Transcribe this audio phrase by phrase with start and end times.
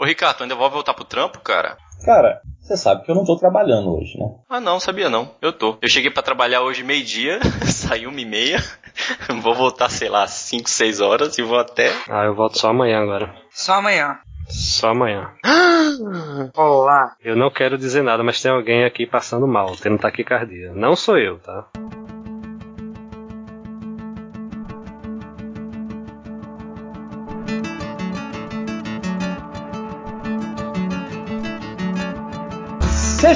[0.00, 1.76] Ô Ricardo, tu ainda vai voltar pro trampo, cara?
[2.02, 4.30] Cara, você sabe que eu não tô trabalhando hoje, né?
[4.48, 5.34] Ah não, sabia não.
[5.42, 5.76] Eu tô.
[5.82, 8.64] Eu cheguei para trabalhar hoje meio-dia, saí uma e meia.
[9.42, 11.92] vou voltar, sei lá, 5, 6 horas e vou até.
[12.08, 13.34] Ah, eu volto só amanhã agora.
[13.50, 14.18] Só amanhã.
[14.48, 15.32] Só amanhã.
[16.56, 17.14] Olá.
[17.22, 20.72] Eu não quero dizer nada, mas tem alguém aqui passando mal, tendo taquicardia.
[20.72, 21.66] Não sou eu, tá?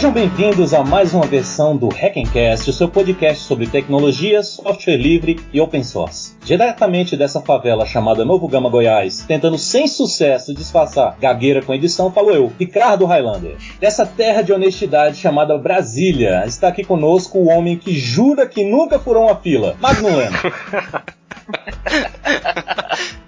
[0.05, 5.41] Sejam bem-vindos a mais uma versão do Hackencast, o seu podcast sobre tecnologia, software livre
[5.51, 6.37] e open source.
[6.45, 12.33] Diretamente dessa favela chamada Novo Gama Goiás, tentando sem sucesso disfarçar gagueira com edição, falo
[12.33, 13.57] eu, Ricardo Highlander.
[13.81, 18.99] Dessa terra de honestidade chamada Brasília, está aqui conosco o homem que jura que nunca
[18.99, 20.37] furou uma fila, Magno Leno.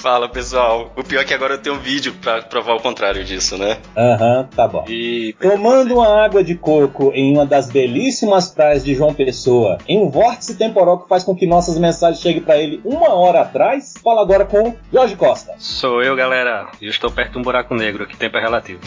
[0.00, 3.22] Fala pessoal, o pior é que agora eu tenho um vídeo pra provar o contrário
[3.22, 3.76] disso, né?
[3.94, 4.82] Aham, uhum, tá bom.
[4.88, 5.34] E...
[5.38, 10.08] Tomando uma água de coco em uma das belíssimas praias de João Pessoa, em um
[10.08, 14.22] vórtice temporal que faz com que nossas mensagens cheguem para ele uma hora atrás, fala
[14.22, 15.52] agora com Jorge Costa.
[15.58, 16.68] Sou eu, galera.
[16.80, 18.80] Eu estou perto de um buraco negro, que tempo é relativo.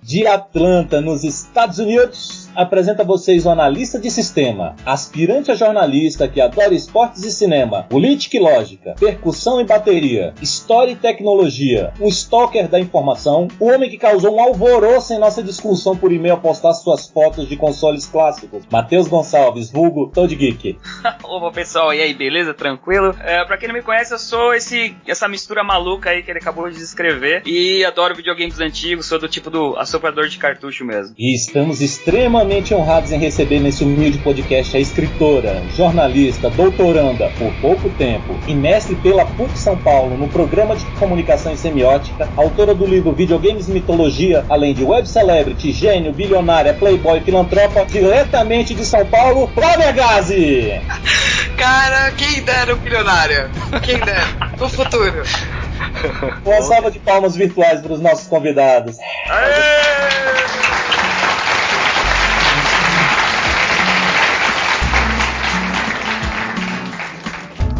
[0.00, 6.28] De Atlanta, nos Estados Unidos, apresenta a vocês o analista de sistema, aspirante a jornalista
[6.28, 12.08] que adora esportes e cinema, política e lógica, percussão e bateria, história e tecnologia, um
[12.08, 16.74] stalker da informação, o homem que causou um alvoroço em nossa discussão por e-mail postar
[16.74, 20.78] suas fotos de consoles clássicos, Matheus Gonçalves, vulgo Toad Geek.
[21.24, 22.52] Opa pessoal, e aí, beleza?
[22.52, 23.14] Tranquilo?
[23.20, 26.40] É, pra quem não me conhece, eu sou esse, essa mistura maluca aí que ele
[26.40, 31.14] acabou de descrever e adoro videogames antigos, sou do tipo do assoprador de cartucho mesmo.
[31.18, 37.52] E estamos extremamente extremamente honrados em receber nesse humilde podcast a escritora, jornalista, doutoranda por
[37.60, 42.74] pouco tempo e mestre pela PUC São Paulo no programa de comunicação e semiótica, autora
[42.74, 48.86] do livro Videogames e Mitologia, além de web celebrity, gênio, bilionária, playboy, filantropa, diretamente de
[48.86, 50.80] São Paulo, Flávia Gazi!
[51.58, 53.50] Cara, quem dera o bilionária?
[53.82, 54.24] Quem dera?
[54.58, 55.22] No futuro.
[56.44, 58.96] Uma salva de palmas virtuais para os nossos convidados.
[59.28, 60.39] Aê!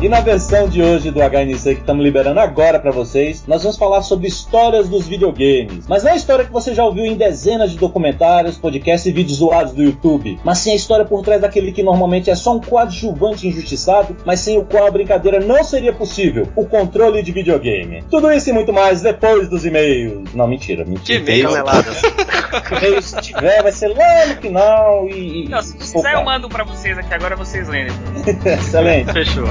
[0.03, 3.77] E na versão de hoje do HNC que estamos liberando agora para vocês, nós vamos
[3.77, 5.87] falar sobre histórias dos videogames.
[5.87, 9.13] Mas não é a história que você já ouviu em dezenas de documentários, podcasts e
[9.13, 12.57] vídeos zoados do YouTube, mas sim a história por trás daquele que normalmente é só
[12.57, 17.31] um coadjuvante injustiçado, mas sem o qual a brincadeira não seria possível, o controle de
[17.31, 18.03] videogame.
[18.11, 20.33] Tudo isso e muito mais depois dos e-mails.
[20.33, 21.23] Não, mentira, mentira.
[21.23, 21.55] Que e-mails?
[22.73, 25.47] e-mails, se tiver, vai ser lá no final e...
[25.47, 27.89] Não, se quiser eu mando pra vocês aqui, agora vocês leem.
[28.47, 29.13] Excelente.
[29.13, 29.45] Fechou.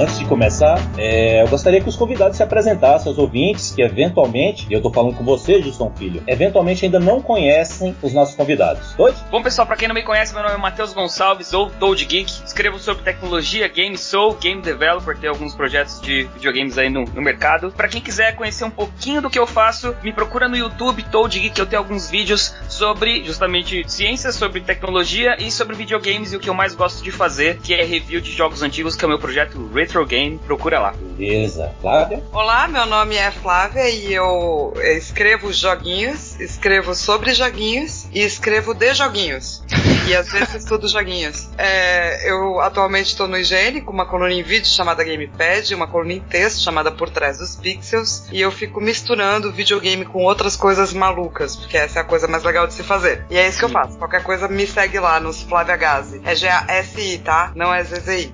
[0.00, 4.64] Antes de começar, é, eu gostaria que os convidados se apresentassem aos ouvintes que eventualmente,
[4.70, 8.94] e eu tô falando com você, Juston Filho, eventualmente ainda não conhecem os nossos convidados.
[8.94, 9.16] Dois?
[9.28, 12.30] Bom, pessoal, para quem não me conhece, meu nome é Matheus Gonçalves, ou Toad Geek.
[12.46, 17.20] Escrevo sobre tecnologia, game, sou game developer, tenho alguns projetos de videogames aí no, no
[17.20, 17.72] mercado.
[17.72, 21.40] Para quem quiser conhecer um pouquinho do que eu faço, me procura no YouTube, Toad
[21.40, 26.40] Geek, eu tenho alguns vídeos sobre justamente ciências, sobre tecnologia e sobre videogames e o
[26.40, 29.08] que eu mais gosto de fazer, que é review de jogos antigos, que é o
[29.08, 30.94] meu projeto Retro Game, procura lá.
[31.16, 31.72] Beleza.
[31.80, 32.22] Flávia?
[32.30, 38.92] Olá, meu nome é Flávia e eu escrevo joguinhos, escrevo sobre joguinhos e escrevo de
[38.92, 39.62] joguinhos.
[40.06, 41.48] e às vezes estudo joguinhos.
[41.56, 46.12] É, eu atualmente estou no IGN com uma coluna em vídeo chamada Gamepad, uma coluna
[46.12, 50.92] em texto chamada Por Trás dos Pixels, e eu fico misturando videogame com outras coisas
[50.92, 53.24] malucas, porque essa é a coisa mais legal de se fazer.
[53.30, 53.96] E é isso que eu faço.
[53.96, 56.20] Qualquer coisa me segue lá nos Flávia Gazi.
[56.24, 57.52] É G-A-S-I, tá?
[57.54, 58.30] Não é Z-Z-I.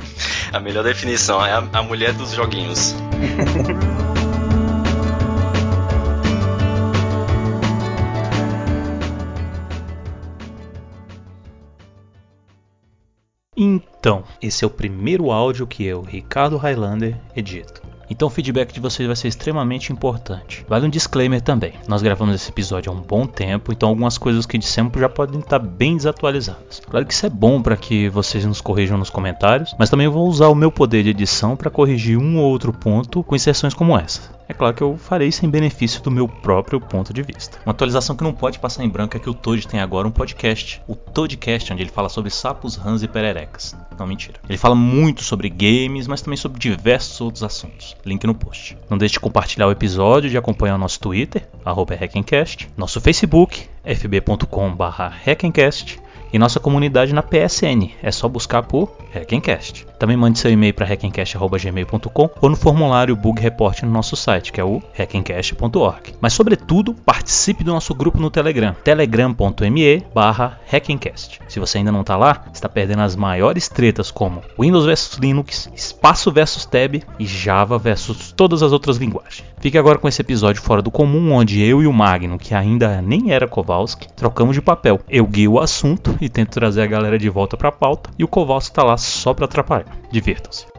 [0.52, 2.94] A melhor definição é a, a mulher dos joguinhos.
[13.56, 17.93] Então, esse é o primeiro áudio que eu, Ricardo Highlander, edito.
[18.08, 20.64] Então o feedback de vocês vai ser extremamente importante.
[20.68, 21.74] Vale um disclaimer também.
[21.88, 25.40] Nós gravamos esse episódio há um bom tempo, então algumas coisas que dissemos já podem
[25.40, 26.80] estar bem desatualizadas.
[26.88, 30.28] Claro que isso é bom para que vocês nos corrijam nos comentários, mas também vou
[30.28, 33.98] usar o meu poder de edição para corrigir um ou outro ponto com inserções como
[33.98, 34.34] essa.
[34.48, 37.58] É claro que eu farei sem benefício do meu próprio ponto de vista.
[37.64, 40.10] Uma atualização que não pode passar em branco é que o Toad tem agora um
[40.10, 43.74] podcast, o Toadcast, onde ele fala sobre sapos, rãs e pererecas.
[43.98, 44.38] Não, mentira.
[44.48, 47.96] Ele fala muito sobre games, mas também sobre diversos outros assuntos.
[48.04, 48.76] Link no post.
[48.90, 53.66] Não deixe de compartilhar o episódio, de acompanhar o nosso Twitter, arroba Hackencast, nosso Facebook,
[53.84, 54.84] fb.com.br
[55.24, 55.98] Hackencast,
[56.34, 57.92] e nossa comunidade na PSN.
[58.02, 59.86] É só buscar por Hackencast.
[60.00, 64.60] Também mande seu e-mail para hackencast.gmail.com ou no formulário Bug Report no nosso site, que
[64.60, 66.14] é o hackencast.org.
[66.20, 71.40] Mas sobretudo, participe do nosso grupo no Telegram, telegram.me barra hackencast.
[71.46, 75.70] Se você ainda não está lá, está perdendo as maiores tretas como Windows versus Linux,
[75.72, 79.44] espaço versus tab e Java versus todas as outras linguagens.
[79.60, 83.00] Fique agora com esse episódio fora do comum, onde eu e o Magno, que ainda
[83.00, 85.00] nem era Kowalski, trocamos de papel.
[85.08, 88.24] Eu guio o assunto e tento trazer a galera de volta para a pauta, e
[88.24, 89.94] o Kowalski está lá só para atrapalhar.
[90.10, 90.73] Divirtam-se.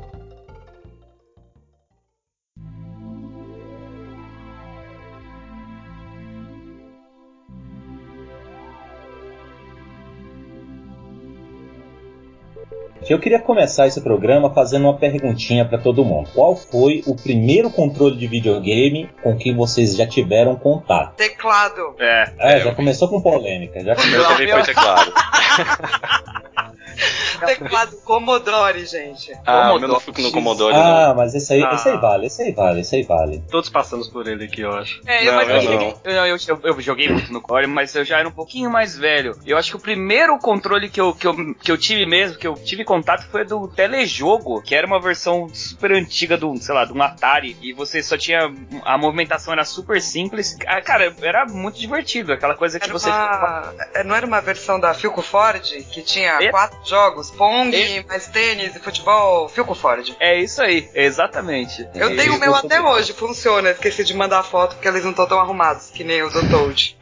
[13.08, 16.30] Eu queria começar esse programa fazendo uma perguntinha para todo mundo.
[16.34, 21.16] Qual foi o primeiro controle de videogame com que vocês já tiveram contato?
[21.16, 21.96] Teclado.
[22.00, 22.34] É.
[22.40, 23.80] É, já começou com polêmica.
[23.82, 25.14] Já O meu também foi teclado.
[27.46, 29.34] Teclado Commodore, gente.
[29.46, 31.16] Ah, o meu não fui no Commodore, Ah, não.
[31.16, 31.74] mas esse aí, Ah.
[31.74, 33.44] esse aí vale, esse aí vale, esse aí vale.
[33.50, 35.02] Todos passamos por ele aqui, eu acho.
[35.06, 37.94] É, Não, mas eu eu, cheguei- eu, eu, eu- eu joguei muito no Core, mas
[37.96, 39.38] eu já era um pouquinho mais velho.
[39.46, 42.48] Eu acho que o primeiro controle que eu, que eu, que eu tive mesmo, que
[42.48, 46.86] eu tive contato, foi do Telejogo, que era uma versão super antiga do, sei lá,
[46.86, 48.52] de um Atari, e você só tinha.
[48.84, 50.56] A movimentação era super simples.
[50.68, 53.10] Ah, Cara, era muito divertido, aquela coisa que Era você.
[53.10, 56.50] uma- é, Não era uma versão da Philco Ford que tinha É.
[56.52, 58.04] quatro jogos: Pong, É.
[58.04, 59.48] mais tênis e futebol?
[59.50, 60.16] Philco Ford.
[60.20, 61.88] É isso aí, exatamente.
[61.96, 63.72] Eu E- tenho o meu até hoje, funciona.
[63.72, 66.98] Esqueci de mandar foto porque eles não estão tão arrumados que nem o do Toad.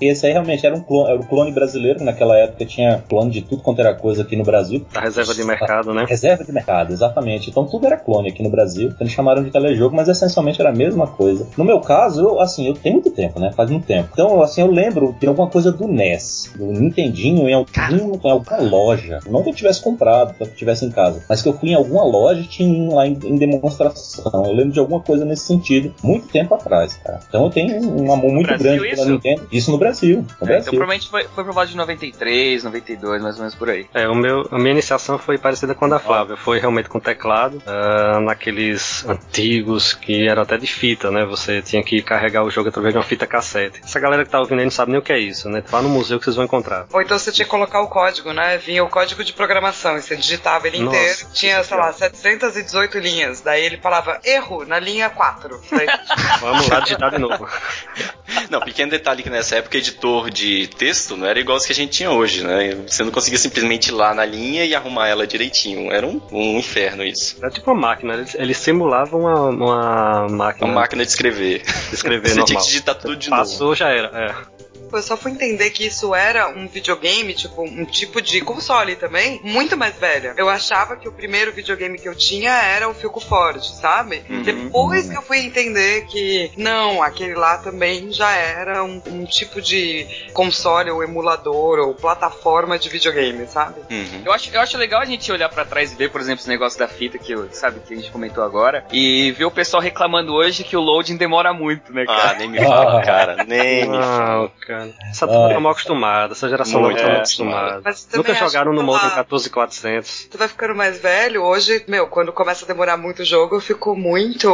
[0.00, 3.30] E esse aí realmente era um clone, era um clone brasileiro, naquela época tinha clone
[3.30, 4.84] de tudo quanto era coisa aqui no Brasil.
[4.92, 6.04] Da reserva de mercado, né?
[6.08, 7.50] Reserva de mercado, exatamente.
[7.50, 8.92] Então tudo era clone aqui no Brasil.
[9.00, 11.48] Eles chamaram de telejogo, mas essencialmente era a mesma coisa.
[11.56, 13.52] No meu caso, eu, assim, eu tenho muito tempo, né?
[13.52, 14.08] Faz muito tempo.
[14.12, 18.56] Então, assim, eu lembro de alguma coisa do NES, do Nintendinho, em, algum, em alguma
[18.60, 19.20] loja.
[19.28, 21.74] Não que eu tivesse comprado, que eu tivesse em casa, mas que eu fui em
[21.74, 24.44] alguma loja e tinha um lá em, em demonstração.
[24.44, 27.20] Eu lembro de alguma coisa nesse sentido, muito tempo atrás, cara.
[27.28, 29.10] Então eu tenho um amor muito Brasil, grande pela isso?
[29.10, 29.48] Nintendo.
[29.50, 30.16] Isso no Brasil.
[30.18, 30.70] No É, então Brasil.
[30.72, 33.86] provavelmente foi, foi volta de 93, 92, mais ou menos por aí.
[33.94, 36.36] É, o meu, a minha iniciação foi parecida com a da Flávia.
[36.36, 41.24] Foi realmente com teclado, ah, naqueles antigos que eram até de fita, né?
[41.24, 43.80] Você tinha que carregar o jogo através de uma fita cassete.
[43.84, 45.62] Essa galera que tá ouvindo aí não sabe nem o que é isso, né?
[45.68, 46.86] Vá no museu que vocês vão encontrar.
[46.92, 48.58] Ou então você tinha que colocar o código, né?
[48.58, 51.18] Vinha o código de programação e você digitava ele Nossa, inteiro.
[51.32, 53.40] Tinha, sei lá, 718 linhas.
[53.40, 55.60] Daí ele falava erro na linha 4.
[55.70, 55.86] Daí,
[56.40, 57.46] Vamos lá digitar de novo.
[58.50, 61.74] Não, pequeno detalhe que nessa época editor de texto não era igual os que a
[61.74, 62.74] gente tinha hoje, né?
[62.86, 65.90] Você não conseguia simplesmente ir lá na linha e arrumar ela direitinho.
[65.90, 67.36] Era um, um inferno isso.
[67.40, 71.62] Era tipo uma máquina, eles, eles simulavam uma, uma máquina Uma máquina de escrever.
[71.88, 72.46] de escrever Você normal.
[72.46, 73.42] tinha que digitar tudo de novo.
[73.42, 74.08] Passou, já era.
[74.08, 74.55] É.
[74.92, 79.40] eu só fui entender que isso era um videogame, tipo, um tipo de console também,
[79.42, 80.34] muito mais velha.
[80.36, 84.22] Eu achava que o primeiro videogame que eu tinha era o Philco Ford, sabe?
[84.28, 84.42] Uhum.
[84.42, 89.60] Depois que eu fui entender que, não, aquele lá também já era um, um tipo
[89.60, 93.80] de console ou emulador ou plataforma de videogame, sabe?
[93.90, 94.22] Uhum.
[94.24, 96.48] Eu acho, eu acho legal a gente olhar pra trás e ver, por exemplo, esse
[96.48, 99.82] negócio da fita que, eu- sabe, que a gente comentou agora, e ver o pessoal
[99.82, 102.38] reclamando hoje que o loading demora muito, né, Ah, cara?
[102.38, 103.44] nem me fala, cara.
[103.44, 104.52] Nem me fala.
[104.60, 104.85] Cara.
[105.10, 105.54] Essa turma Ai.
[105.54, 107.18] tá mal acostumada, essa geração Muito, não tá mal é.
[107.20, 107.82] acostumada.
[108.14, 110.28] Nunca jogaram no modem ela- 14400.
[110.30, 113.60] Tu vai ficando mais velho, hoje, meu, quando começa a demorar muito o jogo, eu
[113.60, 114.48] fico muito.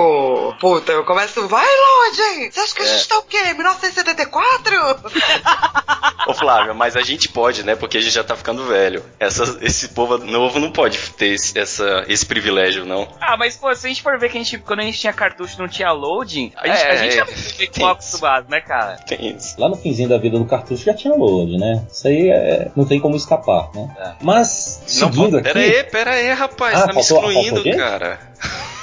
[0.60, 1.46] Puta, eu começo.
[1.48, 2.50] Vai, Loading!
[2.50, 2.88] Você acha que a É.
[2.88, 3.42] gente tá o quê?
[3.54, 4.76] 1974?
[6.26, 7.74] Ô Flávio, mas a gente pode, né?
[7.74, 9.02] Porque a gente já tá ficando velho.
[9.18, 13.08] Essa, esse povo novo não pode ter esse, essa, esse privilégio, não.
[13.20, 15.12] Ah, mas pô, se a gente for ver que a gente, quando a gente tinha
[15.12, 17.16] cartucho não tinha loading, a gente, É, a gente é.
[17.16, 18.96] já fica mal acostumado, né, cara?
[19.06, 19.60] Tem isso.
[19.60, 21.82] Lá no finzinho da vida do cartucho já tinha load, né?
[21.90, 23.90] Isso aí é- não tem como escapar, né?
[23.98, 24.12] É.
[24.22, 25.76] Mas, Não, seguindo pera aqui...
[25.76, 26.74] aí, pera aí, rapaz.
[26.76, 27.76] Ah, tá me faltou- faltou excluindo, gente?
[27.76, 28.18] cara.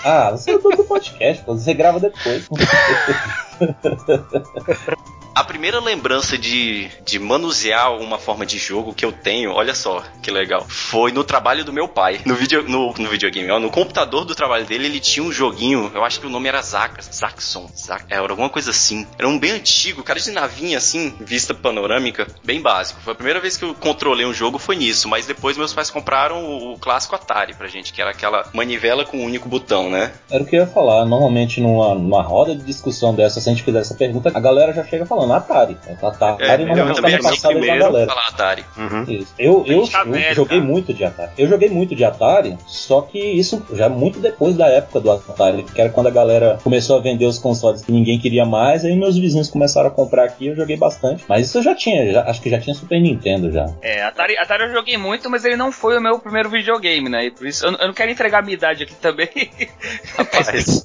[0.03, 2.47] Ah, você é do do podcast, você grava depois.
[5.35, 10.03] A primeira lembrança de, de manusear uma forma de jogo que eu tenho, olha só
[10.21, 12.21] que legal, foi no trabalho do meu pai.
[12.25, 15.91] No, video, no, no videogame, ó, no computador do trabalho dele, ele tinha um joguinho,
[15.93, 19.07] eu acho que o nome era Zax, Zaxxon, Zax, é, era alguma coisa assim.
[19.17, 23.01] Era um bem antigo, cara de navinha assim, vista panorâmica, bem básico.
[23.01, 25.89] Foi a primeira vez que eu controlei um jogo, foi nisso, mas depois meus pais
[25.89, 29.89] compraram o, o clássico Atari pra gente, que era aquela manivela com um único botão,
[29.89, 30.11] né?
[30.29, 31.05] Era o que eu ia falar.
[31.05, 34.73] Normalmente, numa, numa roda de discussão dessa, se a gente fizer essa pergunta, a galera
[34.73, 35.77] já chega falando: no Atari.
[36.01, 37.79] O Atari É, normalmente eu também tá era passado meu da primeiro.
[37.85, 38.07] galera.
[38.07, 38.65] falar Atari.
[38.77, 39.03] Uhum.
[39.07, 39.33] Isso.
[39.37, 40.71] Eu, eu, tá eu velho, joguei cara.
[40.71, 41.31] muito de Atari.
[41.37, 45.63] Eu joguei muito de Atari, só que isso já muito depois da época do Atari,
[45.63, 48.95] que era quando a galera começou a vender os consoles que ninguém queria mais, aí
[48.95, 51.23] meus vizinhos começaram a comprar aqui, eu joguei bastante.
[51.27, 53.65] Mas isso eu já tinha, já- acho que já tinha Super Nintendo já.
[53.81, 57.25] É, Atari, Atari eu joguei muito, mas ele não foi o meu primeiro videogame, né?
[57.25, 59.29] E por isso eu, eu não quero entregar a minha idade aqui também.
[60.17, 60.83] Rapaz.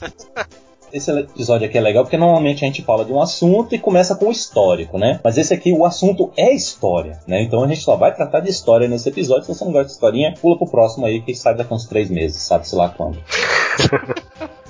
[0.94, 4.14] Esse episódio aqui é legal porque normalmente a gente fala de um assunto e começa
[4.14, 5.18] com o histórico, né?
[5.24, 7.42] Mas esse aqui, o assunto é história, né?
[7.42, 9.42] Então a gente só vai tratar de história nesse episódio.
[9.42, 12.08] Se você não gosta de historinha, pula pro próximo aí que sai daqui uns três
[12.08, 13.18] meses, sabe-se lá quando.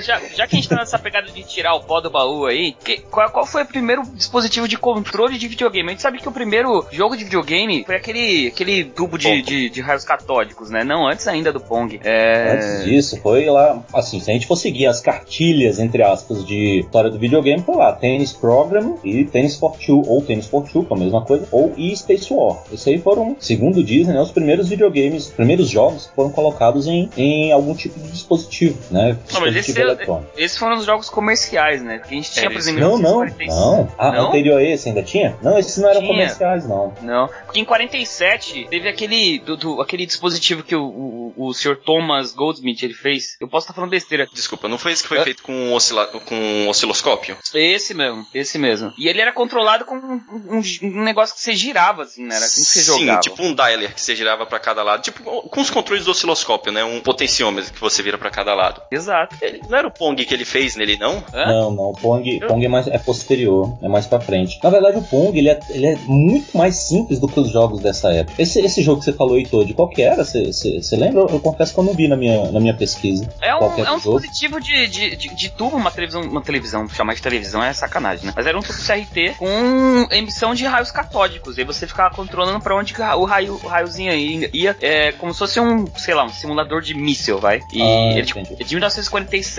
[0.00, 2.72] já, já que a gente tá nessa pegada de tirar o pó do baú aí,
[2.84, 5.88] que- qual, qual foi o primeiro dispositivo de controle de videogame?
[5.88, 9.70] A gente sabe que o primeiro jogo de videogame foi aquele, aquele tubo de, de,
[9.70, 10.84] de raios catódicos, né?
[10.84, 12.00] Não, antes ainda do Pong.
[12.04, 12.52] É...
[12.52, 16.80] Antes disso, foi lá, assim, se a gente for seguir as cartilhas, entre aspas, de
[16.80, 20.84] história do videogame, foi lá, Tennis Program e Tennis for Two, ou Tennis for Two,
[20.84, 22.58] que é a mesma coisa, ou e Space War.
[22.72, 26.86] Esses aí foram, segundo dizem, né, os primeiros videogames, os primeiros jogos que foram colocados
[26.86, 29.16] em, em algum tipo de dispositivo, né?
[29.32, 31.98] Não, mas esse, é- esses foram os jogos comerciais, né?
[31.98, 33.54] Porque a gente tinha, por Eles- exemplo, Não, não, 1946.
[33.54, 33.94] não.
[33.98, 34.28] Ah, Não?
[34.28, 35.36] anterior a esse ainda tinha?
[35.42, 36.12] Não, esses não eram Tinha.
[36.12, 36.94] comerciais, não.
[37.02, 41.76] Não, porque em 47 teve aquele do, do- aquele dispositivo que o, o, o Sr.
[41.76, 43.36] Thomas Goldsmith ele fez.
[43.40, 44.26] Eu posso estar falando besteira.
[44.32, 45.24] Desculpa, não foi esse que foi Hã?
[45.24, 47.36] feito com um, oscila- com um osciloscópio?
[47.54, 48.92] Esse mesmo, esse mesmo.
[48.98, 52.36] E ele era controlado com um, um- um negócio que você girava, assim, né?
[52.36, 53.20] Era assim que você Sim, jogava.
[53.20, 55.02] tipo um dialer que você girava pra cada lado.
[55.02, 56.84] Tipo com os controles do osciloscópio, né?
[56.84, 58.82] Um potenciômetro que você vira pra cada lado.
[58.90, 59.36] Exato.
[59.40, 61.22] Ele, não era o Pong que ele fez nele, não?
[61.34, 61.46] Hã?
[61.46, 61.90] Não, não.
[61.90, 64.58] O Pong, Pong é, mais, é posterior, é mais pra frente.
[64.62, 67.80] Na verdade, o Pong ele é, ele é muito mais simples do que os jogos
[67.80, 68.40] dessa época.
[68.40, 70.24] Esse, esse jogo que você falou, Heitor, de qual que era?
[70.24, 71.22] Você lembra?
[71.22, 73.28] Eu, eu confesso que eu não vi na minha, na minha pesquisa.
[73.40, 74.20] É um, é um jogo.
[74.20, 78.26] dispositivo de, de, de, de tubo, uma televisão, uma televisão, chamar de televisão é sacanagem,
[78.26, 78.32] né?
[78.36, 81.56] Mas era um tubo CRT com emissão de raios catódicos.
[81.56, 85.12] E aí você ficava controlando pra onde que o raio, o raiozinho ia, ia é,
[85.12, 87.60] como se fosse um, sei lá, um simulador de míssil, vai.
[87.72, 89.50] E Ah, ele, tipo, é de 1947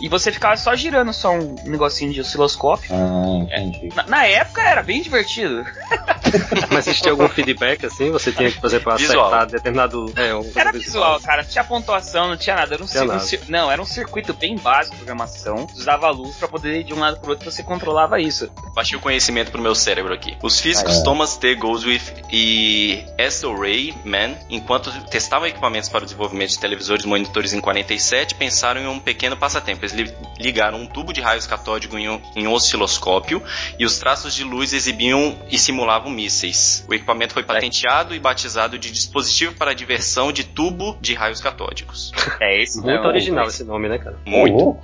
[0.00, 2.90] e você ficava só girando só um negocinho de osciloscópio.
[2.92, 3.88] Ah, entendi.
[3.94, 5.64] Na, na época era bem divertido.
[6.70, 8.10] Mas existia algum feedback assim?
[8.10, 9.26] Você tinha que, por exemplo, Visual.
[9.26, 10.12] acertar determinado.
[10.16, 11.42] É, um Era visual, cara.
[11.42, 12.74] Não tinha pontuação, não tinha nada.
[12.74, 13.20] Era um, Tinha um nada.
[13.20, 15.66] cir- Não, era um circuito bem básico de programação.
[15.74, 18.50] Usava luz pra poder ir de um lado pro outro você controlava isso.
[18.74, 20.36] Baixei o conhecimento pro meu cérebro aqui.
[20.42, 21.04] Os físicos Ah, é.
[21.04, 21.54] Thomas T.
[21.54, 27.52] Goldsmith e Esther Ray Mann, enquanto testavam equipamentos para o desenvolvimento de televisores e monitores
[27.52, 29.80] em 47, pensaram em um pequeno passatempo.
[29.84, 33.42] Eles li- ligaram um tubo de raios catódico em um, em um osciloscópio
[33.78, 36.84] e os traços de luz exibiam e simulavam mísseis.
[36.88, 42.12] O equipamento foi patenteado e batizado de dispositivo para diversão de tubo de raios catódicos.
[42.40, 43.06] É esse Muito mesmo.
[43.06, 44.16] original esse nome, né, cara?
[44.26, 44.56] Muito.
[44.56, 44.82] Louco.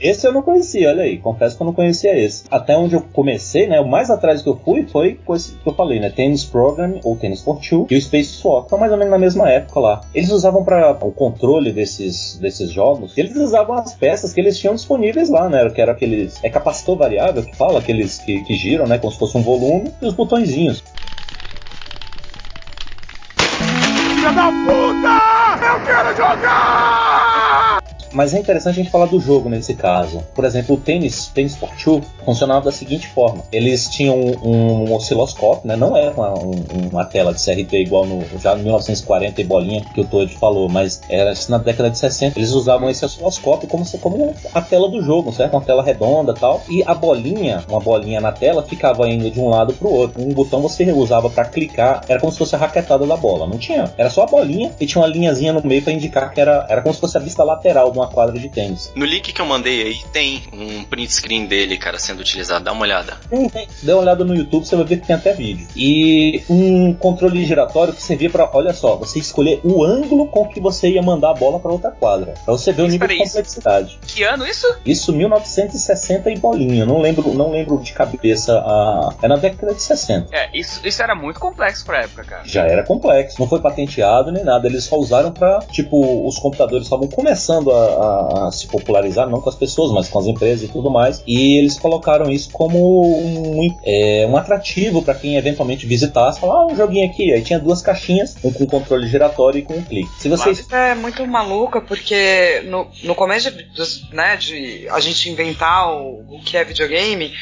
[0.00, 1.18] Esse eu não conhecia, olha aí.
[1.18, 2.44] Confesso que eu não conhecia esse.
[2.50, 3.80] Até onde eu comecei, né?
[3.80, 6.10] O mais atrás que eu fui foi com esse que eu falei, né?
[6.10, 8.66] Tennis Program ou Tennis for Two e o Space Swap.
[8.66, 10.00] Então, mais ou menos na mesma época lá.
[10.14, 14.74] Eles usavam para o controle desses, desses jogos, eles usavam as peças que eles tinham
[14.74, 15.68] disponíveis lá, né?
[15.70, 16.38] Que era aqueles.
[16.42, 18.98] É capacitor variável que fala, aqueles que, que giram, né?
[18.98, 20.82] Como se fosse um volume, e os botõezinhos.
[28.18, 30.24] Mas é interessante a gente falar do jogo nesse caso.
[30.34, 35.68] Por exemplo, o tênis, tênis for two funcionava da seguinte forma: eles tinham um, osciloscópio,
[35.68, 35.76] né?
[35.76, 39.84] Não era uma, um- uma tela de CRT igual no já em 1940 e bolinha
[39.94, 43.68] que o Todd falou, mas era assim, na década de 60 eles usavam esse osciloscópio
[43.68, 45.52] como, como a tela do jogo, certo?
[45.54, 46.60] Uma tela redonda tal.
[46.68, 50.20] E a bolinha, uma bolinha na tela, ficava indo de um lado pro outro.
[50.20, 53.46] Um botão você usava para clicar, era como se fosse a raquetada da bola.
[53.46, 56.40] Não tinha, era só a bolinha e tinha uma linhazinha no meio para indicar que
[56.40, 58.92] era, era como se fosse a vista lateral de uma quadra de tênis.
[58.94, 62.64] No link que eu mandei aí tem um print screen dele, cara, sendo utilizado.
[62.64, 63.16] Dá uma olhada.
[63.30, 63.68] Tem, tem.
[63.82, 65.66] Dê uma olhada no YouTube, você vai ver que tem até vídeo.
[65.76, 70.60] E um controle giratório que servia para, olha só, você escolher o ângulo com que
[70.60, 72.34] você ia mandar a bola para outra quadra.
[72.44, 73.98] Pra você ver o nível de isso- complexidade.
[74.06, 74.66] Que ano isso?
[74.84, 76.84] Isso 1960 e bolinha.
[76.86, 79.14] Não lembro, não lembro de cabeça a.
[79.22, 80.28] É na década de 60.
[80.34, 82.42] É, isso, isso era muito complexo pra época, cara.
[82.44, 84.66] Já era complexo, não foi patenteado nem nada.
[84.66, 89.40] Eles só usaram pra, tipo, os computadores estavam começando a, a- a se popularizar, não
[89.40, 91.22] com as pessoas, mas com as empresas e tudo mais.
[91.26, 96.40] E eles colocaram isso como um, é, um atrativo pra quem eventualmente visitasse.
[96.40, 97.32] Falar, ah, um joguinho aqui.
[97.32, 100.10] Aí tinha duas caixinhas, um com controle giratório e com um clique.
[100.18, 100.60] Se vocês.
[100.60, 103.66] Isso é muito maluca, porque no, no começo de,
[104.12, 107.32] né, de a gente inventar o, o que é videogame,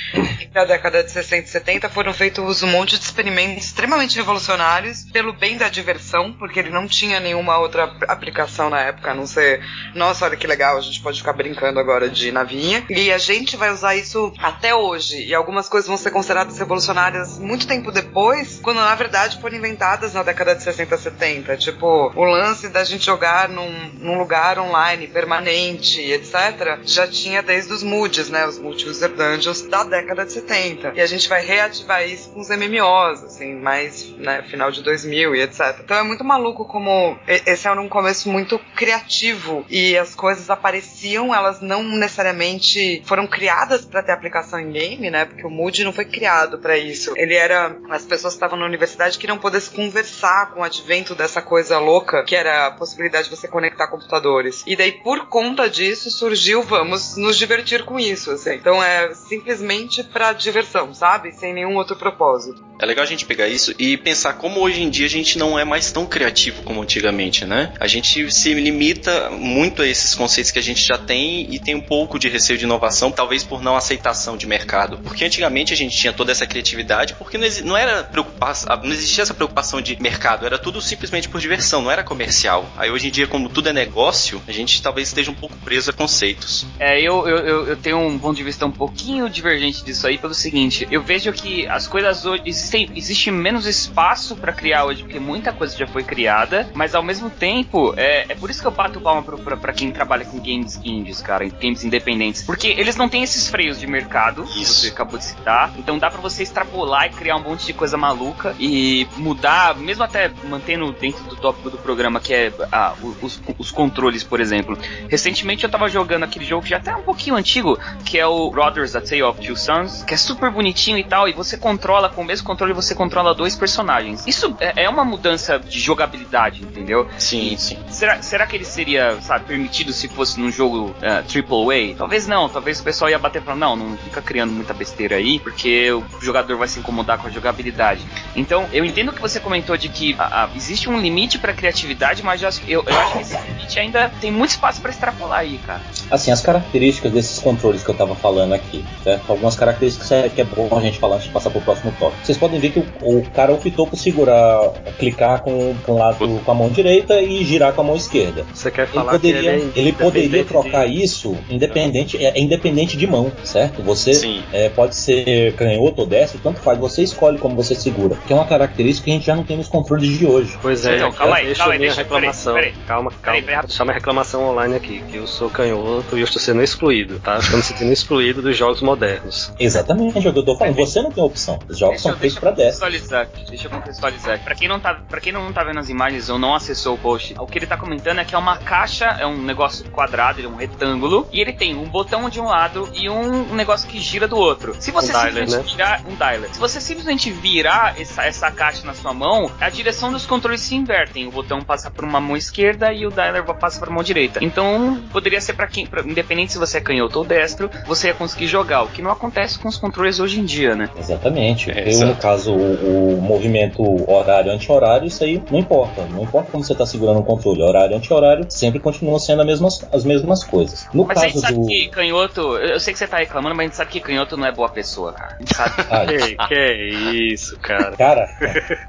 [0.55, 5.33] na década de 60 e 70 foram feitos um monte de experimentos extremamente revolucionários pelo
[5.33, 9.61] bem da diversão, porque ele não tinha nenhuma outra aplicação na época, a não ser,
[9.95, 12.85] nossa, olha que legal, a gente pode ficar brincando agora de navinha.
[12.91, 15.25] E a gente vai usar isso até hoje.
[15.25, 20.13] E algumas coisas vão ser consideradas revolucionárias muito tempo depois, quando na verdade foram inventadas
[20.13, 21.57] na década de 60, 70.
[21.57, 27.73] Tipo, o lance da gente jogar num, num lugar online permanente, etc., já tinha desde
[27.73, 28.47] os moods, né?
[28.47, 30.93] Os multi-user dungeons da década de 70.
[30.95, 35.35] E a gente vai reativar isso com os MMOs, assim, mais, né, final de 2000
[35.35, 35.81] e etc.
[35.83, 41.35] Então é muito maluco como esse era um começo muito criativo e as coisas apareciam,
[41.35, 45.25] elas não necessariamente foram criadas para ter aplicação em game, né?
[45.25, 47.13] Porque o Mood não foi criado para isso.
[47.17, 51.15] Ele era as pessoas que estavam na universidade queriam poder se conversar com o advento
[51.15, 54.63] dessa coisa louca que era a possibilidade de você conectar computadores.
[54.67, 58.55] E daí por conta disso surgiu vamos nos divertir com isso, assim.
[58.55, 61.33] Então é simplesmente para diversão, sabe?
[61.33, 62.65] Sem nenhum outro propósito.
[62.79, 65.59] É legal a gente pegar isso e pensar como hoje em dia a gente não
[65.59, 67.73] é mais tão criativo como antigamente, né?
[67.81, 71.75] A gente se limita muito a esses conceitos que a gente já tem e tem
[71.75, 74.99] um pouco de receio de inovação, talvez por não aceitação de mercado.
[74.99, 79.23] Porque antigamente a gente tinha toda essa criatividade porque não, não era preocupação, não existia
[79.23, 82.69] essa preocupação de mercado, era tudo simplesmente por diversão, não era comercial.
[82.77, 85.91] Aí hoje em dia, como tudo é negócio, a gente talvez esteja um pouco preso
[85.91, 86.67] a conceitos.
[86.79, 90.35] É, eu, eu, eu tenho um ponto de vista um pouquinho divergente disso aí pelo
[90.35, 95.19] seguinte, eu vejo que as coisas hoje existem, existe menos espaço para criar hoje, porque
[95.19, 98.71] muita coisa já foi criada, mas ao mesmo tempo, é, é por isso que eu
[98.71, 103.25] bato palma para quem trabalha com games indies, cara, games independentes, porque eles não têm
[103.25, 104.53] esses freios de mercado, isso.
[104.55, 107.73] que você acabou de citar, então dá para você extrapolar e criar um monte de
[107.73, 112.95] coisa maluca e mudar, mesmo até mantendo dentro do tópico do programa, que é ah,
[113.21, 114.79] os, os controles, por exemplo.
[115.09, 118.27] Recentemente eu tava jogando aquele jogo que já até é um pouquinho antigo, que é
[118.27, 121.57] o Brothers A Tale of Two Sons, que é super bonitinho e tal, e você
[121.57, 124.25] controla com o mesmo controle você controla dois personagens.
[124.25, 127.09] Isso é, é uma mudança de jogabilidade, entendeu?
[127.19, 127.79] Sim, e sim.
[127.89, 131.97] Será, será que ele seria, sabe, permitido se fosse num jogo uh, é, AAA?
[131.97, 135.17] Talvez não, talvez o pessoal ia bater e falar, não, não fica criando muita besteira
[135.17, 138.05] aí, porque o jogador vai se incomodar com a jogabilidade.
[138.35, 142.23] Então, eu entendo que você comentou de que a, a, existe um limite para criatividade,
[142.23, 145.59] mas eu, eu, eu, acho que esse limite ainda tem muito espaço para extrapolar aí,
[145.59, 145.81] cara.
[146.11, 149.31] Assim, as características desses controles que eu tava falando aqui, certo?
[149.31, 152.25] Algumas características que é bom a gente falar antes de passar pro próximo tópico.
[152.25, 156.17] Vocês podem ver que o, o cara optou por segurar, clicar com, com o lado
[156.45, 158.45] com a mão direita e girar com a mão esquerda.
[158.53, 161.03] Você quer falar ele poderia, que ele, é ele poderia trocar de...
[161.03, 163.83] isso independente, é, é, independente de mão, certo?
[163.83, 168.17] Você é, pode ser canhoto ou destro, tanto faz, você escolhe como você segura.
[168.27, 170.59] Que é uma característica que a gente já não tem nos controles de hoje.
[170.61, 172.55] Pois é, então, calma aí, deixa calma aí, minha deixa, reclamação.
[172.55, 172.87] Peraí, peraí.
[172.87, 173.43] Calma, calma.
[173.43, 177.19] Peraí, deixa minha reclamação online aqui, que eu sou canhoto e eu estou sendo excluído,
[177.21, 177.39] tá?
[177.39, 179.53] Estou me sentindo excluído dos jogos modernos.
[179.59, 180.77] Exatamente, é o que eu tô falando.
[180.77, 181.59] Você não tem opção.
[181.69, 182.91] Os jogos deixa, são feitos para destro.
[182.91, 184.43] Deixa eu contextualizar.
[184.43, 186.99] Pra quem, não tá, pra quem não tá vendo as imagens ou não acessou o
[186.99, 190.41] post, o que ele tá comentando é que é uma caixa, é um negócio quadrado,
[190.41, 193.89] ele é um retângulo, e ele tem um botão de um lado e um, negócio
[193.89, 194.75] que gira do outro.
[194.79, 195.73] Se você um simplesmente dialer, né?
[195.73, 200.13] virar um dialer, se você simplesmente virar essa, essa caixa na sua mão, a direção
[200.13, 201.27] dos controles se invertem.
[201.27, 204.43] O botão passa por uma mão esquerda e o dialer passa para a mão direita.
[204.43, 208.15] Então, poderia ser para quem, pra, independente se você é canhoto ou destro, você ia
[208.15, 210.91] conseguir jogar, o que não acontece com os controles hoje em dia, né?
[210.99, 211.71] Exatamente.
[211.71, 216.07] É, Eu, no caso, o, o movimento horário anti-horário, isso aí não importa.
[216.07, 217.63] Não importa como você está segurando o controle.
[217.63, 220.89] Horário anti-horário sempre continuam sendo as mesmas, as mesmas coisas.
[220.93, 221.67] No mas caso a gente sabe do...
[221.67, 224.47] que canhoto, eu sei que você tá reclamando, mas a gente sabe que canhoto não
[224.47, 225.35] é boa pessoa, cara.
[225.35, 225.75] A gente sabe.
[225.91, 227.97] Ai, que, que isso, cara.
[227.97, 228.29] Cara,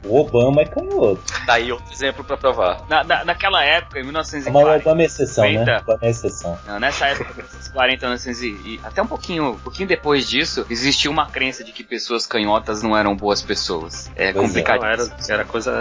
[0.05, 1.21] o Obama é canhoto.
[1.45, 2.85] Tá aí outro exemplo pra provar.
[2.87, 4.51] Na, na, naquela época, em 1940.
[4.51, 5.77] Mas o Obama é exceção, 50, né?
[5.79, 6.59] Obama é exceção.
[6.67, 11.27] Não, nessa época, 1940, 1900 e até um pouquinho, um pouquinho depois disso, existia uma
[11.27, 14.11] crença de que pessoas canhotas não eram boas pessoas.
[14.15, 14.85] É pois complicado.
[14.85, 15.71] É, era, era coisa.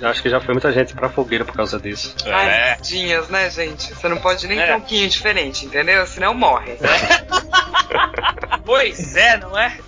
[0.00, 2.14] É, acho que já foi muita gente pra fogueira por causa disso.
[2.24, 2.32] É.
[2.32, 3.94] Ai, dinhas, né, gente?
[3.94, 4.66] Você não pode nem é.
[4.66, 6.06] ter um pouquinho diferente, entendeu?
[6.06, 6.76] Senão morre.
[8.64, 9.78] pois é, não é?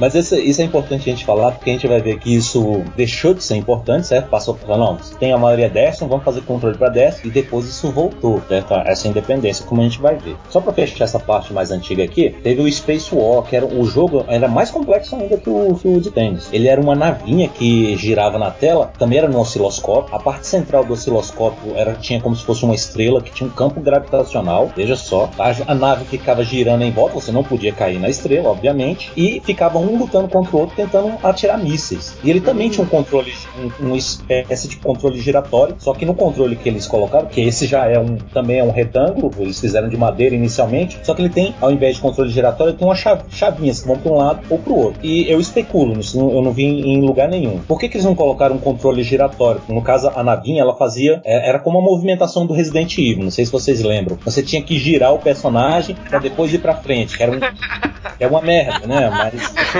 [0.00, 2.82] Mas isso, isso, é importante a gente falar, porque a gente vai ver que isso
[2.96, 4.28] deixou de ser importante, certo?
[4.28, 7.90] Passou para não, tem a maioria destro, vamos fazer controle para destro, e depois isso
[7.90, 8.74] voltou, certo?
[8.86, 10.36] Essa independência, como a gente vai ver.
[10.48, 13.84] Só para fechar essa parte mais antiga aqui, teve o Space War, que era o
[13.84, 16.48] jogo era mais complexo ainda que o, que o de tênis.
[16.52, 20.14] Ele era uma navinha que girava na tela, também era no osciloscópio.
[20.14, 23.52] A parte central do osciloscópio era, tinha como se fosse uma estrela que tinha um
[23.52, 25.28] campo gravitacional, veja só.
[25.38, 29.40] A, a nave ficava girando em volta, você não podia cair na estrela, obviamente, e
[29.44, 32.16] ficava um um lutando contra o outro, tentando atirar mísseis.
[32.22, 36.14] E ele também tinha um controle, um, uma espécie de controle giratório, só que no
[36.14, 39.88] controle que eles colocaram, que esse já é um também é um retângulo, eles fizeram
[39.88, 43.02] de madeira inicialmente, só que ele tem, ao invés de controle giratório, ele tem umas
[43.30, 45.00] chavinhas que vão para um lado ou para o outro.
[45.02, 47.58] E eu especulo, eu não vi em lugar nenhum.
[47.58, 49.60] Por que, que eles não colocaram um controle giratório?
[49.68, 53.30] No caso, a navinha, ela fazia, é, era como a movimentação do Resident Evil, não
[53.30, 54.18] sei se vocês lembram.
[54.24, 57.40] Você tinha que girar o personagem para depois ir para frente, que era um,
[58.18, 59.10] é uma merda, né?
[59.10, 59.79] Mas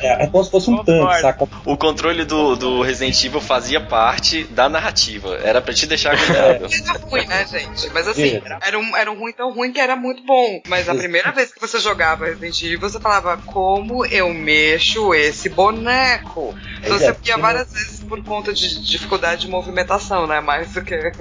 [0.00, 1.48] é, é, como se fosse um tanque, saca?
[1.64, 5.38] O controle do, do Resident Evil fazia parte da narrativa.
[5.42, 6.66] Era para te deixar cuidado.
[6.66, 7.90] Era ruim, né, gente?
[7.90, 10.60] Mas assim, era um, era um ruim tão ruim que era muito bom.
[10.66, 15.48] Mas a primeira vez que você jogava Resident Evil, você falava, como eu mexo esse
[15.48, 16.54] boneco?
[16.82, 20.40] Então você via várias vezes por conta de dificuldade de movimentação, né?
[20.40, 21.12] Mais do que,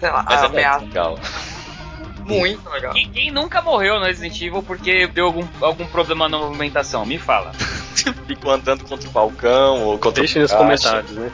[0.00, 0.84] sei lá, Mas a é ameaça.
[0.84, 1.18] Legal.
[2.34, 2.92] Muito legal.
[2.92, 7.06] Quem, quem, nunca morreu no Resident Evil porque deu algum, algum problema na movimentação?
[7.06, 7.52] Me fala.
[8.26, 11.30] Ficou andando contra o balcão ou contra Deixa nos comentários, né?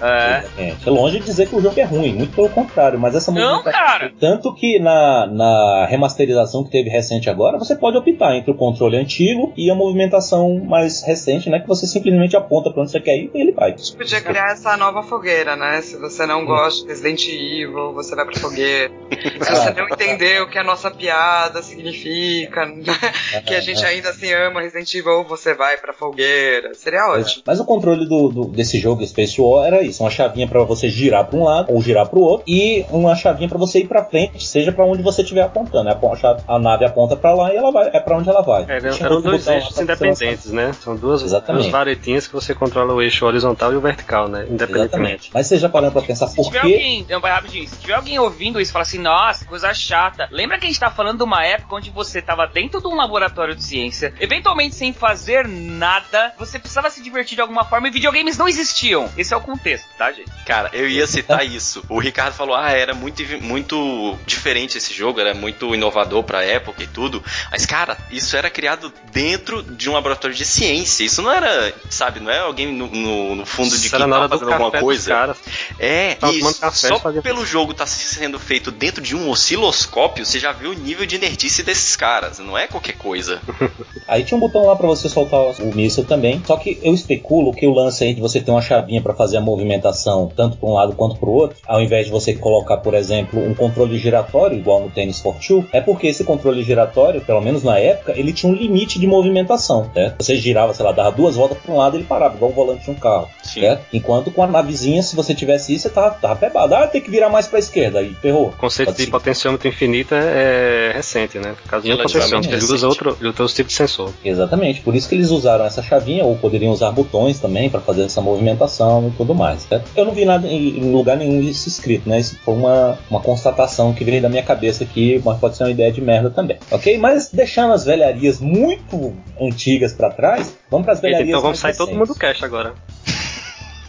[0.56, 0.74] É.
[0.86, 0.90] é.
[0.90, 4.12] longe de dizer que o jogo é ruim, muito pelo contrário, mas essa Não, cara!
[4.20, 8.96] Tanto que na, na remasterização que teve recente agora, você pode optar entre o controle
[8.96, 11.58] antigo e a movimentação mais recente, né?
[11.58, 13.76] Que você simplesmente aponta pra onde você quer ir e ele vai.
[13.76, 15.80] Você podia criar essa nova fogueira, né?
[15.82, 18.92] Se você não gosta de Resident Evil, você vai pra fogueira.
[19.42, 22.84] Se você não entendeu o que a nossa piada significa, né?
[23.46, 26.74] que a gente ainda assim ama Resident Evil, você vai pra fogueira.
[26.74, 27.42] Seria ótimo.
[27.46, 30.88] Mas o controle do, do, desse jogo Space War era isso: uma chavinha para você
[30.88, 33.88] girar para um lado ou girar para o outro, e uma chavinha para você ir
[33.88, 35.88] para frente, seja para onde você estiver apontando.
[35.88, 38.64] A, a, nave aponta para lá e ela vai, é para onde ela vai.
[38.68, 40.72] É, eram dois eixos independentes, né?
[40.72, 44.46] São duas, duas varetinhas que você controla o eixo horizontal e o vertical, né?
[44.48, 44.92] Independentemente.
[44.92, 45.30] Exatamente.
[45.34, 46.58] Mas você já parando para pensar por quê?
[46.58, 50.28] Alguém, rapidinho, se tiver alguém ouvindo isso e falar assim, nossa, coisa chata.
[50.30, 52.96] Lembra que a gente tá falando de uma época onde você tava dentro de um
[52.96, 57.90] laboratório de ciência, eventualmente sem fazer nada, você precisava se divertir de alguma forma e
[57.90, 59.10] videogames não existiam.
[59.16, 60.30] Esse é o contexto, tá, gente?
[60.46, 61.84] Cara, eu ia citar isso.
[61.88, 66.82] O Ricardo falou: ah, era muito, muito diferente esse jogo, era muito inovador pra época
[66.82, 67.22] e tudo.
[67.50, 71.04] Mas, cara, isso era criado dentro de um laboratório de ciência.
[71.04, 74.70] Isso não era, sabe, não é alguém no, no, no fundo de quintal fazendo alguma
[74.70, 75.36] coisa.
[75.78, 80.52] É, e só pelo jogo estar tá sendo feito dentro de um osciloscópio, você já
[80.62, 82.38] viu o nível de nerdice desses caras.
[82.38, 83.40] Não é qualquer coisa.
[84.06, 86.40] Aí tinha um botão lá para você soltar o míssil também.
[86.46, 89.38] Só que eu especulo que o lance aí de você ter uma chavinha para fazer
[89.38, 92.76] a movimentação tanto para um lado quanto para o outro, ao invés de você colocar,
[92.78, 97.40] por exemplo, um controle giratório igual no tênis Fortune, é porque esse controle giratório, pelo
[97.40, 100.14] menos na época, ele tinha um limite de movimentação, né?
[100.18, 102.54] Você girava, sei lá, dava duas voltas para um lado e ele parava, igual o
[102.54, 103.86] volante de um carro, certo?
[103.92, 106.74] Enquanto com a navezinha, se você tivesse isso, você tava, tava pebado.
[106.74, 108.48] Ah, tem que virar mais para a esquerda, aí ferrou.
[108.48, 109.12] O conceito Pode de seguir.
[109.12, 111.54] potenciômetro infinito é, é recente, né?
[111.62, 114.12] Por causa do potenciômetro, ele usa outro, outro tipo de sensor.
[114.24, 118.04] Exatamente, por isso que eles usaram essa chavinha, ou poderiam usar botões também para fazer
[118.04, 119.62] essa movimentação e tudo mais.
[119.62, 119.90] Certo?
[119.96, 122.20] Eu não vi nada em lugar nenhum isso escrito, né?
[122.20, 125.70] Isso foi uma, uma constatação que veio da minha cabeça aqui, mas pode ser uma
[125.70, 126.98] ideia de merda também, ok?
[126.98, 131.72] Mas deixando as velharias muito antigas para trás, vamos para as velharias Então vamos sair
[131.72, 131.86] recentes.
[131.88, 132.74] todo mundo do cash agora.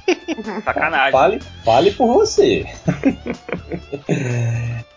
[0.63, 1.11] Sacanagem.
[1.11, 2.65] Fale, fale por você.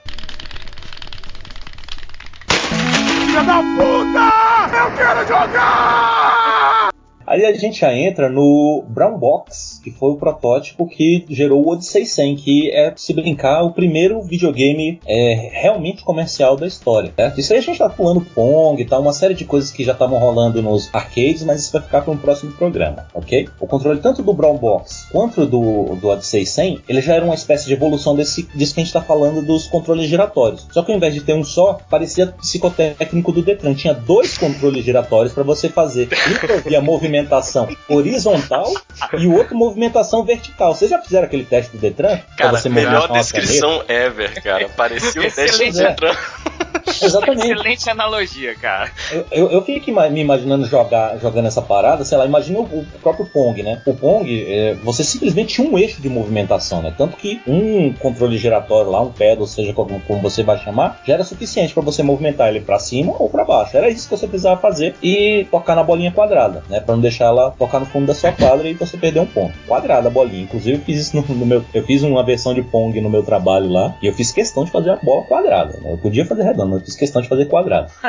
[3.36, 4.78] Filha da puta!
[4.78, 6.95] Eu quero jogar!
[7.26, 11.68] Aí a gente já entra no Brown Box, que foi o protótipo que gerou o
[11.70, 17.12] Odyssey 100, que é, se brincar, o primeiro videogame é, realmente comercial da história.
[17.16, 17.40] Certo?
[17.40, 19.92] Isso aí a gente tá pulando Pong e tal, uma série de coisas que já
[19.92, 23.48] estavam rolando nos arcades, mas isso vai ficar para um próximo programa, ok?
[23.60, 27.34] O controle tanto do Brown Box quanto do, do Odyssey 100, ele já era uma
[27.34, 30.66] espécie de evolução desse, disso que a gente está falando dos controles giratórios.
[30.70, 33.74] Só que ao invés de ter um só, parecia psicotécnico do Detran.
[33.74, 36.08] Tinha dois controles giratórios para você fazer.
[36.66, 38.72] Um a movimento movimentação horizontal
[39.18, 40.74] e o outro movimentação vertical.
[40.74, 42.18] Vocês já fizeram aquele teste do Detran?
[42.36, 44.68] Cara, melhor descrição ever, cara.
[44.68, 46.16] Parecia um teste do Detran.
[47.02, 47.50] Exatamente.
[47.50, 48.90] Excelente analogia, cara.
[49.10, 52.86] Eu, eu, eu fico me imaginando jogar, jogando essa parada, sei lá, imagina o, o
[53.02, 53.82] próprio Pong, né?
[53.86, 56.94] O Pong, é, você simplesmente tinha um eixo de movimentação, né?
[56.96, 61.14] Tanto que um controle giratório lá, um pedal, seja como, como você vai chamar, já
[61.14, 63.76] era suficiente para você movimentar ele para cima ou para baixo.
[63.76, 66.80] Era isso que você precisava fazer e tocar na bolinha quadrada, né?
[66.80, 69.56] Para não deixar ela tocar no fundo da sua quadra e você perder um ponto.
[69.66, 70.42] Quadrada a bolinha.
[70.42, 73.22] Inclusive eu fiz isso no, no meu, eu fiz uma versão de Pong no meu
[73.22, 75.78] trabalho lá e eu fiz questão de fazer a bola quadrada.
[75.78, 75.92] Né?
[75.92, 77.90] Eu podia fazer redonda, mas eu fiz questão de fazer quadrado.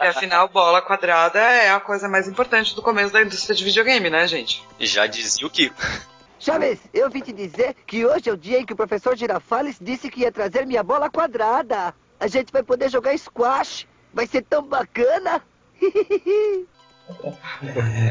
[0.00, 4.10] e afinal, bola quadrada é a coisa mais importante do começo da indústria de videogame,
[4.10, 4.62] né, gente?
[4.78, 5.74] Já dizia o Kiko.
[6.38, 9.76] Chaves, eu vim te dizer que hoje é o dia em que o professor Girafales
[9.80, 11.94] disse que ia trazer minha bola quadrada.
[12.18, 13.86] A gente vai poder jogar squash.
[14.12, 15.40] Vai ser tão bacana.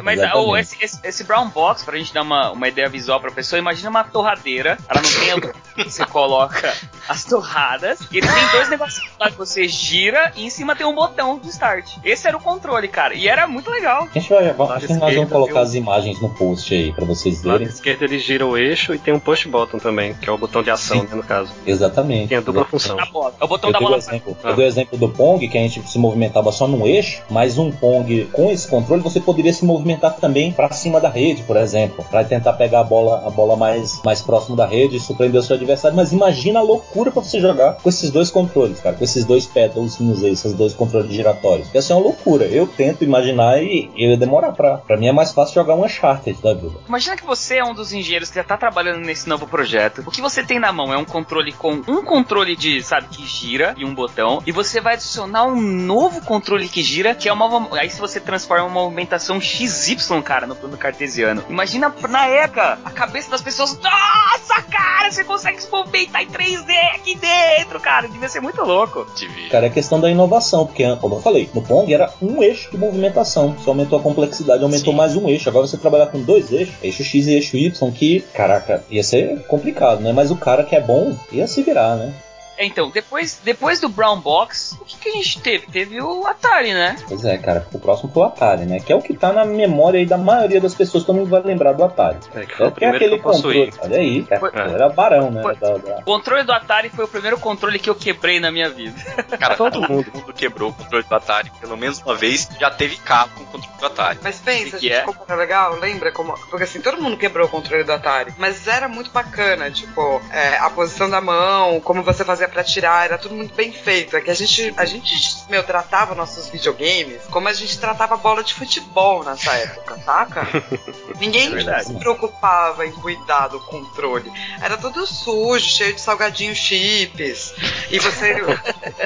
[0.03, 0.49] Mas Exatamente.
[0.49, 3.59] oh, esse, esse, esse brown box, pra gente dar uma, uma ideia visual pra pessoa,
[3.59, 4.77] imagina uma torradeira.
[4.87, 6.73] Ela não tem você coloca
[7.11, 7.99] as torradas.
[8.11, 11.37] E ele tem dois negócios lá que você gira e em cima tem um botão
[11.39, 11.97] de start.
[12.03, 13.13] Esse era o controle, cara.
[13.13, 14.07] E era muito legal.
[14.13, 15.61] A gente vai, acho que nós vamos esquerda, colocar viu?
[15.61, 17.73] as imagens no post aí pra vocês Do lado verem.
[17.73, 20.63] esquerdo ele gira o eixo e tem um push button também, que é o botão
[20.63, 21.51] de ação, né, no caso.
[21.65, 22.29] Exatamente.
[22.29, 22.71] Tem a dupla Exatamente.
[23.05, 23.11] função.
[23.11, 23.33] Bola.
[23.39, 23.97] É o botão Eu da bola.
[23.97, 24.49] exemplo, Ah.
[24.49, 27.57] eu dei o exemplo do Pong, que a gente se movimentava só num eixo, mas
[27.57, 31.57] um Pong com esse controle você poderia se movimentar também para cima da rede, por
[31.57, 35.39] exemplo, para tentar pegar a bola, a bola mais, mais próximo da rede e surpreender
[35.41, 35.97] o seu adversário.
[35.97, 39.45] Mas imagina a loucura para você jogar com esses dois controles, cara, com esses dois
[39.45, 41.67] pedalzinhos aí, esses dois controles giratórios.
[41.73, 42.45] Ia ser uma loucura.
[42.45, 44.77] Eu tento imaginar e eu ia demorar pra.
[44.77, 46.77] Pra mim é mais fácil jogar um Uncharted da vida.
[46.87, 50.03] Imagina que você é um dos engenheiros que já tá trabalhando nesse novo projeto.
[50.05, 53.25] O que você tem na mão é um controle com um controle de, sabe, que
[53.25, 54.41] gira e um botão.
[54.45, 57.69] E você vai adicionar um novo controle que gira, que é uma.
[57.77, 61.43] Aí se você transforma uma movimentação XY, cara, no plano cartesiano.
[61.49, 63.77] Imagina na época a cabeça das pessoas.
[63.79, 68.07] Nossa, cara, você consegue se movimentar em 3D aqui dentro, cara.
[68.07, 69.05] Devia ser muito louco.
[69.49, 72.77] Cara, é questão da inovação, porque, como eu falei, no Pong era um eixo de
[72.77, 73.53] movimentação.
[73.53, 74.97] Você aumentou a complexidade, aumentou Sim.
[74.97, 75.49] mais um eixo.
[75.49, 79.43] Agora você trabalhar com dois eixos, eixo X e eixo Y, que, caraca, ia ser
[79.47, 80.11] complicado, né?
[80.11, 82.13] Mas o cara que é bom ia se virar, né?
[82.57, 85.67] É, Então, depois, depois do Brown Box, o que, que a gente teve?
[85.67, 86.95] Teve o Atari, né?
[87.07, 88.79] Pois é, cara, o próximo foi o Atari, né?
[88.79, 91.41] Que é o que tá na memória aí da maioria das pessoas, todo mundo vai
[91.41, 92.17] lembrar do Atari.
[92.35, 93.65] É, que foi É o que é primeiro que aquele eu possuí.
[93.71, 95.41] controle, olha aí, é, Foi- era barão, né?
[95.41, 98.51] Foi- da- da- O controle do Atari foi o primeiro controle que eu quebrei na
[98.51, 98.95] minha vida.
[99.39, 100.33] Cara, Todo todo mundo.
[100.35, 101.51] quebrou o controle do Atari.
[101.59, 104.19] Pelo menos uma vez já teve cabo com o controle do Atari.
[104.21, 105.01] Mas pensa, Que gente, é?
[105.01, 106.33] como era legal, lembra como.
[106.49, 108.33] Porque assim, todo mundo quebrou o controle do Atari.
[108.37, 113.05] Mas era muito bacana, tipo, é, a posição da mão, como você fazia pra tirar,
[113.05, 114.15] era tudo muito bem feito.
[114.15, 115.15] É que a gente, a gente,
[115.49, 120.47] meu, tratava nossos videogames como a gente tratava bola de futebol nessa época, saca?
[121.19, 124.31] Ninguém É se preocupava em cuidar do controle.
[124.61, 127.53] Era tudo sujo, cheio de salgadinhos chips.
[127.89, 128.35] E você,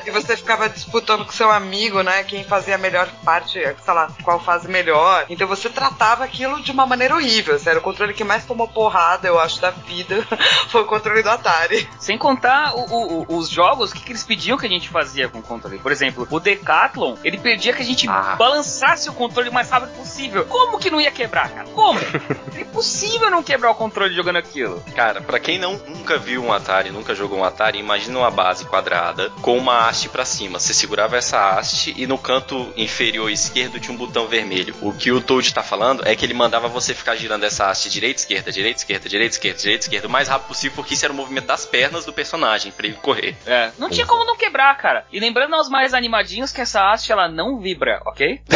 [0.06, 2.24] e você ficava disputando com seu amigo, né?
[2.24, 5.26] Quem fazia a melhor parte, sei lá, qual fase melhor.
[5.30, 7.60] Então você tratava aquilo de uma maneira horrível.
[7.66, 10.26] Era o controle que mais tomou porrada, eu acho, da vida.
[10.70, 11.88] Foi o controle do Atari.
[12.00, 15.28] Sem contar o- o- os jogos, o que, que eles pediam que a gente fazia
[15.30, 15.78] com o controle.
[15.80, 18.36] Por exemplo, o Decathlon, ele pedia que a gente Ah.
[18.38, 20.46] balançasse o controle o mais rápido possível.
[20.46, 21.68] Como que não ia quebrar, cara?
[21.70, 22.00] Como?
[22.56, 24.84] é impossível não quebrar o controle jogando aquilo.
[24.96, 28.66] Cara, pra quem não nunca viu um Atari, nunca jogou um Atari, imagina uma base
[28.66, 30.60] quadrada com uma haste pra cima.
[30.60, 34.76] Você segurava essa haste e no canto inferior esquerdo tinha um botão vermelho.
[34.82, 37.90] O que o Toad tá falando é que ele mandava você ficar girando essa haste
[37.90, 41.14] direita, esquerda, direita, esquerda, direita, esquerda, direita, esquerda, o mais rápido possível, porque isso era
[41.14, 43.15] o movimento das pernas do personagem pra ele correr.
[43.46, 43.72] É.
[43.78, 45.06] Não tinha como não quebrar, cara.
[45.12, 48.42] E lembrando aos mais animadinhos que essa haste ela não vibra, ok?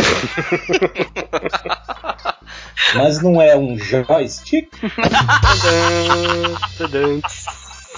[2.95, 4.67] Mas não é um joystick?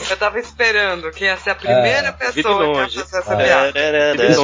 [0.10, 3.72] Eu tava esperando quem ia ser a primeira É, pessoa que ia fazer essa É.
[3.72, 4.26] piada.
[4.28, 4.42] Isso,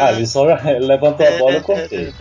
[0.00, 0.44] Ah, ele só
[0.80, 2.14] levantou a bola e eu cortei.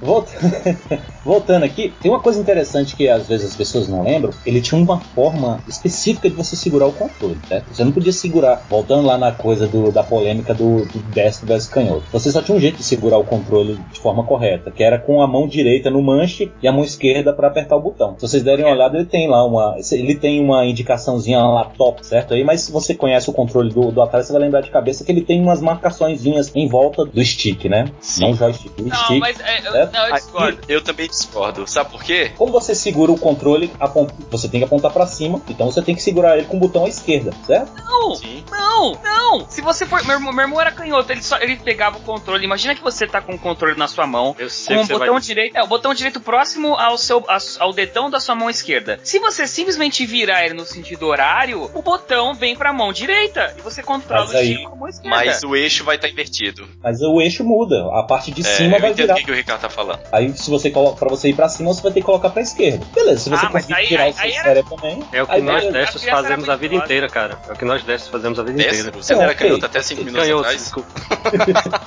[0.00, 0.32] Volta-
[1.24, 4.32] Voltando aqui, tem uma coisa interessante que às vezes as pessoas não lembram.
[4.46, 7.66] Ele tinha uma forma específica de você segurar o controle, certo?
[7.74, 11.68] Você não podia segurar, voltando lá na coisa do- da polêmica do, do destro versus
[11.68, 12.04] canhoto.
[12.12, 15.20] Você só tinha um jeito de segurar o controle de forma correta, que era com
[15.22, 18.14] a mão direita no manche e a mão esquerda para apertar o botão.
[18.18, 22.04] Se vocês derem uma olhada, ele tem lá uma, ele tem uma indicaçãozinha lá top,
[22.06, 22.32] certo?
[22.34, 25.04] Aí, mas se você conhece o controle do, do Atari, você vai lembrar de cabeça
[25.04, 27.86] que ele tem umas marcaçõezinhas em volta do stick, né?
[28.00, 28.22] Sim.
[28.22, 29.18] Não o joystick, o Não, stick.
[29.20, 29.89] mas é, eu?
[29.92, 30.58] Não, eu Aí, discordo.
[30.68, 31.66] eu também discordo.
[31.66, 32.32] Sabe por quê?
[32.36, 33.70] Como você segura o controle,
[34.30, 36.84] você tem que apontar pra cima, então você tem que segurar ele com o botão
[36.84, 37.72] à esquerda, certo?
[37.84, 38.44] Não, Sim.
[38.50, 39.46] não, não.
[39.48, 40.02] Se você for.
[40.04, 42.44] Meu, irmão- meu irmão era canhoto, ele, só, ele pegava o controle.
[42.44, 44.34] Imagina que você tá com o controle na sua mão.
[44.38, 45.22] Eu sei Com que o botão vai...
[45.22, 45.56] direito.
[45.56, 47.24] É, o botão direito próximo ao seu
[47.58, 48.98] ao, dedão da sua mão esquerda.
[49.02, 53.54] Se você simplesmente virar ele no sentido horário, o botão vem pra mão direita.
[53.58, 55.16] E você controla Mas o aí- com a mão esquerda.
[55.16, 56.68] Mas o eixo vai estar invertido.
[56.82, 59.14] Mas o eixo muda, a parte de É, cima eu vai entendo virar.
[59.14, 59.79] o que, que o Ricardo tá falando.
[60.12, 62.42] Aí se você coloca para você ir pra cima, você vai ter que colocar pra
[62.42, 62.84] esquerda.
[62.94, 65.02] Beleza, se você Ah, conseguir aí- tirar aí- o seu aí era- também.
[65.12, 65.72] É o que aí nós beleza.
[65.78, 67.38] destros fazemos a vida inteira, cara.
[67.48, 68.76] É o que nós destros fazemos a vida Destro?
[68.88, 68.96] inteira.
[69.02, 69.46] Você não era ok.
[69.48, 70.60] canhoto até 5 minutos Canhoto, atrás?
[70.62, 70.90] desculpa.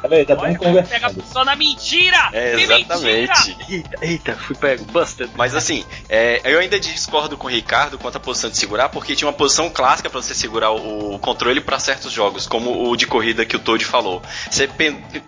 [0.00, 0.28] Tá vendo?
[0.28, 0.36] Já
[0.70, 2.16] Olha, pega pessoa na mentira!
[2.32, 3.48] É, exatamente.
[3.56, 3.64] mentira!
[3.68, 5.30] Eita, eita, fui pego, busted.
[5.34, 9.14] Mas assim, é, eu ainda discordo com o Ricardo quanto à posição de segurar, porque
[9.14, 13.06] tinha uma posição clássica pra você segurar o, controle pra certos jogos, como o de
[13.06, 14.22] corrida que o Toad falou.
[14.50, 14.68] Você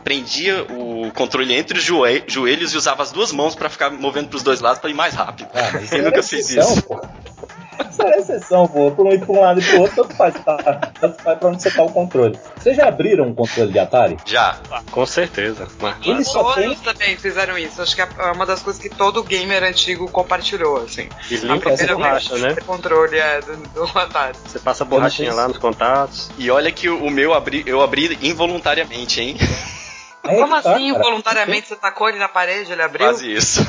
[0.04, 4.28] prendia o controle entre os joe- joelhos e usava as duas mãos pra ficar movendo
[4.28, 5.48] pros dois lados pra ir mais rápido.
[5.54, 6.82] Ah, mas Quem era nunca fez exceção, isso?
[6.84, 7.00] pô.
[7.90, 8.90] Isso era exceção, pô.
[8.90, 10.56] Por um pra um lado e pro outro, tanto faz, tá?
[11.00, 12.38] tanto faz pra onde você tá o controle.
[12.56, 14.16] Vocês já abriram um controle de Atari?
[14.24, 14.56] Já.
[14.90, 15.66] Com certeza.
[15.80, 16.74] Mas, Ele só tem.
[16.76, 17.80] Também fizeram isso.
[17.82, 21.08] Acho que é uma das coisas que todo gamer antigo compartilhou, assim.
[21.30, 22.54] e limpa essa borracha, né?
[22.66, 23.56] Controle é do,
[23.86, 24.36] do Atari.
[24.46, 26.30] Você passa a borrachinha Eu lá nos contatos.
[26.38, 29.36] E olha que o o meu abri, eu abri involuntariamente, hein?
[30.22, 31.02] Como tá, assim, cara.
[31.04, 33.06] voluntariamente você tacou ele na parede, ele abriu?
[33.06, 33.66] Quase isso.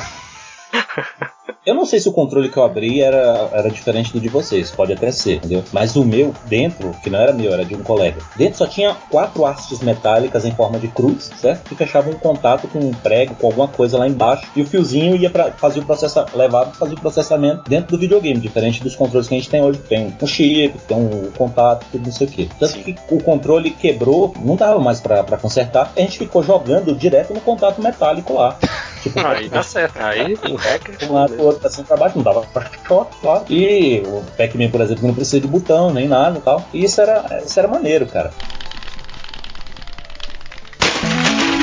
[1.66, 4.70] Eu não sei se o controle que eu abri era, era diferente do de vocês,
[4.70, 5.62] pode até ser, entendeu?
[5.72, 8.94] Mas o meu, dentro, que não era meu, era de um colega, dentro só tinha
[9.10, 11.68] quatro hastes metálicas em forma de cruz, certo?
[11.68, 15.16] Que fechavam um contato com um prego, com alguma coisa lá embaixo, e o fiozinho
[15.16, 18.96] ia para fazer o processamento, levava pra fazer o processamento dentro do videogame, diferente dos
[18.96, 22.26] controles que a gente tem hoje, tem um chip, tem um contato, tudo não sei
[22.26, 22.48] o quê.
[22.58, 26.94] Tanto que o controle quebrou, não dava mais pra pra consertar, a gente ficou jogando
[26.94, 28.58] direto no contato metálico lá.
[29.04, 29.98] Tipo, Aí tá certo.
[29.98, 30.96] Aí o hacker.
[31.10, 33.44] um lado outro, pra cima pra baixo, não dava pra choque, claro.
[33.48, 36.64] E o Pac-Man, por exemplo, não precisa de botão nem nada e tal.
[36.72, 38.30] E isso era, isso era maneiro, cara.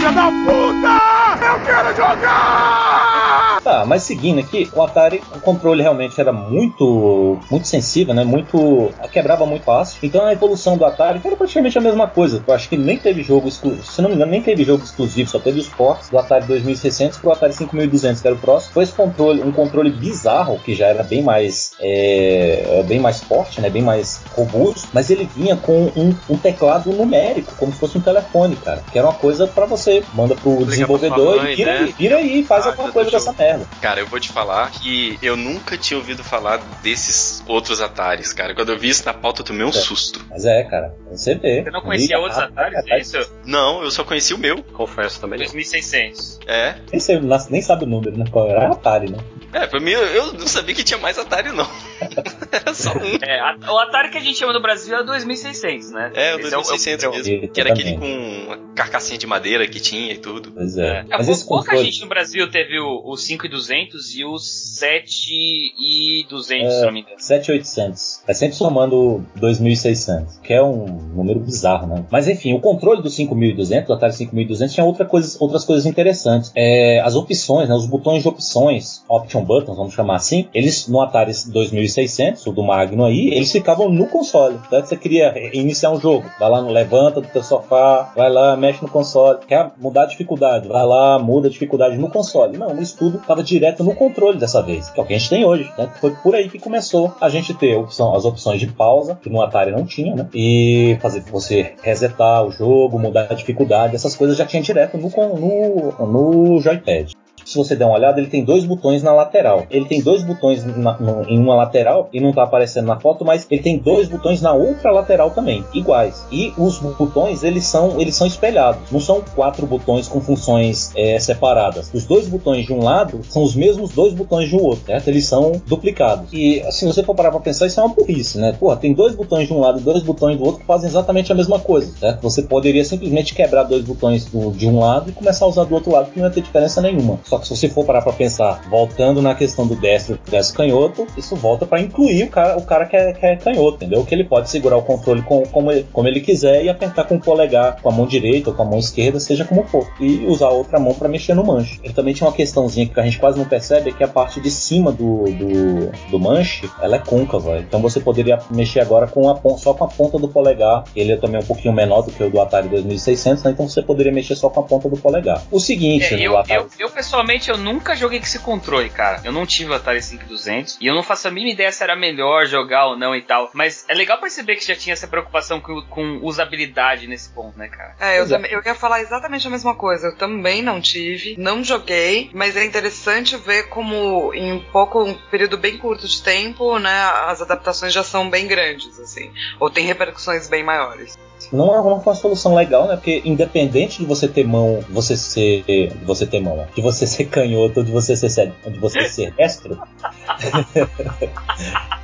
[0.01, 1.45] Filha da puta!
[1.45, 3.21] Eu quero jogar!
[3.63, 8.23] Tá, mas seguindo aqui, o Atari, o controle realmente era muito muito sensível, né?
[8.23, 8.89] Muito.
[9.11, 9.99] quebrava muito fácil.
[10.01, 12.43] Então a evolução do Atari era praticamente a mesma coisa.
[12.45, 15.29] Eu acho que nem teve jogo exclusivo, se não me engano, nem teve jogo exclusivo,
[15.29, 18.73] só teve os ports do Atari 2600 pro Atari 5200, que era o próximo.
[18.73, 23.61] Foi esse controle, um controle bizarro, que já era bem mais é, bem mais forte,
[23.61, 23.69] né?
[23.69, 28.01] Bem mais robusto, mas ele vinha com um, um teclado numérico, como se fosse um
[28.01, 28.83] telefone, cara.
[28.91, 31.79] Que era uma coisa pra você, manda pro pra desenvolvedor mãe, e vira né?
[31.79, 33.23] aí, vira aí e faz Ah, alguma coisa jogo.
[33.25, 33.65] dessa merda.
[33.81, 38.53] Cara, eu vou te falar que eu nunca tinha ouvido falar desses outros Ataris, cara.
[38.55, 39.73] Quando eu vi isso na pauta, eu tomei um É.
[39.73, 40.23] susto.
[40.29, 41.63] Mas é, cara, você vê.
[41.63, 43.17] Você não conhecia E- outros Ataris, ah, é isso?
[43.45, 44.61] Não, eu só conheci o meu.
[44.63, 45.39] Confesso também.
[45.39, 45.45] não.
[45.45, 46.39] 2600.
[46.47, 46.75] É.
[46.91, 48.25] Nem, sei, nem sabe o número, né?
[48.31, 49.17] Qual era Atari, né?
[49.53, 51.67] É, pra mim, eu- não sabia que tinha mais Atari, não.
[52.51, 53.17] Era só um.
[53.21, 56.11] É, o Atari que a gente chama no Brasil é o 2600, né?
[56.15, 57.23] É, o Esse 2600 padrão.
[57.23, 57.47] mesmo.
[57.49, 58.05] Que era aquele com
[58.45, 60.51] uma carcassinha de madeira que tinha e tudo.
[60.51, 60.99] Pois é.
[60.99, 61.85] É, Mas esse pouca controle.
[61.85, 67.15] gente no Brasil teve o, o 5200 e o 7200, se não me engano.
[67.17, 68.21] 7800.
[68.27, 72.05] É sempre somando 2600, que é um número bizarro, né?
[72.11, 76.51] Mas enfim, o controle do 5200, do Atari 5200, tinha outra coisa, outras coisas interessantes.
[76.55, 81.01] É, as opções, né, os botões de opções, option buttons, vamos chamar assim, eles no
[81.01, 84.59] Atari 2600, o do Magno aí, eles ficavam no console.
[84.69, 84.87] Certo?
[84.87, 88.81] Você queria iniciar um jogo, vai lá no levanta do teu sofá, vai lá, mexe
[88.81, 89.39] no console.
[89.77, 92.57] Mudar a dificuldade, vai lá, muda a dificuldade no console.
[92.57, 95.29] Não, o estudo estava direto no controle dessa vez, que é o que a gente
[95.29, 95.71] tem hoje.
[95.77, 95.89] Né?
[95.99, 99.41] Foi por aí que começou a gente ter opção- as opções de pausa, que no
[99.41, 100.27] Atari não tinha, né?
[100.33, 105.09] E fazer você resetar o jogo, mudar a dificuldade, essas coisas já tinha direto no,
[105.09, 107.13] no, no joypad.
[107.51, 109.65] Se você der uma olhada, ele tem dois botões na lateral.
[109.69, 113.25] Ele tem dois botões na- no- em uma lateral e não tá aparecendo na foto,
[113.25, 116.25] mas ele tem dois botões na outra lateral também, iguais.
[116.31, 118.89] E os botões eles são eles são espelhados.
[118.89, 121.91] Não são quatro botões com funções é, separadas.
[121.93, 125.07] Os dois botões de um lado são os mesmos dois botões de um outro, certo?
[125.09, 126.31] Eles são duplicados.
[126.31, 128.55] E se você for parar pra pensar, isso é uma burrice, né?
[128.57, 131.31] Porra, tem dois botões de um lado e dois botões do outro que fazem exatamente
[131.31, 132.21] a mesma coisa, certo?
[132.21, 135.73] Você poderia simplesmente quebrar dois botões do- de um lado e começar a usar do
[135.75, 137.19] outro lado, que não ia ter diferença nenhuma.
[137.25, 141.07] Só que se você for parar pra pensar, voltando na questão do destro destro canhoto,
[141.17, 144.05] isso volta pra incluir o cara, o cara que, é, que é canhoto, entendeu?
[144.05, 147.15] Que ele pode segurar o controle com, como, ele, como ele quiser e apertar com
[147.15, 149.87] o polegar, com a mão direita ou com a mão esquerda, seja como for.
[149.99, 151.79] E usar a outra mão pra mexer no manche.
[151.83, 154.39] Ele também tinha uma questãozinha que a gente quase não percebe, é que a parte
[154.39, 157.59] de cima do, do, do manche, ela é côncava.
[157.59, 160.83] Então você poderia mexer agora com a, só com a ponta do polegar.
[160.95, 163.51] Ele é também um pouquinho menor do que o do Atari 2600, né?
[163.51, 165.41] Então você poderia mexer só com a ponta do polegar.
[165.51, 166.61] O seguinte, É, no eu, Atari...
[166.61, 169.21] eu, eu, pessoalmente eu nunca joguei com esse controle, cara.
[169.23, 171.95] Eu não tive o Atari 5200 e eu não faço a mínima ideia se era
[171.95, 173.49] melhor jogar ou não e tal.
[173.53, 177.67] Mas é legal perceber que já tinha essa preocupação com, com usabilidade nesse ponto, né,
[177.67, 177.95] cara?
[177.99, 178.27] É, eu, é.
[178.27, 180.07] também, eu ia falar exatamente a mesma coisa.
[180.07, 185.13] Eu também não tive, não joguei, mas é interessante ver como em um pouco, um
[185.13, 189.85] período bem curto de tempo, né, as adaptações já são bem grandes, assim, ou tem
[189.85, 191.17] repercussões bem maiores.
[191.51, 192.95] Não é uma, uma solução legal, né?
[192.95, 197.25] Porque independente de você ter mão, você ser, de você ter mão, de você ser
[197.25, 199.77] canhoto, ou de você ser, de você ser destro,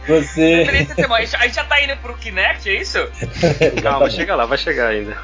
[0.07, 0.65] você.
[1.37, 2.99] A gente já tá indo pro Kinect, é isso?
[3.81, 5.17] Calma, chega lá, vai chegar ainda.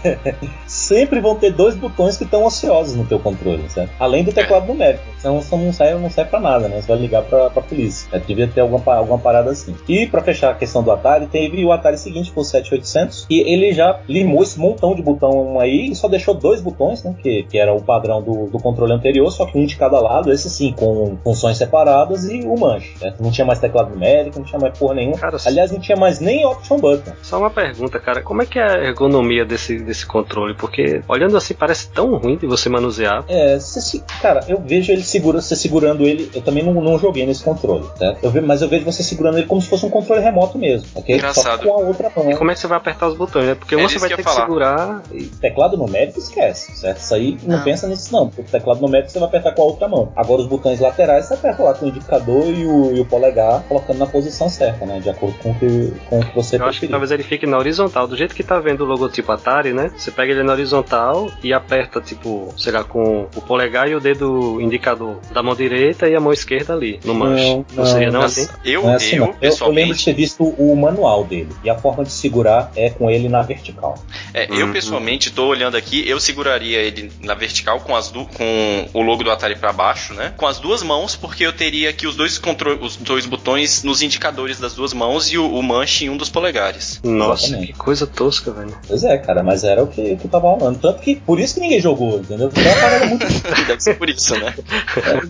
[0.76, 3.92] sempre vão ter dois botões que estão ociosos no teu controle, certo?
[3.98, 5.02] Além do teclado numérico.
[5.18, 6.80] Senão você não serve, não serve pra nada, né?
[6.80, 8.08] Você vai ligar pra, pra polícia.
[8.12, 9.74] É, devia ter alguma, alguma parada assim.
[9.88, 13.40] E pra fechar a questão do Atari, teve o Atari seguinte, foi o 7800, e
[13.40, 17.14] ele já limou esse montão de botão aí e só deixou dois botões, né?
[17.22, 20.32] Que, que era o padrão do, do controle anterior, só que um de cada lado,
[20.32, 22.94] esse sim, com funções separadas e o manche.
[23.00, 23.14] né?
[23.18, 25.16] Não tinha mais teclado numérico, não tinha mais porra nenhuma.
[25.18, 27.12] Cara, Aliás, não tinha mais nem option button.
[27.22, 28.20] Só uma pergunta, cara.
[28.22, 30.54] Como é que é a ergonomia desse, desse controle?
[30.66, 33.24] Porque olhando assim parece tão ruim de você manusear.
[33.28, 36.30] É, se- cara, eu vejo ele segura, você segurando ele.
[36.34, 38.18] Eu também não, não joguei nesse controle, certo?
[38.22, 41.14] Eu mas eu vejo você segurando ele como se fosse um controle remoto mesmo, ok?
[41.16, 41.62] Engraçado.
[41.62, 42.30] Só com a outra mão.
[42.30, 43.54] E como é que você vai apertar os botões, né?
[43.54, 44.42] Porque É você vai que ter que falar.
[44.46, 46.98] segurar e Teclado numérico, esquece, certo?
[46.98, 47.64] Isso aí não Não.
[47.64, 48.28] pensa nisso, não.
[48.28, 50.12] Porque o teclado numérico você vai apertar com a outra mão.
[50.16, 53.62] Agora, os botões laterais você aperta lá com o indicador e o, e o polegar,
[53.68, 55.00] colocando na posição certa, né?
[55.00, 56.90] De acordo com o que, com o que você eu acho que preferir.
[56.90, 58.06] talvez ele fique na horizontal.
[58.06, 59.90] Do jeito que tá vendo o logotipo Atari, né?
[59.96, 64.00] Você pega ele na horizontal e aperta, tipo, sei lá, com o polegar e o
[64.00, 67.44] dedo indicador da mão direita e a mão esquerda ali, no manche.
[67.44, 68.50] Não, Não, seria não Nossa, assim?
[68.64, 69.26] eu, Não é assim, eu, não.
[69.26, 71.48] eu, eu lembro de pessoalmente, ter visto o manual dele.
[71.62, 73.94] E a forma de segurar é com ele na vertical.
[74.34, 74.72] é, eu Uhum.
[74.72, 79.22] pessoalmente tô olhando aqui, eu seguraria ele na vertical com as du- com o logo
[79.22, 80.32] do Atari pra baixo, né?
[80.36, 82.40] Com as duas mãos, porque eu teria aqui os dois
[82.80, 86.28] os dois botões nos indicadores das duas mãos e o, o manche em um dos
[86.28, 87.00] polegares.
[87.04, 87.72] Nossa, Exatamente.
[87.72, 88.76] que coisa tosca, velho.
[88.86, 90.78] Pois é, cara, mas era o que, o que tava rolando.
[90.78, 92.48] Tanto que por isso que ninguém jogou, entendeu?
[92.48, 93.26] Porque é uma parada muito.
[93.66, 94.54] Deve ser por isso, né?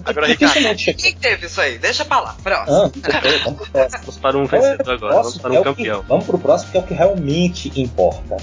[0.05, 1.79] Agora, Ricardo, Quem teve isso aí?
[1.79, 2.37] Deixa pra lá.
[2.43, 2.77] Próximo.
[2.77, 2.91] Ah,
[3.45, 4.01] vamos pro próximo.
[4.03, 6.05] Vamos para um Qual é vencedor agora, vamos para É um que- campeão.
[6.09, 8.37] vamos pro próximo, que é o que realmente importa.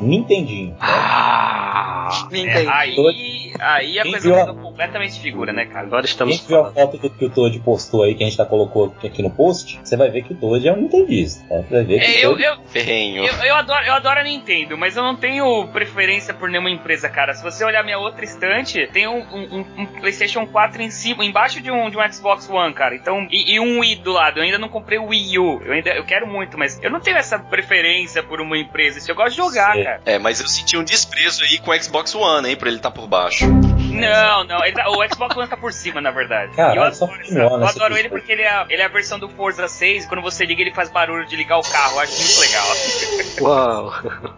[0.00, 0.76] Nintendinho.
[0.80, 5.86] Ah, Me É, aí, aí a coisa completamente figura, né, cara?
[5.86, 8.36] agora estamos Quem viu a foto do que o Toad postou aí, que a gente
[8.36, 11.44] tá colocou aqui no post, você vai ver que o Toad é um nintendista.
[11.54, 11.64] Né?
[11.68, 13.24] Você vai ver que É, eu, Toad- eu, ferrenho.
[13.24, 17.08] eu, eu adoro, eu adoro a Nintendo, mas eu não tenho preferência por nenhuma empresa,
[17.08, 17.34] cara.
[17.34, 21.60] Se você olhar minha outra estante, tem um, um- um- PlayStation 4 em cima, embaixo
[21.60, 22.94] de um, de um Xbox One, cara.
[22.94, 24.38] Então, e, e um Wii do lado.
[24.38, 25.60] Eu ainda não comprei o Wii U.
[25.64, 28.98] Eu ainda eu quero muito, mas eu não tenho essa preferência por uma empresa.
[28.98, 29.84] Isso eu gosto de jogar, Sim.
[29.84, 30.00] cara.
[30.06, 32.90] É, mas eu senti um desprezo aí com o Xbox One, hein, por ele estar
[32.90, 33.44] por baixo.
[33.90, 34.64] Não, não.
[34.64, 36.52] ele tá- o Xbox One tá por cima, na verdade.
[36.54, 38.84] Caralho, E eu só adoro, essa- filhona eu adoro ele porque ele é, ele é
[38.84, 40.06] a versão do Forza 6.
[40.06, 41.94] Quando você liga, ele faz barulho de ligar o carro.
[41.96, 42.66] Eu acho muito legal.
[43.40, 43.92] Uau!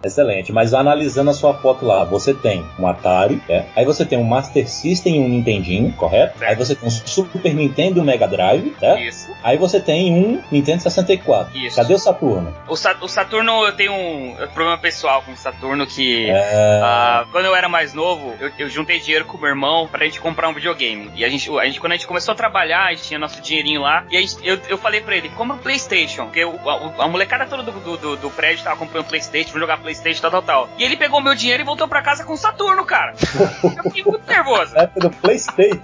[0.04, 3.64] Excelente, mas analisando a sua foto lá, você tem um Atari, é?
[3.76, 6.38] aí você tem um Master System e um Nintendinho, correto?
[6.38, 6.50] Certo.
[6.50, 9.00] Aí você tem um Super Nintendo e um Mega Drive, certo?
[9.00, 9.30] Isso.
[9.42, 11.56] Aí você tem um Nintendo 64.
[11.56, 11.76] Isso.
[11.76, 12.54] Cadê o Saturno?
[12.68, 16.28] O, Sa- o Saturno, eu tenho um problema pessoal com o Saturno que.
[16.30, 16.80] É...
[16.82, 20.04] ah, quando eu era mais novo, eu, eu juntei dinheiro com o meu irmão pra
[20.04, 21.10] gente comprar um videogame.
[21.16, 23.40] E a gente, a gente, quando a gente começou a trabalhar, a gente tinha nosso
[23.42, 24.04] dinheirinho lá.
[24.10, 26.24] E gente- eu, eu falei pra ele, compra Playstation.
[26.26, 29.60] Porque o- a, a molecada toda do, do, do- do prédio tava comprando Playstation, vamos
[29.62, 30.68] jogar Playstation, tal, tal, tal.
[30.78, 33.14] E ele pegou meu dinheiro e voltou pra casa com Saturno, cara.
[33.62, 34.76] Eu fiquei muito nervoso.
[34.78, 35.80] Época do Playstation.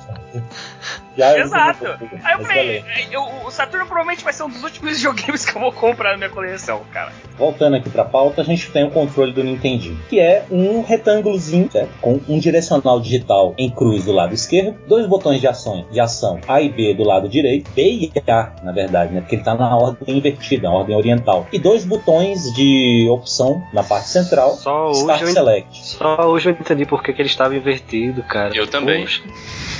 [1.16, 1.84] Já Exato.
[2.22, 5.60] Aí eu falei, eu- o Saturno provavelmente vai ser um dos últimos videogames que eu
[5.60, 7.12] vou comprar na minha coleção, cara.
[7.36, 11.68] Voltando aqui pra pauta, a gente tem o controle do Nintendinho, que é um retângulozinho,
[11.70, 11.90] certo?
[12.00, 16.38] Com um direcional digital em cruz do lado esquerdo, dois botões de ação, de ação
[16.46, 19.20] A e B do lado direito, B e A, na verdade, né?
[19.20, 21.46] Porque ele tá na ordem invertida, na ordem oriental.
[21.52, 25.86] E dois botões de opção na parte central, Só hoje, Start eu, en- Select.
[25.86, 28.54] só hoje eu entendi por que, que ele estava invertido, cara.
[28.56, 29.00] Eu também.
[29.02, 29.22] Poxa,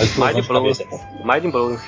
[0.01, 0.85] A explosão Mind cabeça.
[1.25, 1.79] mind blowing.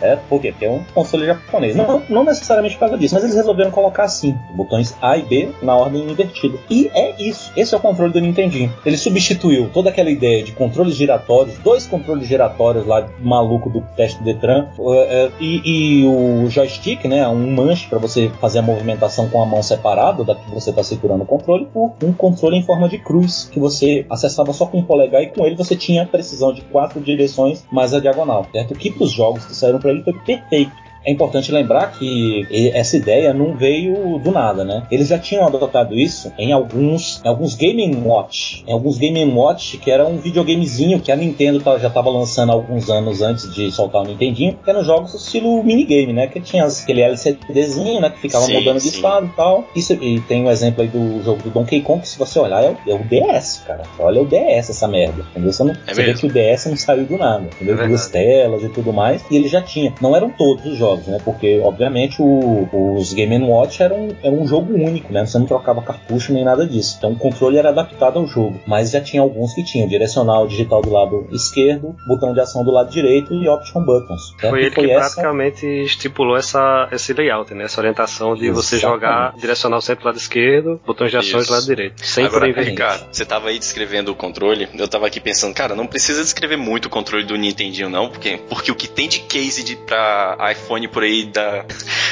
[0.00, 0.50] É, por quê?
[0.50, 1.76] Porque é um console japonês.
[1.76, 5.50] Não, não necessariamente por causa disso, mas eles resolveram colocar assim: botões A e B
[5.62, 6.58] na ordem invertida.
[6.68, 7.52] E é isso.
[7.56, 8.72] Esse é o controle do Nintendinho.
[8.84, 14.22] Ele substituiu toda aquela ideia de controles giratórios, dois controles giratórios lá maluco do teste
[14.22, 17.26] Detran, é, é, e, e o joystick, né?
[17.28, 20.82] Um manche para você fazer a movimentação com a mão separada da que você está
[20.82, 24.78] segurando o controle, por um controle em forma de cruz que você acessava só com
[24.78, 28.46] o polegar e com ele você tinha a precisão de quatro direções mais a diagonal,
[28.52, 28.74] certo?
[28.74, 30.89] Que para os jogos que saíram para ele foi perfeito.
[31.04, 34.82] É importante lembrar que essa ideia não veio do nada, né?
[34.90, 39.78] Eles já tinham adotado isso em alguns, em alguns Game Watch, em alguns Game Watch
[39.78, 44.02] que era um videogamezinho que a Nintendo já estava lançando alguns anos antes de soltar
[44.02, 46.26] o Nintendinho, que eram jogos estilo minigame, né?
[46.26, 48.10] Que tinha aquele LCDzinho, né?
[48.10, 48.96] Que ficava Sim, mudando de sim.
[48.96, 49.64] estado e tal.
[49.74, 52.62] Isso, e tem um exemplo aí do jogo do Donkey Kong que se você olhar
[52.62, 53.82] é o, é o DS, cara.
[53.98, 55.52] Olha o DS essa merda, entendeu?
[55.52, 57.80] Você, não, você vê que o DS não saiu do nada, entendeu?
[57.80, 59.94] É Duas telas e tudo mais, e ele já tinha.
[60.00, 61.18] Não eram todos os jogos jogos, né?
[61.24, 65.24] Porque, obviamente, o, os Game Watch eram, era um jogo único, né?
[65.24, 66.96] Você não trocava cartucho nem nada disso.
[66.98, 68.60] Então o controle era adaptado ao jogo.
[68.66, 72.70] Mas já tinha alguns que tinham direcional digital do lado esquerdo, botão de ação do
[72.70, 74.34] lado direito e option buttons.
[74.40, 74.50] Certo?
[74.50, 75.14] Foi ele foi que essa...
[75.14, 77.64] praticamente estipulou essa, esse layout, né?
[77.64, 78.66] Essa orientação de Exatamente.
[78.66, 82.04] você jogar direcional sempre do lado esquerdo, botões de ação do lado direito.
[82.04, 85.86] Sem Agora, Ricardo, você tava aí descrevendo o controle, eu tava aqui pensando, cara, não
[85.86, 89.62] precisa descrever muito o controle do Nintendinho, não, porque, porque o que tem de case
[89.62, 91.64] de, pra iPhone por aí da,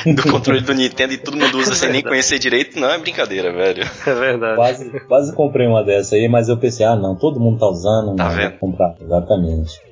[0.04, 3.52] do controle do Nintendo e todo mundo usa sem nem conhecer direito, não é brincadeira,
[3.52, 3.84] velho.
[4.06, 4.56] É verdade.
[4.56, 8.16] Quase, quase comprei uma dessa aí, mas eu pensei, ah não, todo mundo tá usando,
[8.16, 8.50] tá vendo?
[8.50, 8.94] vou comprar.
[9.00, 9.87] Exatamente.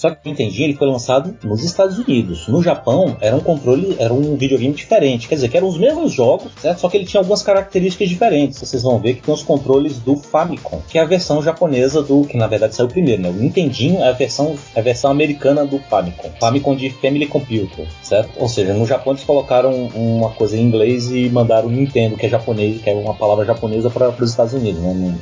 [0.00, 2.48] Só que o Nintendinho ele foi lançado nos Estados Unidos.
[2.48, 5.28] No Japão era um controle, era um videogame diferente.
[5.28, 6.80] Quer dizer, que eram os mesmos jogos, certo?
[6.80, 8.58] Só que ele tinha algumas características diferentes.
[8.58, 12.22] Vocês vão ver que tem os controles do Famicom, que é a versão japonesa do,
[12.22, 13.28] que na verdade saiu primeiro, né?
[13.28, 16.30] O Nintendinho é a versão, é a versão americana do Famicom.
[16.40, 18.30] Famicom de Family Computer, certo?
[18.38, 22.28] Ou seja, no Japão eles colocaram uma coisa em inglês e mandaram Nintendo, que é
[22.30, 25.18] japonês, que é uma palavra japonesa para os Estados Unidos, né?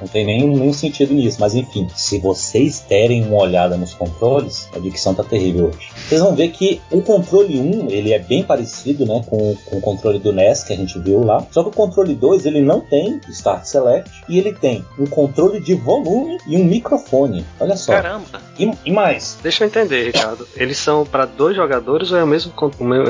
[0.00, 1.38] Não, tem nenhum, nenhum sentido nisso.
[1.40, 5.90] Mas enfim, se vocês derem uma olhada nos controles, a dicção tá terrível hoje.
[6.08, 9.80] Vocês vão ver que o controle 1, ele é bem parecido, né, com, com o
[9.80, 11.44] controle do NES que a gente viu lá.
[11.50, 15.60] Só que o controle 2, ele não tem Start Select e ele tem um controle
[15.60, 17.44] de volume e um microfone.
[17.60, 17.92] Olha só.
[17.92, 18.40] Caramba.
[18.58, 19.38] E, e mais.
[19.42, 20.46] Deixa eu entender, Ricardo.
[20.56, 22.52] Eles são para dois jogadores ou é o mesmo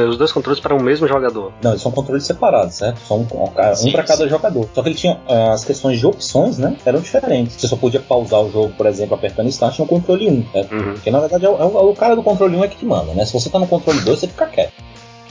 [0.08, 1.52] os dois controles para um mesmo jogador?
[1.62, 3.00] Não, eles são controles separados, certo?
[3.06, 4.68] São um, um para cada jogador.
[4.74, 6.76] Só que ele tinha uh, as questões de opções, né?
[6.84, 7.56] Eram diferentes.
[7.56, 10.74] Você só podia pausar o jogo, por exemplo, apertando Start no controle 1, certo?
[10.74, 10.92] Uhum.
[10.94, 13.12] Porque na verdade é o, é o, cara do controle 1 é que te manda,
[13.12, 13.24] né?
[13.24, 14.72] Se você tá no controle 2, você fica quieto.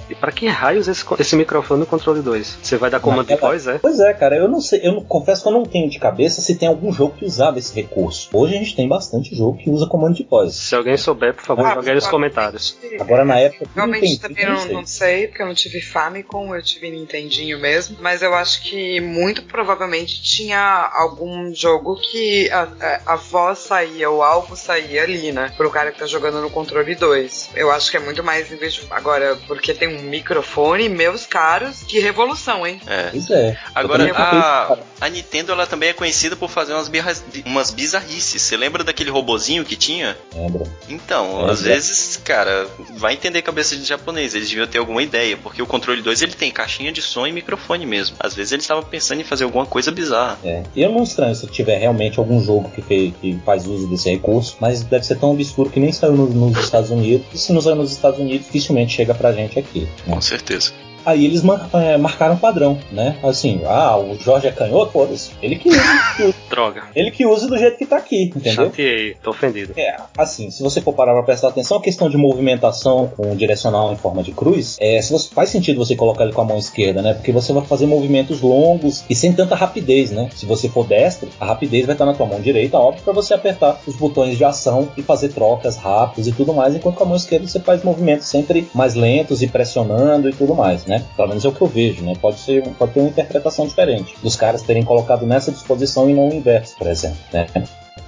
[0.10, 2.60] E para que raios esse, esse microfone no controle 2?
[2.62, 3.80] Você vai dar comando de voz, é?
[3.80, 6.42] Pois é, cara, eu não sei, eu não, confesso que eu não tenho de cabeça
[6.42, 8.30] se tem algum jogo que usava esse recurso.
[8.34, 10.54] Hoje a gente tem bastante jogo que usa comando de voz.
[10.56, 12.78] Se alguém souber, por favor, ah, jogue aí nos comentários.
[13.00, 13.66] Agora na época.
[13.76, 17.98] Realmente também não, não, sei, porque eu não tive Famicom, eu tive Nintendinho mesmo.
[18.00, 24.10] Mas eu acho que muito provavelmente tinha algum jogo que a, a, a voz saía,
[24.10, 25.52] ou algo saía ali, né?
[25.58, 27.52] Pro cara que tá jogando no controle 2.
[27.56, 28.86] Eu acho que é muito mais em vez de.
[28.90, 32.80] Agora, porque tem um microfone meus caros, que revolução, hein?
[32.88, 33.10] É.
[33.12, 33.58] Pois é.
[33.74, 38.42] Agora, a, a Nintendo ela também é conhecida por fazer umas, birras, umas bizarrices.
[38.42, 40.18] Você lembra daquele robozinho que tinha?
[40.36, 40.64] Lembro.
[40.90, 44.36] Então, às vezes, cara, vai entender a cabeça de japonês.
[44.36, 47.32] Eles deviam ter alguma ideia, porque o controle 2 ele tem caixinha de som e
[47.32, 48.16] microfone mesmo.
[48.20, 50.38] Às vezes eles estavam pensando em fazer alguma coisa bizarra.
[50.44, 50.64] É.
[50.76, 54.10] E eu não estranho se tiver realmente algum jogo que, fez, que faz uso desse
[54.10, 57.28] recurso, mas deve ser tão obscuro que nem saiu nos, nos Estados Unidos.
[57.34, 59.85] E se não saiu nos Estados Unidos, dificilmente chega pra gente aqui.
[60.06, 60.74] Com certeza.
[61.06, 63.18] Aí eles mar, é, marcaram padrão, né?
[63.24, 65.32] Assim, ah, o Jorge é canhoto, foda-se.
[65.42, 65.70] Ele que
[66.50, 66.84] Droga.
[66.96, 68.66] Ele que use do jeito que tá aqui, entendeu?
[68.66, 69.74] Chateei, tô ofendido.
[69.76, 73.92] É, assim, se você for parar pra prestar atenção, a questão de movimentação com direcional
[73.92, 76.58] em forma de cruz, é, se você, faz sentido você colocar ele com a mão
[76.58, 77.14] esquerda, né?
[77.14, 80.30] Porque você vai fazer movimentos longos e sem tanta rapidez, né?
[80.36, 83.34] Se você for destro, a rapidez vai estar na tua mão direita, óbvio, para você
[83.34, 87.08] apertar os botões de ação e fazer trocas rápidas e tudo mais, enquanto com a
[87.08, 90.95] mão esquerda você faz movimentos sempre mais lentos e pressionando e tudo mais, né?
[90.96, 91.06] Né?
[91.16, 92.14] Pelo menos é o que eu vejo, né?
[92.20, 96.30] Pode, ser, pode ter uma interpretação diferente dos caras terem colocado nessa disposição e não
[96.30, 97.48] o inverso, por exemplo, né?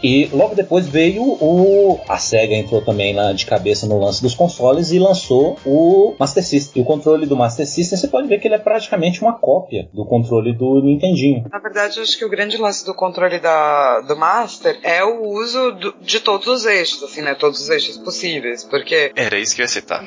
[0.01, 1.99] E logo depois veio o.
[2.07, 6.43] A SEGA entrou também na, de cabeça no lance dos consoles e lançou o Master
[6.43, 6.81] System.
[6.81, 9.89] E o controle do Master System você pode ver que ele é praticamente uma cópia
[9.93, 11.45] do controle do Nintendinho.
[11.51, 15.27] Na verdade, eu acho que o grande lance do controle da, do Master é o
[15.29, 17.33] uso do, de todos os eixos, assim, né?
[17.33, 18.63] Todos os eixos possíveis.
[18.63, 19.11] Porque.
[19.15, 20.05] Era isso que eu ia citar.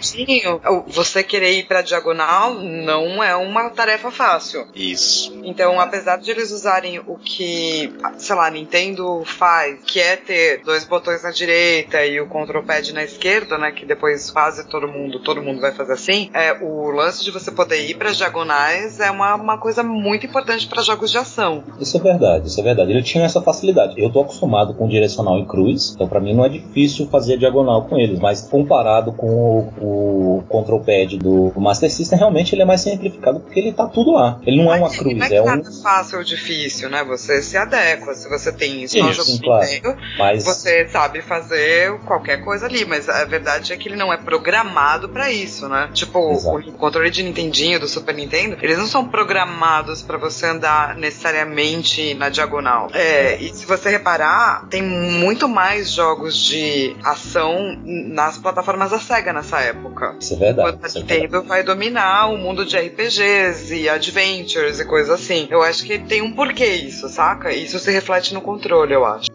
[0.86, 4.66] Você querer ir pra diagonal não é uma tarefa fácil.
[4.74, 5.40] Isso.
[5.44, 10.84] Então, apesar de eles usarem o que, sei lá, Nintendo faz que é ter dois
[10.84, 13.72] botões na direita e o control pad na esquerda, né?
[13.72, 16.30] Que depois quase todo mundo, todo mundo vai fazer assim.
[16.34, 20.66] É, o lance de você poder ir para diagonais é uma, uma coisa muito importante
[20.66, 21.64] para jogos de ação.
[21.80, 22.90] Isso é verdade, isso é verdade.
[22.90, 24.00] Ele tinha essa facilidade.
[24.00, 27.84] Eu tô acostumado com direcional em cruz, então para mim não é difícil fazer diagonal
[27.84, 32.64] com eles, mas comparado com o, o control pad do Master System, realmente ele é
[32.64, 34.40] mais simplificado porque ele tá tudo lá.
[34.46, 37.04] Ele não é uma cruz, não é, é um fácil ou difícil, né?
[37.04, 39.69] Você se adequa se você tem isso, isso sim, claro
[40.18, 40.44] mas...
[40.44, 45.08] você sabe fazer qualquer coisa ali, mas a verdade é que ele não é programado
[45.08, 45.90] para isso, né?
[45.92, 46.70] Tipo, Exato.
[46.70, 52.14] o controle de Nintendinho, do Super Nintendo, eles não são programados para você andar necessariamente
[52.14, 52.88] na diagonal.
[52.92, 59.32] É, e se você reparar, tem muito mais jogos de ação nas plataformas da SEGA
[59.32, 60.16] nessa época.
[60.20, 60.72] Isso é verdade.
[60.72, 65.10] Quando a é Nintendo é vai dominar o mundo de RPGs e adventures e coisas
[65.10, 65.48] assim.
[65.50, 67.52] Eu acho que tem um porquê isso, saca?
[67.52, 69.30] Isso se reflete no controle, eu acho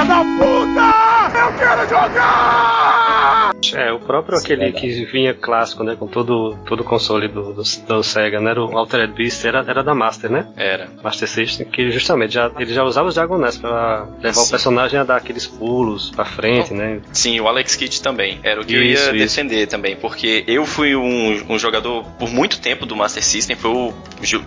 [0.00, 1.38] filha da puta!
[1.38, 3.50] Eu quero jogar!
[3.74, 4.80] É, o próprio Isso é aquele verdade.
[4.80, 5.94] que vinha clássico, né?
[5.94, 8.50] Com todo, todo o console do, do, do Sega, né?
[8.52, 10.46] Era o Altered Beast, era, era da Master, né?
[10.56, 10.88] Era.
[11.02, 14.50] Master System, que justamente já, ele já usava os diagonais pra levar o Sim.
[14.50, 17.00] personagem a dar aqueles pulos pra frente, né?
[17.12, 18.40] Sim, o Alex Kidd também.
[18.42, 19.36] Era o que eu Isso, ia isso.
[19.36, 23.70] defender também, porque eu fui um, um jogador por muito tempo do Master System, foi
[23.70, 23.92] o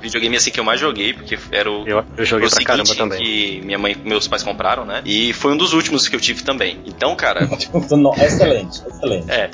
[0.01, 2.95] videogame assim que eu mais joguei, porque era o, Eu, eu joguei o pra caramba
[2.95, 3.19] também.
[3.21, 5.01] que minha mãe, meus pais compraram, né?
[5.05, 6.79] E foi um dos últimos que eu tive também.
[6.85, 7.41] Então, cara,
[7.91, 9.29] Não, excelente, excelente.
[9.29, 9.49] é,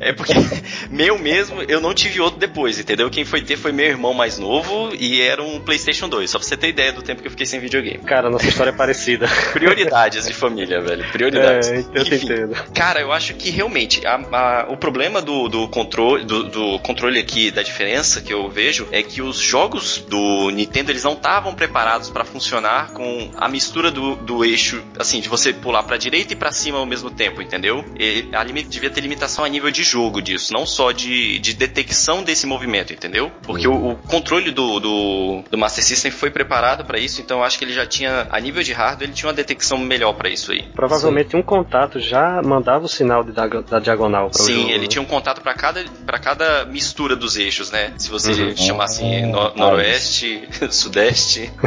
[0.00, 0.32] é porque
[0.90, 3.08] meu mesmo, eu não tive outro depois, entendeu?
[3.08, 6.46] Quem foi ter foi meu irmão mais novo e era um PlayStation 2, só pra
[6.48, 7.98] você ter ideia do tempo que eu fiquei sem videogame.
[7.98, 9.28] Cara, nossa história é parecida.
[9.52, 11.04] Prioridades de família, velho.
[11.12, 11.68] Prioridades.
[11.70, 12.54] É, eu Enfim, entendo.
[12.74, 17.18] Cara, eu acho que realmente a- a- o problema do, do controle do, do controle
[17.20, 21.54] aqui da diferença que eu vejo é que os jogos do Nintendo eles não estavam
[21.54, 26.32] preparados pra funcionar com a mistura do, do eixo, assim, de você pular pra direita
[26.32, 27.84] e pra cima ao mesmo tempo, entendeu?
[27.98, 32.22] E a devia ter limitação a nível de jogo disso, não só de, de detecção
[32.22, 33.30] desse movimento, entendeu?
[33.42, 37.44] Porque o, o controle do, do, do Master System foi preparado pra isso, então eu
[37.44, 40.28] acho que ele já tinha, a nível de hardware, ele tinha uma detecção melhor pra
[40.30, 40.62] isso aí.
[40.74, 44.70] Provavelmente um contato já mandava o sinal de da, da diagonal para o Sim, jogo.
[44.70, 44.86] ele né?
[44.86, 47.92] tinha um contato pra cada, pra cada mistura dos eixos, né?
[47.98, 48.56] Se você Uhum.
[48.56, 51.50] chamasse Ah, no- noroeste, sudeste,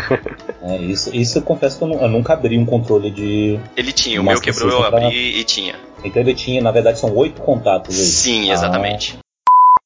[0.62, 3.60] É, isso, isso eu confesso que eu, nu- eu nunca abri um controle de.
[3.76, 4.20] ele tinha.
[4.22, 5.76] O meu quebrou, eu pra- abri e tinha.
[6.04, 8.06] Então ele tinha, na verdade, são oito contatos aí.
[8.06, 9.18] Sim, exatamente.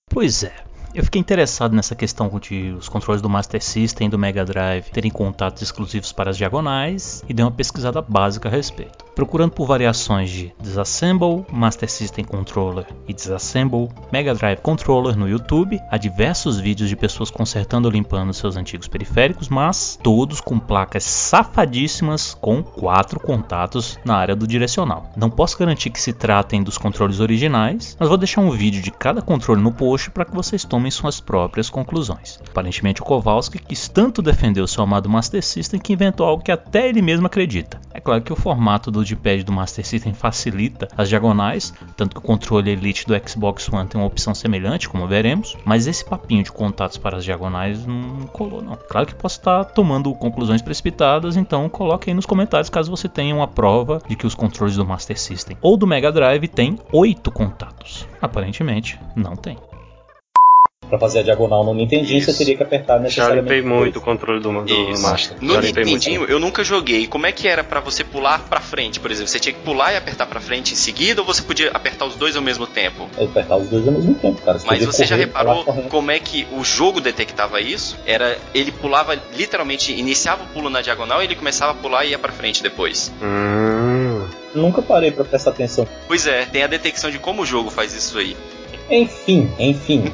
[0.09, 0.53] Pois é.
[0.93, 4.89] Eu fiquei interessado nessa questão de os controles do Master System e do Mega Drive
[4.91, 9.02] terem contatos exclusivos para as diagonais e dei uma pesquisada básica a respeito.
[9.15, 15.79] Procurando por variações de Disassemble Master System Controller e Disassemble Mega Drive Controller no YouTube,
[15.91, 21.03] há diversos vídeos de pessoas consertando ou limpando seus antigos periféricos, mas todos com placas
[21.03, 25.11] safadíssimas com quatro contatos na área do direcional.
[25.15, 28.89] Não posso garantir que se tratem dos controles originais, mas vou deixar um vídeo de
[28.89, 32.39] cada controle no post para que vocês tomem suas próprias conclusões.
[32.49, 36.51] Aparentemente o Kowalski quis tanto defender o seu amado Master System que inventou algo que
[36.51, 37.79] até ele mesmo acredita.
[37.93, 42.19] É claro que o formato do D-pad do Master System facilita as diagonais, tanto que
[42.19, 46.43] o controle Elite do Xbox One tem uma opção semelhante, como veremos, mas esse papinho
[46.43, 48.77] de contatos para as diagonais não colou não.
[48.89, 53.35] Claro que posso estar tomando conclusões precipitadas, então coloque aí nos comentários caso você tenha
[53.35, 57.31] uma prova de que os controles do Master System ou do Mega Drive têm oito
[57.31, 58.07] contatos.
[58.21, 59.57] Aparentemente, não tem.
[60.89, 62.31] Pra fazer a diagonal no Nintendinho, Isso.
[62.31, 63.41] você teria que apertar Já necessariamente.
[63.43, 63.73] limpei dois.
[63.81, 65.01] muito o controle do, do Isso.
[65.01, 65.37] Master.
[65.41, 65.95] No Já limpei muito.
[66.05, 67.07] Nintendinho eu nunca joguei.
[67.07, 69.29] Como é que era pra você pular pra frente, por exemplo?
[69.29, 72.15] Você tinha que pular e apertar pra frente em seguida ou você podia apertar os
[72.15, 73.09] dois ao mesmo tempo?
[73.17, 74.59] É apertar os dois ao mesmo tempo, cara.
[74.65, 75.89] Mas podia você já correr, reparou falar correndo.
[75.89, 77.97] como é que o jogo detectava isso?
[78.05, 82.09] Era ele pulava literalmente, iniciava o pulo na diagonal e ele começava a pular e
[82.11, 83.11] ia pra frente depois.
[83.21, 85.87] Hum, Nunca parei pra prestar atenção.
[86.07, 88.37] Pois é, tem a detecção de como o jogo faz isso aí.
[88.89, 90.11] Enfim, enfim.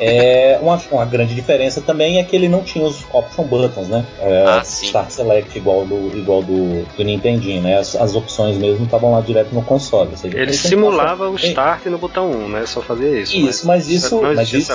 [0.00, 4.04] É, uma, uma grande diferença também é que ele não tinha os option buttons, né?
[4.20, 4.86] É, Ah, sim.
[4.86, 7.78] Start Select igual do, igual do, do Nintendinho, né?
[7.78, 10.16] As, as opções mesmo estavam lá direto no console.
[10.16, 12.66] Seja, ele simulava o start no botão 1, né?
[12.66, 13.36] Só fazia isso.
[13.36, 14.72] Isso, mas isso, não mas isso,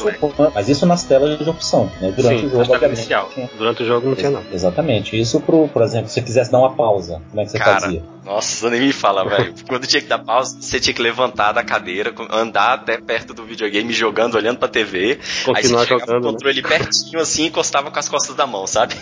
[0.54, 2.14] mas isso nas telas de opção, né?
[2.16, 2.98] Durante Sim, o jogo, obviamente.
[2.98, 3.30] inicial.
[3.58, 4.41] Durante o jogo não tinha, não.
[4.52, 5.20] Exatamente.
[5.20, 7.82] Isso, pro, por exemplo, se você quisesse dar uma pausa, como é que você Cara,
[7.82, 8.02] fazia?
[8.26, 9.53] Nossa, nem me fala, velho.
[9.67, 13.43] Quando tinha que dar pausa, você tinha que levantar da cadeira, andar até perto do
[13.45, 15.19] videogame, jogando, olhando pra TV.
[15.45, 16.32] Continuar aí você jogando, o né?
[16.32, 18.95] controle pertinho assim e encostava com as costas da mão, sabe?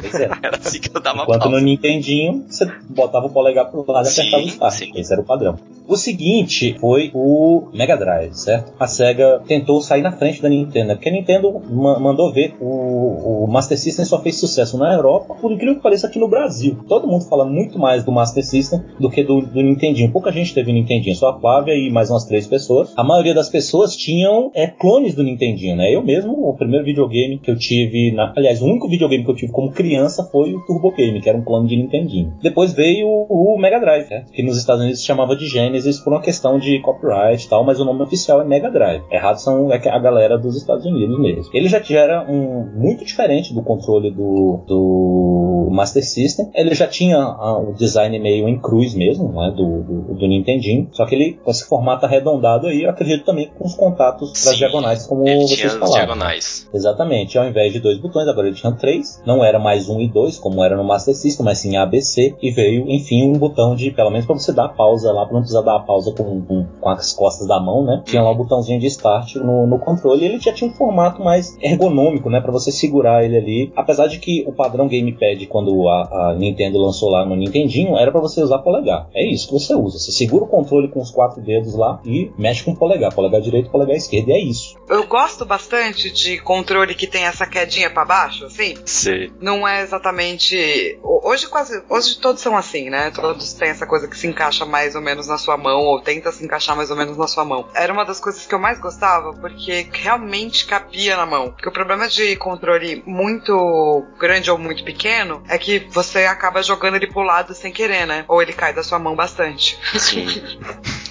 [0.00, 0.30] Pois é.
[0.42, 1.56] Era assim que eu dava Enquanto pausa.
[1.56, 4.72] no Nintendinho, você botava o polegar pro lado e apertava o start.
[4.74, 4.92] sim.
[4.94, 5.58] Esse era o padrão.
[5.86, 8.72] O seguinte foi o Mega Drive, certo?
[8.78, 10.94] A SEGA tentou sair na frente da Nintendo, né?
[10.94, 15.34] porque a Nintendo ma- mandou ver o, o Master System só fez sucesso na Europa,
[15.34, 16.78] por incrível que pareça aqui no Brasil.
[16.86, 20.12] Todo mundo fala muito mais do Master System do que do, do Nintendinho.
[20.12, 22.92] Pouca gente teve Nintendinho, só a Flávia e mais umas três pessoas.
[22.96, 25.94] A maioria das pessoas tinham é, clones do Nintendinho, né?
[25.94, 29.36] Eu mesmo, o primeiro videogame que eu tive, na- aliás, o único videogame que eu
[29.36, 32.32] tive como criança foi o Turbo Game, que era um clone de Nintendinho.
[32.42, 34.24] Depois veio o, o Mega Drive, né?
[34.32, 37.64] que nos Estados Unidos se chamava de Genesis por uma questão de copyright e tal,
[37.64, 39.02] mas o nome oficial é Mega Drive.
[39.10, 41.50] Errado são é a galera dos Estados Unidos mesmo.
[41.52, 46.50] Ele já era um muito diferente do controle do, do Master System.
[46.54, 49.52] Ele já tinha ah, o design meio em cruz mesmo, né?
[49.56, 50.88] Do, do, do Nintendinho.
[50.92, 54.40] Só que ele com esse formato arredondado aí, eu acredito também com os contatos das
[54.40, 55.92] Sim, diagonais, como vocês falaram.
[55.92, 56.68] diagonais.
[56.72, 59.22] Exatamente, ao invés de dois botões, agora ele tinha três.
[59.24, 62.34] Não era mais um e dois, como era no Master System, mas sim ABC.
[62.42, 65.40] E veio, enfim, um botão de, pelo menos pra você dar pausa lá, pra não
[65.40, 68.02] precisar dar pausa com, com, com as costas da mão, né?
[68.04, 70.22] Tinha lá o botãozinho de start no, no controle.
[70.22, 72.40] E ele já tinha um formato mais ergonômico, né?
[72.40, 73.72] Pra você segurar ele ali.
[73.76, 77.96] Apesar de que o padrão gamepad, quando quando a, a Nintendo lançou lá no Nintendinho,
[77.96, 79.08] era para você usar polegar.
[79.14, 79.98] É isso que você usa.
[79.98, 83.14] Você segura o controle com os quatro dedos lá e mexe com o polegar.
[83.14, 84.28] Polegar direito, polegar esquerdo.
[84.28, 84.76] E é isso.
[84.88, 88.74] Eu gosto bastante de controle que tem essa quedinha para baixo, assim.
[88.84, 89.32] Sei.
[89.40, 90.98] Não é exatamente.
[91.02, 91.82] Hoje quase.
[91.88, 93.10] Hoje todos são assim, né?
[93.10, 96.32] Todos têm essa coisa que se encaixa mais ou menos na sua mão, ou tenta
[96.32, 97.66] se encaixar mais ou menos na sua mão.
[97.74, 101.50] Era uma das coisas que eu mais gostava, porque realmente capia na mão.
[101.50, 106.96] Porque o problema de controle muito grande ou muito pequeno é que você acaba jogando
[106.96, 108.24] ele pro lado sem querer, né?
[108.28, 109.78] Ou ele cai da sua mão bastante.
[109.98, 110.26] Sim.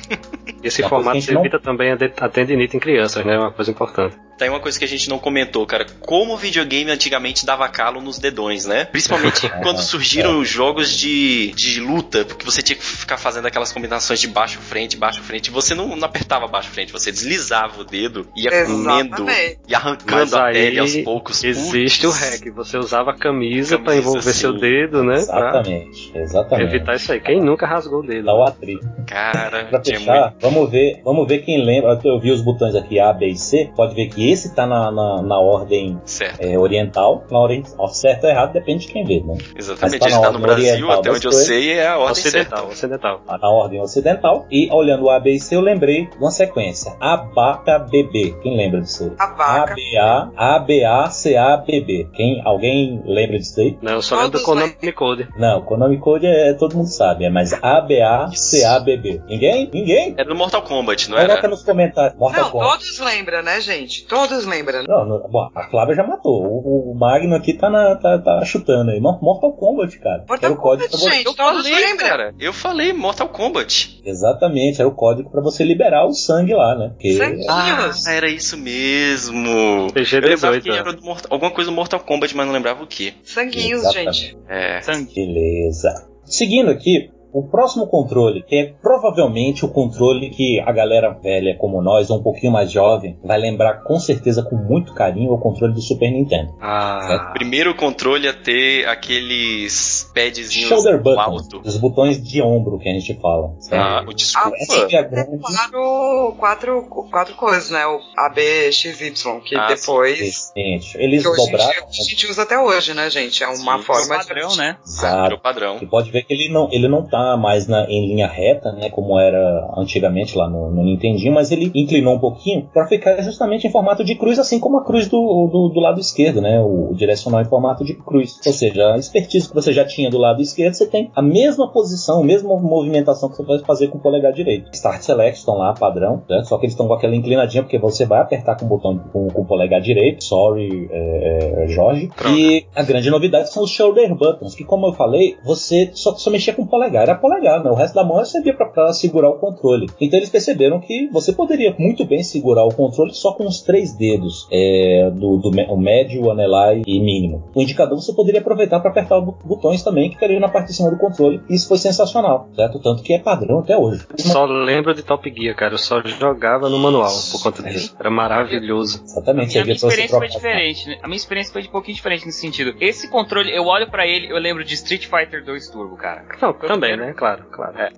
[0.64, 3.36] Esse a formato gente não- evita também a, tendinite em crianças, né?
[3.36, 4.16] É uma coisa importante.
[4.38, 5.86] Tem uma coisa que a gente não comentou, cara.
[6.02, 8.86] Como o videogame antigamente dava calo nos dedões, né?
[8.86, 13.72] Principalmente quando surgiram os jogos de, de luta, porque você tinha que ficar fazendo aquelas
[13.72, 15.48] combinações de baixo frente, baixo frente.
[15.48, 19.60] E você não, não apertava baixo frente, você deslizava o dedo, ia comendo Exatamente.
[19.68, 21.44] e arrancando Mas a pele aos poucos.
[21.44, 22.22] existe Putz.
[22.22, 22.56] o hack.
[22.56, 24.40] Você usava a camisa, pra Camisa, envolver sim.
[24.40, 25.16] seu dedo, né?
[25.16, 26.12] Exatamente.
[26.16, 26.76] Exatamente.
[26.76, 27.20] evitar isso aí.
[27.20, 28.26] Quem nunca rasgou o dedo?
[28.26, 28.88] Dá o atrito.
[29.08, 29.68] Cara,
[30.00, 32.00] Fechar, vamos ver, vamos ver quem lembra.
[32.04, 33.70] Eu vi os botões aqui A, B e C.
[33.76, 37.24] Pode ver que esse tá na, na, na ordem muito é, oriental.
[37.30, 39.38] Na ordem certo ou errado, depende de quem vê, né?
[39.56, 40.02] Exatamente.
[40.02, 41.48] Mas tá tá no Brasil, oriental até onde eu coisas.
[41.48, 43.22] sei, é a ordem Ocidental, ocidental.
[43.26, 44.46] Tá Na ordem ocidental.
[44.52, 46.94] E olhando o A, B e C, eu lembrei de uma sequência.
[47.00, 48.36] Abaca, BB.
[48.42, 49.12] Quem lembra disso aí?
[49.20, 49.74] A vaca.
[49.74, 52.10] A-B-A, A-B-A, C-A-B-B.
[52.14, 53.78] Quem, alguém lembra disso aí?
[53.82, 55.28] Não, eu só lembro do Konami Code.
[55.38, 59.22] Não, Konami Code é, todo mundo sabe, é mais A-B-A, C-A-B-B.
[59.28, 59.70] Ninguém?
[59.74, 59.87] Ninguém?
[60.18, 61.48] Era no Mortal Kombat, não Coloca era?
[61.48, 62.18] nos comentários.
[62.20, 62.72] Mortal Não, Kombat.
[62.80, 64.06] todos lembram, né, gente?
[64.06, 64.84] Todos lembram.
[64.88, 66.44] Não, não, bom, a Flávia já matou.
[66.46, 69.00] O, o Magno aqui tá, na, tá, tá chutando aí.
[69.00, 70.26] Mor- Mortal Kombat, cara.
[70.28, 71.26] Mortal era o código Kombat, pra você- gente.
[71.26, 72.08] Eu Todos falei, lembram.
[72.08, 72.36] cara.
[72.40, 74.02] Eu falei Mortal Kombat.
[74.06, 76.90] Exatamente, era o código pra você liberar o sangue lá, né?
[76.90, 77.46] Porque Sangue.
[77.50, 79.88] Ah, era isso mesmo.
[79.94, 80.78] PG Eu lembrava 18, que né?
[80.78, 83.14] era do Mortal- alguma coisa do Mortal Kombat, mas não lembrava o que.
[83.24, 84.20] Sanguinhos, Exatamente.
[84.22, 84.38] gente.
[84.48, 84.82] É.
[84.82, 85.14] Sangue.
[85.16, 86.08] Beleza.
[86.26, 87.10] Seguindo aqui,
[87.40, 92.20] o próximo controle, que é provavelmente o controle que a galera velha como nós, ou
[92.20, 95.82] um pouquinho mais jovem, vai lembrar com certeza com muito carinho, é o controle do
[95.82, 96.54] Super Nintendo.
[96.62, 101.62] Ah, Primeiro controle a ter aqueles padzinhos Shoulder no buttons, alto.
[101.66, 103.54] os botões de ombro que a gente fala.
[103.60, 103.82] certo?
[104.10, 104.58] Ah, desculpa.
[104.58, 107.86] Essa que é grande Quatro, quatro, quatro coisas, né?
[107.86, 110.20] O A, B, X, Y, que Ah, depois.
[110.20, 110.98] Excelente.
[110.98, 111.72] Eles Que dobraram.
[111.72, 113.44] dia a gente usa até hoje, né, gente?
[113.44, 114.58] É uma Sim, forma É padrão, de.
[114.58, 114.78] né?
[114.86, 115.36] Exato.
[115.36, 115.78] O padrão.
[115.80, 118.90] Você pode ver que ele não, ele não tá mais na, em linha reta, né,
[118.90, 123.68] como era antigamente lá no, no Nintendinho, mas ele inclinou um pouquinho para ficar justamente
[123.68, 126.92] em formato de cruz, assim como a cruz do, do, do lado esquerdo, né, o,
[126.92, 128.40] o direcional em formato de cruz.
[128.46, 131.72] Ou seja, a expertise que você já tinha do lado esquerdo, você tem a mesma
[131.72, 134.70] posição, a mesma movimentação que você vai fazer com o polegar direito.
[134.74, 138.06] Start Select estão lá, padrão, né, só que eles estão com aquela inclinadinha, porque você
[138.06, 142.10] vai apertar com o botão com, com o polegar direito, sorry, é, é, Jorge.
[142.30, 146.30] E a grande novidade são os shoulder buttons, que como eu falei, você só, só
[146.30, 147.70] mexia com o polegar, era polegar, né?
[147.70, 149.88] O resto da mão servia para segurar o controle.
[150.00, 153.96] Então eles perceberam que você poderia muito bem segurar o controle só com os três
[153.96, 157.44] dedos, é, do, do o médio, o anelar e mínimo.
[157.56, 160.74] O indicador você poderia aproveitar para apertar os botões também que estariam na parte de
[160.74, 161.42] cima do controle.
[161.50, 162.80] Isso foi sensacional, certo?
[162.80, 164.06] Tanto que é padrão até hoje.
[164.18, 165.74] só lembro de Top Gear, cara.
[165.74, 167.96] Eu só jogava no manual por conta disso.
[168.00, 169.02] Era maravilhoso.
[169.04, 169.58] Exatamente.
[169.58, 170.98] A minha pra você experiência foi diferente, né?
[171.02, 172.76] A minha experiência foi um pouquinho diferente nesse sentido.
[172.80, 176.26] Esse controle, eu olho pra ele, eu lembro de Street Fighter 2 Turbo, cara.
[176.42, 177.14] Não, também, né?
[177.14, 177.78] Claro, claro.
[177.78, 177.92] É.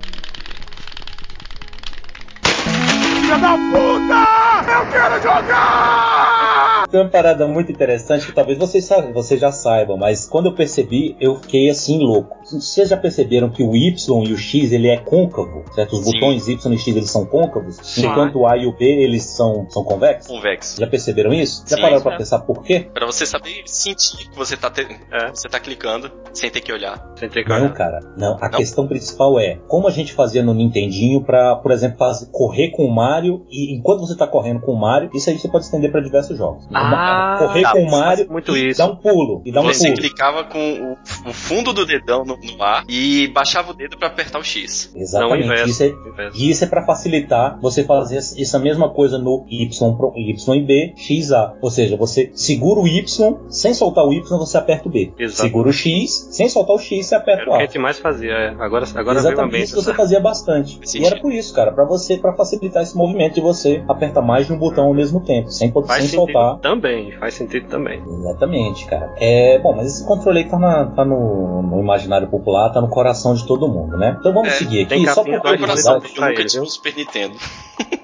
[3.30, 4.72] Filha da puta!
[4.74, 6.88] Eu quero jogar!
[6.90, 10.56] Tem uma parada muito interessante que talvez vocês, sa- vocês já saibam, mas quando eu
[10.56, 12.36] percebi, eu fiquei assim louco.
[12.44, 13.94] Vocês já perceberam que o Y
[14.28, 15.94] e o X ele é côncavo, certo?
[15.94, 16.14] Os Sim.
[16.14, 18.08] botões Y e X eles são côncavos, Sim.
[18.08, 20.26] enquanto o A e o B eles são, são convexos?
[20.26, 20.80] Convexo.
[20.82, 21.64] Já perceberam isso?
[21.68, 21.82] Já Sim.
[21.84, 22.18] pararam pra É.
[22.18, 22.90] pensar por quê?
[22.92, 25.30] Pra você saber sentir que você tá, te- É.
[25.30, 27.14] você tá clicando sem ter que olhar.
[27.20, 27.74] Sem ter que Não, olhar.
[27.74, 28.00] cara.
[28.18, 28.36] Não.
[28.42, 28.58] A Não?
[28.58, 32.84] questão principal é como a gente fazia no Nintendinho pra, por exemplo, fazer, correr com
[32.86, 35.92] o Mario e enquanto você tá correndo com o Mario, isso aí você pode estender
[35.92, 36.68] pra diversos jogos.
[36.74, 38.78] Ah, correr tá, com o Mario muito e isso.
[38.80, 39.42] dar um pulo.
[39.46, 40.00] E dar um você pulo.
[40.00, 44.08] clicava com o, o fundo do dedão no, no ar e baixava o dedo pra
[44.08, 44.92] apertar o X.
[44.94, 45.46] Não, Exatamente.
[45.46, 45.70] inverso.
[45.70, 46.38] Isso é, inverso.
[46.38, 50.62] E isso é para facilitar você fazer essa mesma coisa no Y, pro- Y e
[50.62, 51.54] B, X, A.
[51.62, 55.12] Ou seja, você segura o Y, sem soltar o Y, você aperta o B.
[55.18, 55.42] Exato.
[55.42, 57.64] Segura o X, sem soltar o X, você aperta Era o o que A.
[57.64, 58.32] a gente mais fazia.
[58.32, 58.50] é.
[58.60, 60.80] Agora, agora Exatamente isso você fazia bastante.
[60.84, 64.22] Sim, e era por isso, cara, para você, para facilitar esse movimento de você apertar
[64.22, 66.58] mais de um botão ao mesmo tempo, sem, poder- Faz sem soltar.
[66.60, 68.02] também, faz sentido também.
[68.08, 69.14] Exatamente, cara.
[69.18, 72.90] É, bom, mas esse controle aí tá, na- tá no, no imaginário popular, tá no
[72.90, 74.16] coração de todo mundo, né?
[74.20, 76.14] Então vamos É, seguir aqui, só por curiosidade.
[76.16, 77.36] Eu nunca tive um Super Nintendo.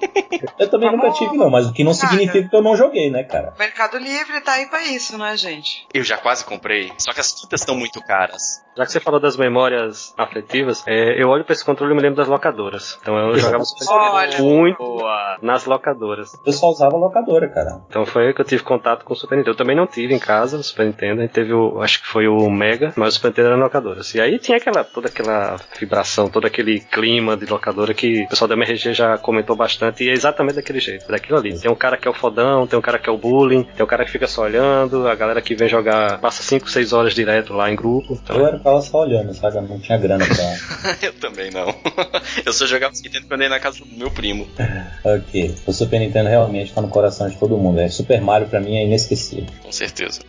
[0.58, 2.08] Eu também nunca tive, não, mas o que não Cara.
[2.12, 3.52] significa que eu não joguei, né, cara?
[3.54, 5.86] O Mercado Livre tá aí pra isso, né, gente?
[5.92, 8.62] Eu já quase comprei, só que as fitas estão muito caras.
[8.76, 12.02] Já que você falou das memórias afetivas, é, eu olho pra esse controle e me
[12.02, 12.98] lembro das locadoras.
[13.00, 14.26] Então eu jogava Super.
[14.26, 15.38] Nintendo muito Boa.
[15.42, 16.32] nas locadoras.
[16.44, 17.80] Eu só usava locadora, cara.
[17.88, 19.52] Então foi aí que eu tive contato com o Super Nintendo.
[19.52, 22.08] Eu também não tive em casa o Super Nintendo, a gente teve o, acho que
[22.08, 24.14] foi o Mega, mas o Super Nintendo era locadoras.
[24.14, 28.48] E aí tinha aquela, toda aquela vibração, todo aquele clima de locadora que o pessoal
[28.48, 31.58] da MRG já comentou bastante e é exatamente daquele jeito, daquilo ali.
[31.58, 33.84] Tem um cara que é o fodão, tem um cara que é o bullying, tem
[33.84, 37.14] um cara que fica só olhando, a galera que vem jogar passa 5, 6 horas
[37.14, 38.18] direto lá em grupo.
[38.22, 39.56] Então, Eu era ficava só olhando, sabe?
[39.56, 40.96] Eu não tinha grana pra.
[41.02, 41.74] eu também não.
[42.44, 44.46] eu só jogava Super Nintendo quando eu ia na casa do meu primo.
[45.04, 45.54] ok.
[45.66, 47.80] O Super Nintendo realmente tá no coração de todo mundo.
[47.80, 49.46] É, Super Mario pra mim é inesquecível.
[49.62, 50.20] Com certeza.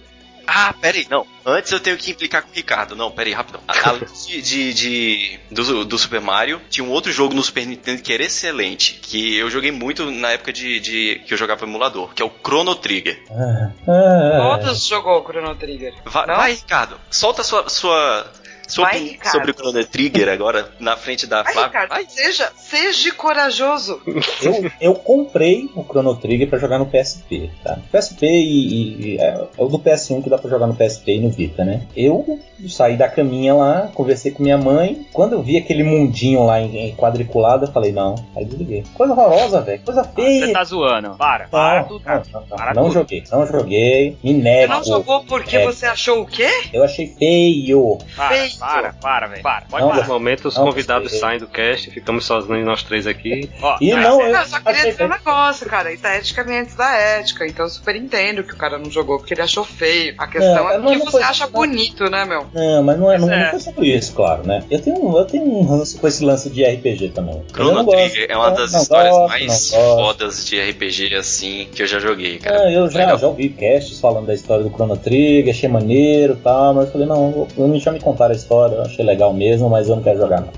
[0.50, 1.28] Ah, pera aí, não.
[1.46, 2.96] Antes eu tenho que implicar com o Ricardo.
[2.96, 3.60] Não, pera aí, rapidão.
[3.68, 8.02] Além de, de, de- do, do Super Mario, tinha um outro jogo no Super Nintendo
[8.02, 8.94] que era excelente.
[9.02, 12.32] Que eu joguei muito na época de, de- que eu jogava emulador, que é o
[12.46, 13.22] Chrono Trigger.
[13.30, 15.94] Ah, ah, Todos jogou o Chrono Trigger.
[16.06, 16.36] Vai, Não?
[16.38, 16.98] vai, Ricardo.
[17.12, 18.32] Solta sua, sua,
[18.68, 19.32] sua Vai, Ricardo.
[19.36, 21.68] sobre o Chrono Trigger agora na frente da Vai, Flávia.
[21.82, 22.06] Ricardo, Vai.
[22.10, 24.02] seja, seja corajoso.
[24.42, 27.78] eu, eu comprei o Chrono Trigger pra jogar no PSP, tá?
[27.92, 31.16] PSP e, e- e- é, é o do PS1 que dá pra jogar no PSP
[31.16, 31.84] e no Vita, né?
[31.96, 35.06] Eu saí da caminha lá, conversei com minha mãe.
[35.14, 38.84] Quando eu vi aquele mundinho lá em, em quadriculado, eu falei, não, aí desliguei.
[38.94, 39.82] Coisa horrorosa, velho.
[39.86, 40.48] Coisa feia.
[40.48, 41.16] Você tá zoando.
[41.18, 42.04] Para, para Não, tudo.
[42.06, 42.94] não, não, não, Para não tudo.
[42.94, 44.74] joguei, não joguei, me Você nego.
[44.74, 45.66] não jogou porque É.
[45.66, 46.50] você achou o quê?
[46.74, 47.98] Eu achei feio.
[48.16, 48.57] Para, Feio.
[48.60, 49.44] Para, para, velho.
[49.44, 50.08] Para, pode Não, parar.
[50.08, 51.20] momento os Não, convidados gostei.
[51.20, 53.50] saem do cast, ficamos sozinhos nós três aqui.
[53.62, 55.92] Ó, E não, é- eu Não, eu só queria dizer um negócio, cara.
[55.94, 57.46] Isso é eticamente da ética.
[57.48, 60.16] Então eu super entendo que o cara não jogou porque ele achou feio.
[60.18, 62.46] A questão Não, é mas porque não você acha bonito, né, meu?
[62.54, 63.44] Não, mas não, é, não, é.
[63.44, 64.64] não foi sobre isso, claro, né?
[64.70, 67.42] Eu tenho, um- eu tenho um ranço com esse lance de RPG também.
[67.54, 71.68] Chrono não gosto, Trigger é uma das não histórias mais não fodas de RPG assim
[71.74, 72.72] que eu já joguei, cara.
[72.72, 76.74] Eu já, já ouvi casts falando da história do Chrono Trigger, achei maneiro e tal,
[76.74, 79.34] mas eu falei, não, eu- eu não já me contaram a história, eu achei legal
[79.34, 80.52] mesmo, mas eu não quero jogar não.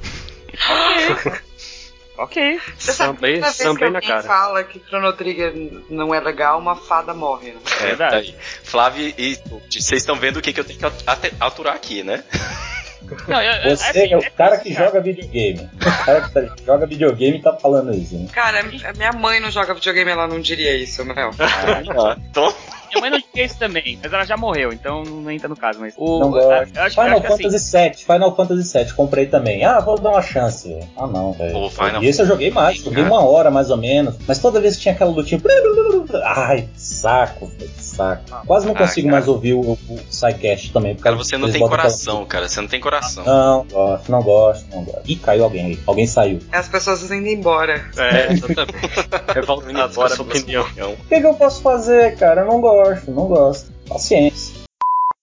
[2.17, 2.59] Ok.
[2.77, 4.23] Você sabe que Sambei- toda vez que na cara.
[4.23, 5.53] fala que Chrono Trigger
[5.89, 7.59] não é legal, uma fada morre, né?
[7.81, 8.33] É, Verdade.
[8.33, 8.39] tá.
[8.63, 9.37] Flávio e
[9.71, 11.05] vocês estão vendo o que, que eu tenho que atu-
[11.39, 12.21] aturar aqui, né?
[13.25, 14.85] Não, eu- eu- Você assim, é o cara que cara.
[14.87, 15.69] joga videogame.
[15.75, 18.27] O cara que tá- joga videogame e tá falando isso, né?
[18.33, 21.31] Cara, a minha mãe não joga videogame, ela não diria isso, meu.
[21.39, 22.53] Ah, então,
[22.89, 25.79] Minha mãe não tinha isso também, mas ela já morreu, então não entra no caso.
[25.79, 26.45] Mas o, Não gosto.
[26.45, 29.63] eu acho, eu acho Final assim, Fantasy VII, Final Fantasy VII, comprei também.
[29.63, 30.79] Ah, vou dar uma chance.
[30.97, 31.69] Ah, não, velho.
[32.01, 34.15] E esse eu joguei mais, joguei uma hora mais ou menos.
[34.27, 35.39] Mas toda vez que tinha aquela lutinha.
[36.23, 38.45] Ai, saco, velho, saco.
[38.47, 39.18] Quase não Ah, consigo cara.
[39.18, 40.93] mais ouvir o, o SciCast também.
[40.95, 42.47] porque cara, você não tem aquela- coração, cara.
[42.47, 43.24] Você não tem coração.
[43.26, 45.02] Não, gosto, não gosto, não gosto.
[45.06, 45.80] Ih, caiu alguém aí.
[45.86, 46.39] Alguém saiu.
[46.52, 47.86] As pessoas indo embora.
[47.97, 48.78] É, exatamente.
[49.34, 50.66] Revoltados com a opinião.
[50.93, 52.41] O que, que eu posso fazer, cara?
[52.41, 53.72] Eu não gosto, não gosto.
[53.88, 54.59] Paciência.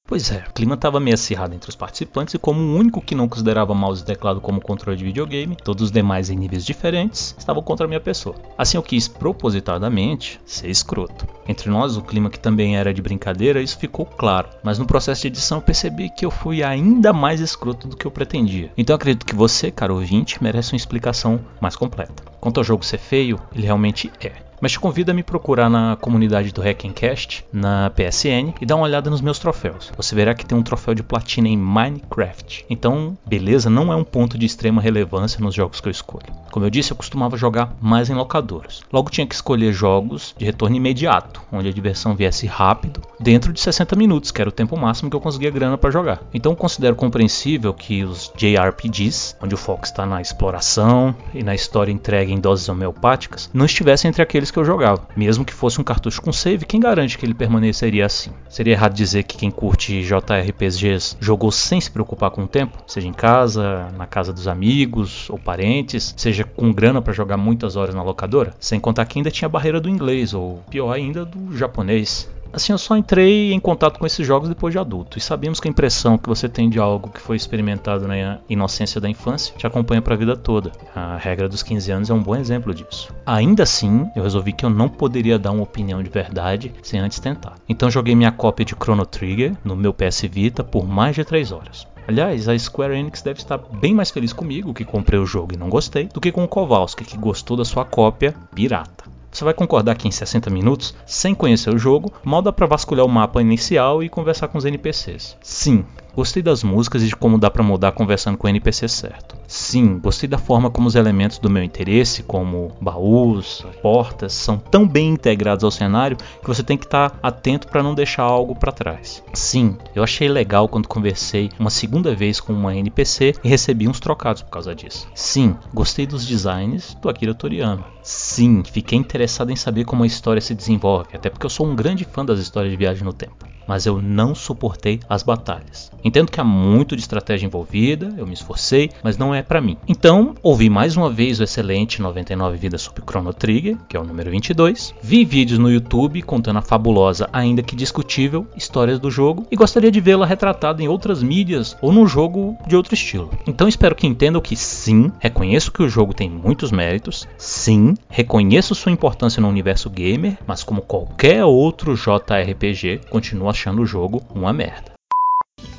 [0.09, 3.13] Pois é, o clima estava meio acirrado entre os participantes e como o único que
[3.13, 7.35] não considerava mouse e teclado como controle de videogame, todos os demais em níveis diferentes
[7.37, 8.37] estavam contra a minha pessoa.
[8.57, 11.27] Assim eu quis propositadamente ser escroto.
[11.49, 15.23] Entre nós, o clima que também era de brincadeira, isso ficou claro, mas no processo
[15.23, 18.71] de edição eu percebi que eu fui ainda mais escroto do que eu pretendia.
[18.79, 22.23] Então eu acredito que você, caro ouvinte, merece uma explicação mais completa.
[22.41, 24.47] Quanto ao jogo ser feio, ele realmente é.
[24.61, 28.85] Mas te convido a me procurar na comunidade do Hackencast, na PSN, e dar uma
[28.85, 29.93] olhada nos meus troféus.
[29.97, 32.65] Você verá que tem um troféu de platina em Minecraft.
[32.71, 36.27] Então, beleza não é um ponto de extrema relevância nos jogos que eu escolho.
[36.51, 38.81] Como eu disse, eu costumava jogar mais em locadoras.
[38.91, 43.61] Logo tinha que escolher jogos de retorno imediato, onde a diversão viesse rápido, dentro de
[43.61, 46.23] 60 minutos, que era o tempo máximo que eu conseguia grana para jogar.
[46.33, 51.93] Então considero compreensível que os JRPGs, onde o foco está na exploração e na história
[51.93, 55.07] entregue em doses homeopáticas, não estivessem entre aqueles que eu jogava.
[55.17, 58.31] Mesmo que fosse um cartucho com save, quem garante que ele permaneceria assim?
[58.49, 63.09] Seria errado dizer que quem curte JRPGs jogou sem se preocupar com o tempo, seja
[63.09, 67.95] em casa, na casa dos amigos ou parentes, seja com grana para jogar muitas horas
[67.95, 71.57] na locadora, sem contar que ainda tinha a barreira do inglês ou pior ainda do
[71.57, 72.29] japonês.
[72.57, 75.69] Assim, eu só entrei em contato com esses jogos depois de adulto, e sabemos que
[75.69, 79.67] a impressão que você tem de algo que foi experimentado na inocência da infância te
[79.67, 80.73] acompanha para a vida toda.
[80.95, 83.15] A regra dos 15 anos é um bom exemplo disso.
[83.27, 87.21] Ainda assim, eu resolvi que eu não poderia dar uma opinião de verdade sem antes
[87.21, 87.57] tentar.
[87.69, 91.53] Então joguei minha cópia de Chrono Trigger no meu PS Vita por mais de 3
[91.53, 91.87] horas.
[92.09, 95.59] Aliás, a Square Enix deve estar bem mais feliz comigo, que comprei o jogo e
[95.59, 99.16] não gostei, do que com o Kowalski, que gostou da sua cópia pirata.
[99.37, 103.05] Você vai concordar que em 60 minutos, sem conhecer o jogo, mal dá pra vasculhar
[103.05, 105.37] o mapa inicial e conversar com os NPCs.
[105.43, 105.85] Sim,
[106.17, 109.37] gostei das músicas e de como dá pra mudar conversando com o NPC certo.
[109.47, 114.89] Sim, gostei da forma como os elementos do meu interesse, como baús, portas, são tão
[114.89, 118.73] bem integrados ao cenário que você tem que estar atento para não deixar algo para
[118.73, 119.23] trás.
[119.35, 124.01] Sim, eu achei legal quando conversei uma segunda vez com uma NPC e recebi uns
[124.01, 125.07] trocados por causa disso.
[125.15, 127.85] Sim, gostei dos designs do Akira Toriyama.
[128.03, 131.77] Sim, fiquei interessado em saber como a história se desenvolve, até porque eu sou um
[131.77, 135.91] grande fã das histórias de viagem no tempo mas eu não suportei as batalhas.
[136.05, 139.77] Entendo que há muito de estratégia envolvida, eu me esforcei, mas não é para mim.
[139.89, 144.05] Então, ouvi mais uma vez o excelente 99 Vidas sobre Chrono Trigger, que é o
[144.05, 144.95] número 22.
[145.03, 149.91] Vi vídeos no YouTube contando a fabulosa, ainda que discutível, histórias do jogo e gostaria
[149.91, 153.31] de vê-la retratada em outras mídias ou num jogo de outro estilo.
[153.47, 158.75] Então, espero que entendam que sim, reconheço que o jogo tem muitos méritos, sim, reconheço
[158.75, 164.53] sua importância no universo gamer, mas como qualquer outro JRPG, continua achando o jogo uma
[164.53, 164.93] merda.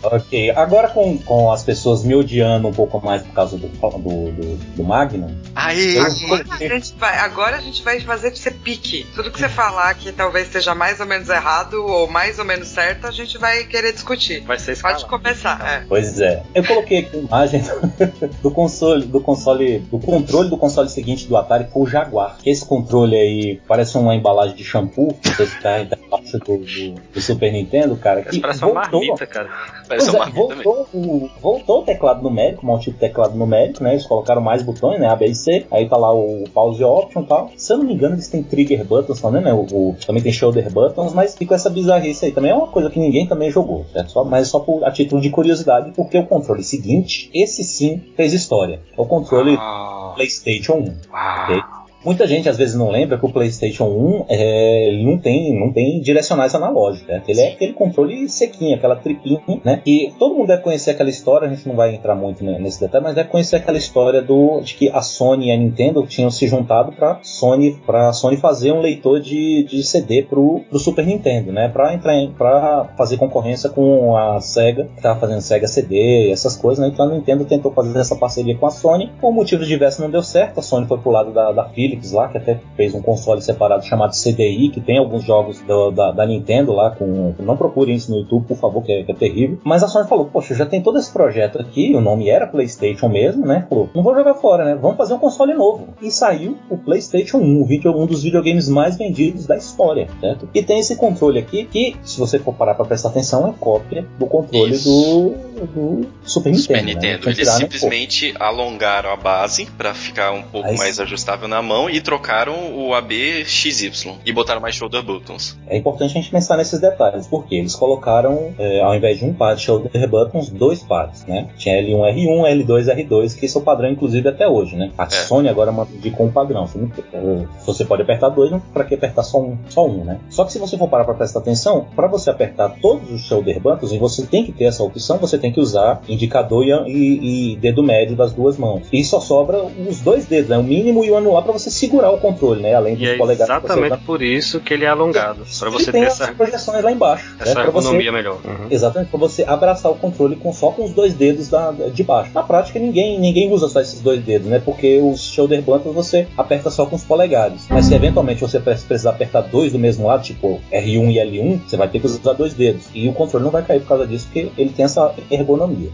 [0.04, 4.32] Ok, agora com, com as pessoas me odiando um pouco mais por causa do, do,
[4.32, 5.36] do, do Magnum.
[5.56, 9.06] Aí, Agora a, gente vai, agora a gente vai fazer pra você pique.
[9.16, 12.68] Tudo que você falar que talvez esteja mais ou menos errado ou mais ou menos
[12.68, 14.42] certo, a gente vai querer discutir.
[14.42, 15.08] Vai ser Pode escalado.
[15.08, 15.68] começar.
[15.68, 15.86] É.
[15.88, 16.44] Pois é.
[16.54, 17.64] Eu coloquei aqui a imagem
[18.42, 22.38] do console, do console, do controle do console seguinte do Atari, que foi o Jaguar.
[22.46, 27.22] Esse controle aí parece uma embalagem de shampoo, que você carrega embaixo do, do, do
[27.22, 28.22] Super Nintendo, cara.
[28.22, 29.50] Que parece uma marmita, cara.
[29.88, 33.92] Parece uma é, voltou, o, voltou o teclado numérico, um tipo de teclado numérico, né?
[33.94, 35.08] Eles colocaram mais botões, né?
[35.08, 35.66] A, B e C.
[35.72, 37.50] Aí tá lá o pause option e tal.
[37.58, 39.54] Se eu não me engano, eles têm trigger buttons também, né?
[39.54, 42.32] O, o- também tem shoulder buttons, mas fica essa bizarrice aí.
[42.32, 44.12] Também é uma coisa que ninguém também jogou, certo?
[44.12, 48.34] Só, mas só por, a título de curiosidade, porque o controle seguinte, esse sim fez
[48.34, 48.80] história.
[48.98, 50.94] É o controle Ah, PlayStation 1.
[51.14, 51.44] ah.
[51.44, 51.77] ok?
[52.06, 55.74] Muita gente às vezes não lembra que o PlayStation 1 é, ele não tem, não
[55.74, 57.22] tem direcionais analógicos, né?
[57.28, 59.82] Ele é aquele controle sequinho, aquela tripinha, né?
[59.86, 62.80] E todo mundo deve conhecer aquela história, a gente não vai entrar muito ne- nesse
[62.80, 66.30] detalhe, mas deve conhecer aquela história do de que a Sony e a Nintendo tinham
[66.30, 71.06] se juntado para Sony para Sony fazer um leitor de, de CD pro, pro Super
[71.06, 71.68] Nintendo, né?
[71.68, 76.84] Para entrar para fazer concorrência com a Sega, que tava fazendo Sega CD, essas coisas,
[76.84, 76.92] né?
[76.94, 80.24] Então a Nintendo tentou fazer essa parceria com a Sony, por motivos diversos não deu
[80.24, 83.42] certo, a Sony foi pro lado da, da Philips lá, que até fez um console
[83.42, 87.34] separado chamado CDI, que tem alguns jogos do- da, da Nintendo lá, com.
[87.40, 89.60] Não procurem isso no YouTube, por favor, que é, que é terrível.
[89.64, 93.08] Mas a Sony falou, poxa, já tem todo esse projeto aqui, o nome era PlayStation
[93.10, 93.66] mesmo, né?
[93.70, 94.76] Falou, não vou jogar fora, né?
[94.80, 95.88] Vamos fazer um console novo.
[96.02, 100.50] E saiu o PlayStation 1, o vídeo, um dos videogames mais vendidos da história, certo?
[100.54, 104.06] E tem esse controle aqui, que, se você for parar pra prestar atenção, é cópia
[104.20, 105.34] do controle do,
[105.74, 106.62] do Super Nintendo.
[106.62, 106.94] Super né?
[106.94, 107.18] Nintendo.
[107.20, 111.62] Então, Eles um simplesmente alongaram a base pra ficar um pouco Aí mais ajustável na
[111.62, 113.92] mão e trocaram o AB XY
[114.26, 115.58] e botaram mais shoulder buttons.
[115.68, 119.34] É importante a gente pensar nesses detalhes, porque eles colocaram, é, ao invés de um
[119.34, 121.50] par de shoulder buttons, dois pares, né?
[121.58, 124.92] Tinha L1R1, L2, R2, que esse é o padrão, inclusive, até hoje, né?
[124.98, 126.66] A Sony agora indicou um padrão.
[126.68, 130.04] Você, não- é, você pode apertar dois, não para que apertar só um, só um,
[130.04, 130.20] né?
[130.30, 133.60] Só que se você for parar para prestar atenção, para você apertar todos os shoulder
[133.60, 137.54] buttons, e você tem que ter essa opção, você tem que usar indicador e, e-
[137.54, 138.84] e dedo médio das duas mãos.
[138.92, 140.58] E só sobra os dois dedos, né?
[140.58, 142.74] O mínimo e o anular para você segurar o controle, né?
[142.74, 144.02] Além dos E é polegares que você exatamente usa.
[144.06, 145.42] por isso que ele é alongado.
[145.62, 147.36] Ele você tem ter essa, projeções lá embaixo.
[147.40, 147.62] essa né?
[147.64, 148.38] Pra você- ergonomia melhor.
[148.44, 148.68] Uhum.
[148.70, 152.32] Exatamente, para você abraçar o controle com, só com os dois dedos da, de baixo.
[152.34, 154.62] Na prática, ninguém, ninguém usa só esses dois dedos, né?
[154.64, 157.66] Porque os shoulder buttons você aperta só com os polegares.
[157.70, 161.60] Mas se eventualmente você pre- precisar apertar dois do mesmo lado, tipo R1 e L1,
[161.68, 162.84] você vai ter que usar dois dedos.
[162.94, 165.90] E o controle não vai cair por causa disso, porque ele tem essa ergonomia.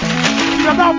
[0.00, 0.92] Filha da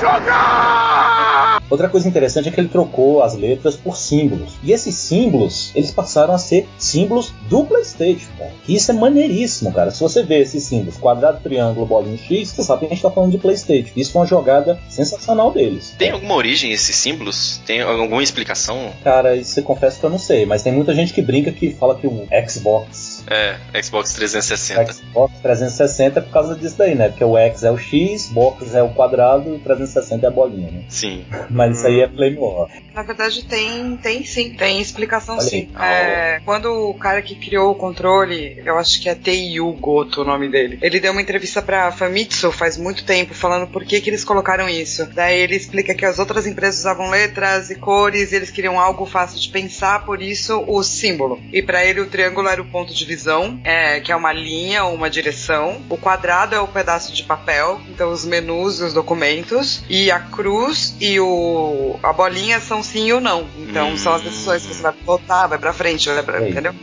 [0.00, 1.60] jogar!
[1.70, 4.54] Outra coisa interessante é que ele trocou as letras por símbolos.
[4.64, 8.50] E esses símbolos, eles passaram a ser símbolos do PlayStation, cara.
[8.66, 9.92] E isso é maneiríssimo, cara.
[9.92, 13.10] Se você vê esses símbolos, quadrado, triângulo, bolinha X, você sabe que a gente tá
[13.10, 13.92] falando de PlayStation.
[13.94, 15.94] Isso foi uma jogada sensacional deles.
[15.96, 17.60] Tem alguma origem esses símbolos?
[17.64, 18.90] Tem alguma explicação?
[19.04, 21.70] Cara, isso eu confesso que eu não sei, mas tem muita gente que brinca que
[21.72, 24.92] fala que o Xbox, É, Xbox 360.
[24.92, 27.08] Xbox 360 é por causa disso daí, né?
[27.08, 30.30] Porque o X é o X, box é o quadrado e o 360 é a
[30.30, 30.84] bolinha, né?
[30.88, 31.24] Sim.
[31.50, 32.68] Mas isso aí é Flame War.
[32.94, 35.68] Na verdade, tem, tem sim, tem explicação Olha sim.
[35.78, 40.24] É, quando o cara que criou o controle, eu acho que é Teiyu Goto o
[40.24, 44.10] nome dele, ele deu uma entrevista pra Famitsu faz muito tempo falando por que, que
[44.10, 45.06] eles colocaram isso.
[45.14, 49.06] Daí ele explica que as outras empresas usavam letras e cores e eles queriam algo
[49.06, 51.40] fácil de pensar, por isso o símbolo.
[51.52, 54.84] E pra ele o triângulo era o ponto de visão, é, que é uma linha
[54.84, 55.80] ou uma direção.
[55.88, 59.82] O quadrado é o pedaço de papel, então os menus e os documentos.
[59.88, 63.46] E a cruz e o, a bolinha são sim ou não.
[63.58, 63.96] Então Hum.
[63.96, 66.50] são as decisões que você vai botar, vai pra frente, vai pra, É isso.
[66.52, 66.74] entendeu?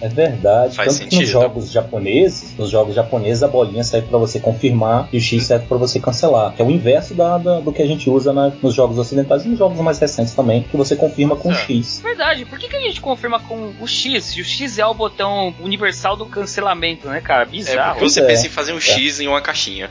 [0.00, 0.76] É verdade.
[0.76, 1.42] Faz Tanto que nos sentido.
[1.42, 5.66] jogos japoneses, nos jogos japoneses a bolinha serve pra você confirmar e o X serve
[5.66, 6.54] pra você cancelar.
[6.54, 9.44] Que é o inverso da, da- do que a gente usa na- nos jogos ocidentais
[9.44, 11.54] e nos jogos mais recentes também, que você confirma com o.
[11.58, 12.00] X.
[12.00, 14.24] Verdade, por que, que a gente confirma com o X?
[14.26, 17.42] Se o X é o botão universal do cancelamento, né, cara?
[17.42, 17.92] É Bizarro.
[17.94, 18.26] porque você é.
[18.26, 19.90] pensa em fazer um X em uma caixinha.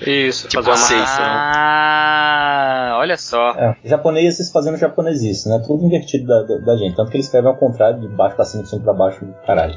[0.00, 1.24] Isso, Tipo fazer uma marcação.
[1.26, 3.50] Ah, olha só.
[3.52, 5.60] É, japoneses fazendo japonesice, né?
[5.66, 6.94] Tudo invertido da, da- da gente.
[6.96, 9.74] Tanto que eles escrevem ao contrário, de baixo pra cima, de cima pra baixo, caralho.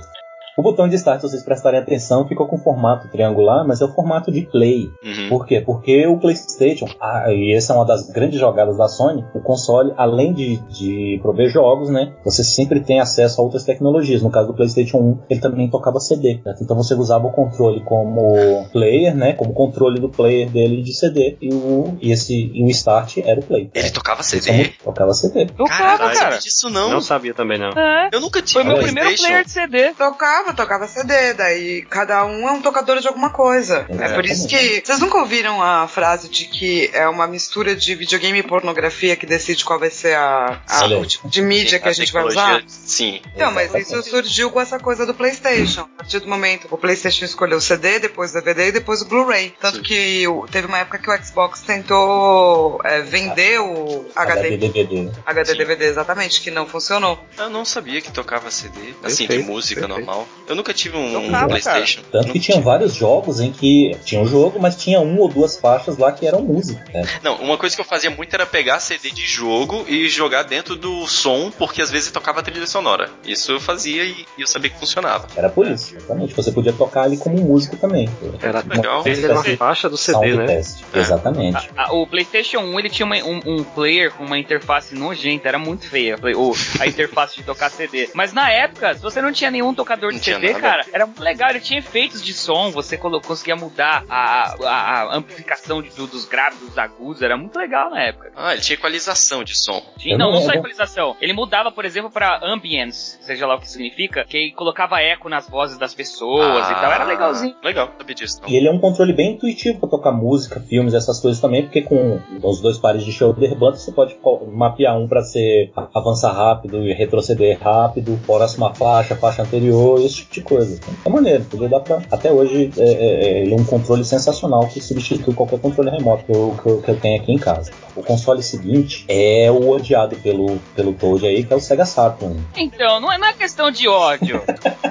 [0.60, 3.94] O botão de start, se vocês prestarem atenção, ficou com formato triangular, mas é o
[3.94, 4.92] formato de play.
[5.02, 5.30] Uhum.
[5.30, 5.62] Por quê?
[5.62, 9.94] Porque o PlayStation, ah, e essa é uma das grandes jogadas da Sony, o console,
[9.96, 12.12] além de, de prover jogos, né?
[12.26, 14.22] Você sempre tem acesso a outras tecnologias.
[14.22, 16.42] No caso do PlayStation 1, ele também tocava CD.
[16.44, 16.62] certo?
[16.62, 19.32] Então você usava o controle como player, né?
[19.32, 21.38] Como controle do player dele de CD.
[21.42, 23.70] E o, e esse, e o Start era o play.
[23.74, 24.52] Ele tocava é CD?
[24.52, 25.46] muito- Tocava CD.
[25.46, 26.18] Tocava, Caralho, não cara.
[26.20, 26.90] sabia disso não.
[26.90, 27.70] Não sabia também, não.
[27.70, 28.10] É.
[28.12, 29.94] Eu nunca tive Foi meu primeiro player de CD.
[29.94, 33.86] Tocava, tocava CD, daí cada um é um tocador de alguma coisa.
[34.00, 34.82] É por isso que.
[34.86, 39.26] Vocês nunca ouviram a frase de que é uma mistura de videogame e pornografia que
[39.26, 42.24] decide qual vai ser a, a- o tipo de mídia Sim, que a gente vai
[42.24, 42.64] usar?
[42.68, 43.22] Sim.
[43.36, 45.82] Então, mas isso surgiu com essa coisa do PlayStation.
[45.82, 49.06] A partir do momento o PlayStation escolheu o CD, depois o DVD e depois o
[49.06, 49.54] Blu-ray.
[49.60, 49.84] Tanto Sim.
[49.84, 54.58] que teve uma época que o Xbox tentou é, vender o HD.
[54.58, 55.12] DVD.
[55.26, 55.58] HD Sim.
[55.58, 57.24] DVD, exatamente, que não funcionou.
[57.38, 58.80] Eu não sabia que tocava CD.
[59.04, 60.06] Assim, de Perfeito, música perfeito.
[60.06, 60.28] normal.
[60.48, 62.02] Eu nunca tive um Tocava, PlayStation.
[62.12, 62.66] Tanto Nunca que tinha tive.
[62.66, 66.26] vários jogos em que tinha um jogo, mas tinha um ou duas faixas lá que
[66.28, 66.84] eram música.
[66.94, 67.04] né?
[67.24, 70.76] Não, uma coisa que eu fazia muito era pegar CD de jogo e jogar dentro
[70.76, 73.10] do som, porque às vezes tocava trilha sonora.
[73.26, 75.28] Isso eu fazia e eu sabia que funcionava.
[75.36, 76.34] Era por isso, exatamente.
[76.34, 78.10] Você podia tocar ali como música também.
[78.42, 79.04] Era Legal.
[79.06, 80.46] ele era uma faixa do CD, Sound né?
[80.48, 80.80] test.
[80.94, 81.00] É.
[81.00, 81.70] Exatamente.
[81.78, 85.60] A- o PlayStation 1 ele tinha uma- um, um player com uma interface nojenta, era
[85.60, 88.10] muito feia o, a interface de tocar CD.
[88.14, 90.60] Mas na época, se você não tinha nenhum tocador de CD, nada.
[90.62, 91.50] cara, era muito legal.
[91.50, 96.26] Ele tinha efeitos de som, você conseguia mudar a, a- a amplificação de- do- dos
[96.26, 98.32] graves, dos agudos, era muito legal na época.
[98.36, 99.82] Ah, ele tinha equalização de som.
[99.98, 101.16] Tinha- não, não só equalização.
[101.22, 105.30] Ele mudava, por exemplo, pra ambience, seja lá o que significa, que ele colocava eco
[105.30, 106.92] nas vozes das pessoas e tal.
[106.92, 107.56] Era legalzinho.
[107.62, 108.42] Ah, Legal, sabia disso.
[108.42, 108.50] Não.
[108.50, 111.82] E ele é um controle bem intuitivo para tocar música, filmes, essas coisas também, porque
[111.82, 114.18] com os dois pares de shoulder buttons você pode
[114.52, 120.34] mapear um para ser avançar rápido e retroceder rápido, próxima faixa, faixa anterior, esse tipo
[120.34, 120.80] de coisa.
[121.06, 121.70] É maneiro, entendeu?
[121.70, 125.90] Dá pra, até hoje é, é- é- é um controle sensacional que substitui qualquer controle
[125.90, 127.72] remoto que eu, que eu- que eu tenho aqui em casa.
[128.00, 132.42] O console seguinte é o odiado pelo, pelo Toad aí, que é o Sega Saturn.
[132.56, 134.42] Então, não é, não é questão de ódio.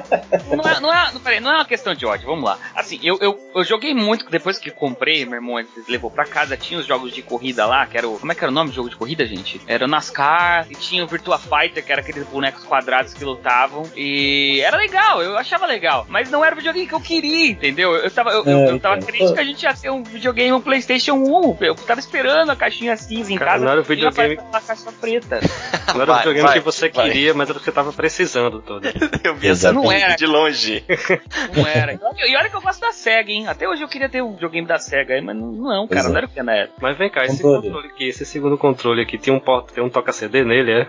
[0.55, 2.59] não, é, não, é, não, peraí, não é uma questão de ódio, vamos lá.
[2.75, 6.79] Assim, eu, eu, eu joguei muito, depois que comprei, meu irmão levou pra casa, tinha
[6.79, 8.19] os jogos de corrida lá, que era o.
[8.19, 9.61] Como é que era o nome do jogo de corrida, gente?
[9.67, 13.85] Era o NASCAR, e tinha o Virtua Fighter, que era aqueles bonecos quadrados que lutavam.
[13.97, 16.07] E era legal, eu achava legal.
[16.09, 17.95] Mas não era o videogame que eu queria, entendeu?
[17.95, 19.09] Eu, eu tava, eu, eu, É, eu tava então.
[19.09, 21.57] triste que a gente ia ter um videogame, um PlayStation 1.
[21.61, 23.65] Eu tava esperando a caixinha cinza em Cara, casa.
[23.65, 25.41] não era o videogame- uma caixa preta.
[25.95, 27.09] Não era o videogame vai, que você vai.
[27.09, 28.85] queria, mas era o que você tava precisando todo.
[29.25, 30.17] Eu vi essa Não era.
[30.17, 30.85] de longe.
[31.57, 31.95] Não era.
[31.95, 33.47] E olha que eu gosto da SEGA, hein?
[33.49, 36.11] Até hoje eu queria ter um videogame da SEGA aí, mas não, não cara, é.
[36.11, 36.79] não era o que na época.
[36.83, 37.63] Mas vem cá, esse Controle.
[37.69, 40.89] controle aqui, esse segundo controle aqui, tem um, porta, tem um toca-CD nele, é?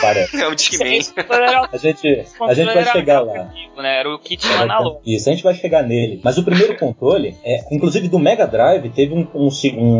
[0.00, 0.40] Parece.
[0.40, 1.00] É o Discman.
[1.72, 3.48] A gente, a gente vai chegar lá.
[3.76, 3.98] Né?
[4.00, 5.02] Era o kit analógico.
[5.06, 6.20] Isso, a gente vai chegar nele.
[6.22, 9.50] Mas o primeiro controle, é, inclusive do Mega Drive, teve um- um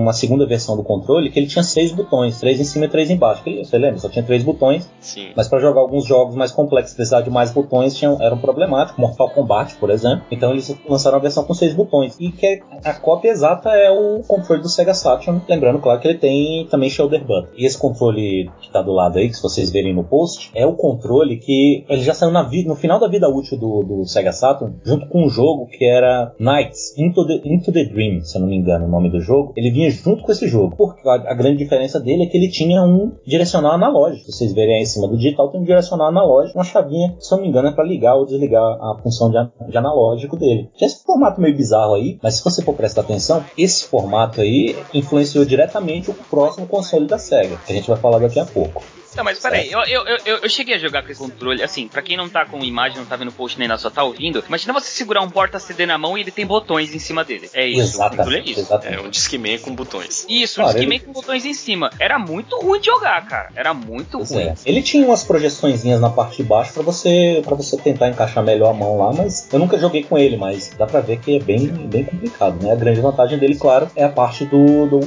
[0.03, 3.11] uma segunda versão do controle que ele tinha seis botões, três em cima e três
[3.11, 3.43] embaixo.
[3.43, 3.99] Que, você lembra?
[3.99, 5.28] Só tinha três botões, Sim.
[5.37, 8.99] mas para jogar alguns jogos mais complexos, precisar de mais botões, tinham, eram problemáticos.
[8.99, 10.24] Mortal Kombat, por exemplo.
[10.31, 12.16] Então eles lançaram a versão com seis botões.
[12.20, 15.41] E que é- a cópia exata é o controle do Sega Saturn.
[15.49, 17.49] Lembrando, claro, que ele tem também shoulder button.
[17.57, 20.66] E esse controle que tá do lado aí, que se vocês verem no post, é
[20.66, 24.05] o controle que ele já saiu na vi- no final da vida útil do, do
[24.07, 28.37] Sega Saturn, junto com um jogo que era Knights Into the, Into the Dream, se
[28.37, 29.53] eu não me engano o nome do jogo.
[29.57, 30.74] Ele vinha junto com esse jogo.
[30.76, 34.31] Porque a, a grande diferença dele é que ele tinha um direcional analógico.
[34.31, 37.41] Vocês verem aí em cima do digital, tem um direcional analógico, uma chavinha, se não
[37.41, 40.71] me engano, é para ligar ou desligar a função de, de analógico dele.
[40.77, 44.77] Tinha esse formato meio bizarro aí, mas se você for prestar atenção, esse formato aí
[44.95, 48.99] influenciou diretamente o próximo console da Sega, que a gente vai falar daqui a pouco.
[49.17, 52.01] Não, mas peraí, eu, eu, eu, eu cheguei a jogar com esse controle, assim, pra
[52.03, 54.43] quem não tá com imagem, não tá vendo o post nem nada, só tá ouvindo,
[54.47, 57.51] imagina você segurar um porta-CD na mão e ele tem botões em cima dele.
[57.53, 58.51] É isso, o controle é Exatamente.
[58.53, 58.61] isso.
[58.61, 58.99] exatamente.
[58.99, 60.27] É um Discman com botões.
[60.29, 61.91] Isso, um Claro, Discman ele- com botões em cima.
[61.99, 63.49] Era muito ruim de jogar, cara.
[63.57, 64.43] Era muito Pois ruim.
[64.45, 64.55] é.
[64.65, 68.71] Ele tinha umas projeçõezinhas na parte de baixo pra você para você tentar encaixar melhor
[68.71, 71.41] a mão lá, mas eu nunca joguei com ele, mas dá pra ver que é
[71.41, 72.73] bem, bem complicado, né?
[72.73, 75.01] A grande vantagem dele, claro, é a parte do, do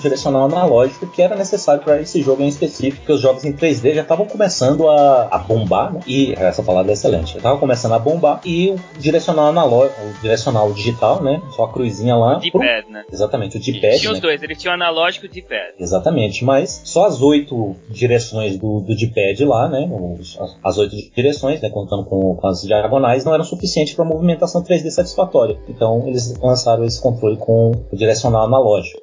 [0.00, 3.94] direcional analógico que era necessário para esse jogo em específico, porque os jogos em 3D
[3.94, 6.00] já estavam começando a, a bombar, né?
[6.06, 7.32] E essa palavra é excelente.
[7.32, 11.40] Já estavam começando a bombar e o direcional analógico, o direcional digital, né?
[11.50, 12.34] Só a cruzinha lá.
[12.38, 13.04] D-pad, né?
[13.12, 13.98] Exatamente, o D-pad.
[13.98, 14.14] Tinha né?
[14.16, 15.74] os dois, ele tinha o analógico e o D-pad.
[15.78, 19.88] Exatamente, mas só as oito direções do, do D-pad lá, né?
[20.18, 21.70] os- as- as oito direções, né?
[21.70, 25.58] Contando com, com as diagonais, não eram suficientes para movimentação 3D satisfatória.
[25.68, 29.00] Então eles lançaram esse controle com o direcional analógico.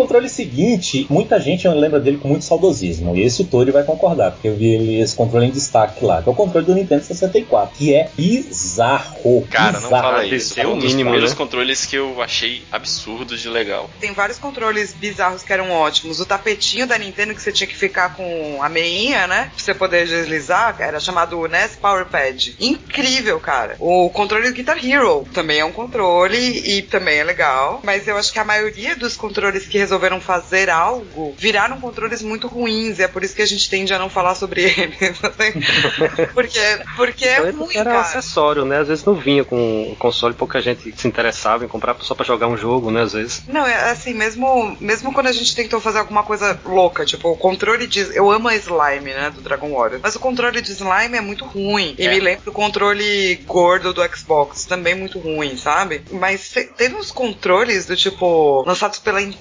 [0.00, 3.14] Controle seguinte, muita gente lembra dele com muito saudosismo.
[3.16, 6.22] E esse o Tori vai concordar, porque eu vi ele- esse controle em destaque lá,
[6.22, 9.46] que é o controle do Nintendo 64, que é bizarro.
[9.50, 10.02] Cara, não bizarro.
[10.02, 10.60] fala Esse isso.
[10.60, 11.36] é o um dos mínimo, primeiros né?
[11.36, 13.88] controles que eu achei absurdos de legal.
[14.00, 16.20] Tem vários controles bizarros que eram ótimos.
[16.20, 19.50] O tapetinho da Nintendo que você tinha que ficar com a meinha, né?
[19.54, 22.56] Pra você poder deslizar, era chamado NES Power Pad.
[22.60, 23.76] Incrível, cara.
[23.78, 27.80] O controle do Guitar Hero também é um controle e também é legal.
[27.84, 32.46] Mas eu acho que a maioria dos controles que resolveram fazer algo viraram controles muito
[32.46, 32.98] ruins.
[32.98, 35.18] E é por isso que a gente tende a não falar sobre eles.
[36.32, 36.60] porque,
[36.96, 38.00] porque é Então, ruim, era cara.
[38.00, 38.78] acessório, né?
[38.78, 42.24] Às vezes não vinha com o console, pouca gente se interessava em comprar só pra
[42.24, 43.02] jogar um jogo, né?
[43.02, 43.42] Às vezes.
[43.48, 47.36] Não, é assim, mesmo, mesmo quando a gente tentou fazer alguma coisa louca, tipo, o
[47.36, 48.00] controle de.
[48.16, 50.00] Eu amo a slime, né, do Dragon Warrior.
[50.02, 51.94] Mas o controle de slime é muito ruim.
[51.98, 52.10] E É.
[52.10, 56.02] me lembra o controle gordo do Xbox, também muito ruim, sabe?
[56.10, 59.40] Mas te- teve uns controles do tipo, lançados pela Intel,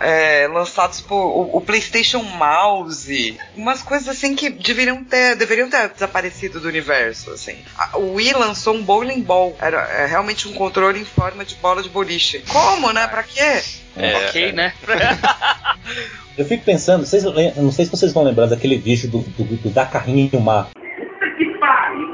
[0.00, 5.88] é, lançados por o, o PlayStation Mouse, umas coisas assim que deveriam ter, deveriam ter
[5.88, 7.56] desaparecido do universo, assim.
[7.78, 11.54] A- O Wii lançou um bowling ball, era é, realmente um controle em forma de
[11.56, 12.44] bola de boliche.
[12.48, 13.06] Como, né?
[13.08, 13.62] Pra quê?
[13.96, 14.72] É, ok, né?
[16.38, 17.22] Eu fico pensando, vocês,
[17.56, 20.68] não sei se vocês vão lembrar daquele vídeo do, do, do da carrinho mar.
[20.72, 22.08] Puta que pariu.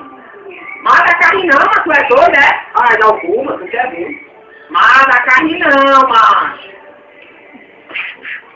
[0.83, 2.61] Mata não, mas tu é doido, é?
[2.75, 4.09] Ah, dá alguma, tu quer ver?
[4.71, 6.76] Mata a carne não, macho.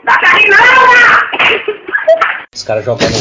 [0.03, 1.81] Dá macho!
[2.53, 3.13] Os caras jogando,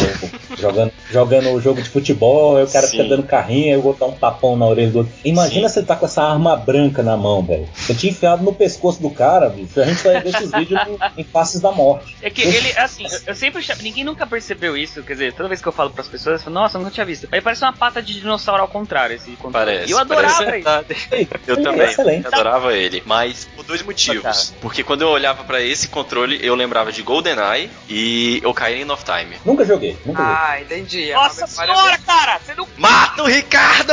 [0.58, 2.96] jogando, jogando o jogo de futebol, aí o cara Sim.
[2.96, 5.12] fica dando carrinho, aí eu vou dar um tapão na orelha do outro.
[5.24, 5.74] Imagina Sim.
[5.74, 7.68] você tá com essa arma branca na mão, velho.
[7.72, 9.80] Você tinha enfiado no pescoço do cara, bicho.
[9.80, 10.80] A gente vai ver esses vídeos
[11.16, 12.16] em Faces da Morte.
[12.20, 15.68] É que ele, assim, eu, sempre ninguém nunca percebeu isso, quer dizer, toda vez que
[15.68, 17.28] eu falo pras pessoas, eu falo, nossa, eu nunca tinha visto.
[17.30, 19.52] Aí parece uma pata de dinossauro ao contrário, esse controle.
[19.52, 20.96] Parece, E eu adorava parece.
[21.12, 21.86] Ei, Eu é também.
[21.86, 22.24] Excelente.
[22.24, 23.00] Eu adorava ele.
[23.06, 24.52] Mas por dois motivos.
[24.60, 29.36] Porque quando eu olhava pra esse controle, eu lembrava de GoldenEye e Ocarina of Time.
[29.44, 30.36] Nunca joguei, nunca joguei.
[30.38, 31.10] Ah, entendi.
[31.10, 32.38] É Nossa senhora, cara!
[32.38, 32.66] Você não...
[32.76, 33.92] Mata o Ricardo!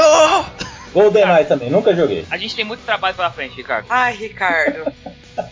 [0.93, 2.25] GoldenEye também, nunca joguei.
[2.29, 3.85] A gente tem muito trabalho pela frente, Ricardo.
[3.89, 4.91] Ai, Ricardo.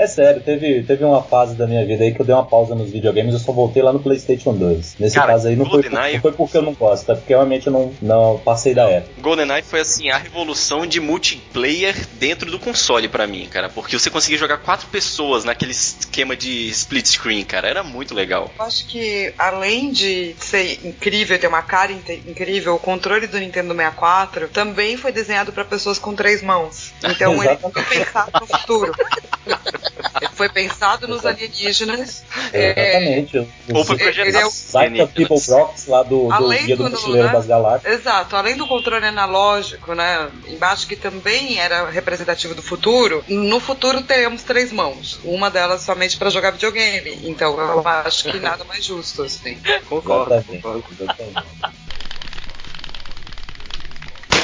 [0.00, 2.74] É sério, teve, teve uma fase da minha vida aí que eu dei uma pausa
[2.74, 4.96] nos videogames, eu só voltei lá no PlayStation 2.
[4.98, 7.66] Nesse Cara, caso aí não foi, não foi porque eu não gosto, é porque realmente
[7.66, 9.20] eu não, não passei da época.
[9.20, 14.08] GoldenEye foi assim a revolução de multiplayer dentro do console pra mim, cara, porque você
[14.08, 18.50] conseguia jogar quatro pessoas naquele esquema de split screen, cara, era muito legal.
[18.58, 23.74] Eu acho que além de ser incrível, ter uma cara incrível, o controle do Nintendo
[23.74, 26.94] 64 também foi desenhado para pessoas com três mãos.
[27.04, 28.94] Então ele pensado no futuro.
[30.34, 32.24] Foi pensado nos alienígenas.
[32.52, 33.38] É, É, exatamente.
[33.38, 34.50] Os, Ou foi ele é o- projetado.
[34.50, 37.32] Sight of People Blocks lá do, do Além Guia do do- Mochileiro né?
[37.34, 37.92] das Galáxias.
[38.00, 40.30] Exato, além do controle analógico, né?
[40.48, 45.20] Embaixo que também era representativo do futuro, no futuro teremos três mãos.
[45.24, 47.18] Uma delas somente para jogar videogame.
[47.24, 49.58] Então eu acho que nada mais justo, assim.
[49.88, 51.14] Concordo, Exatamente, concordo.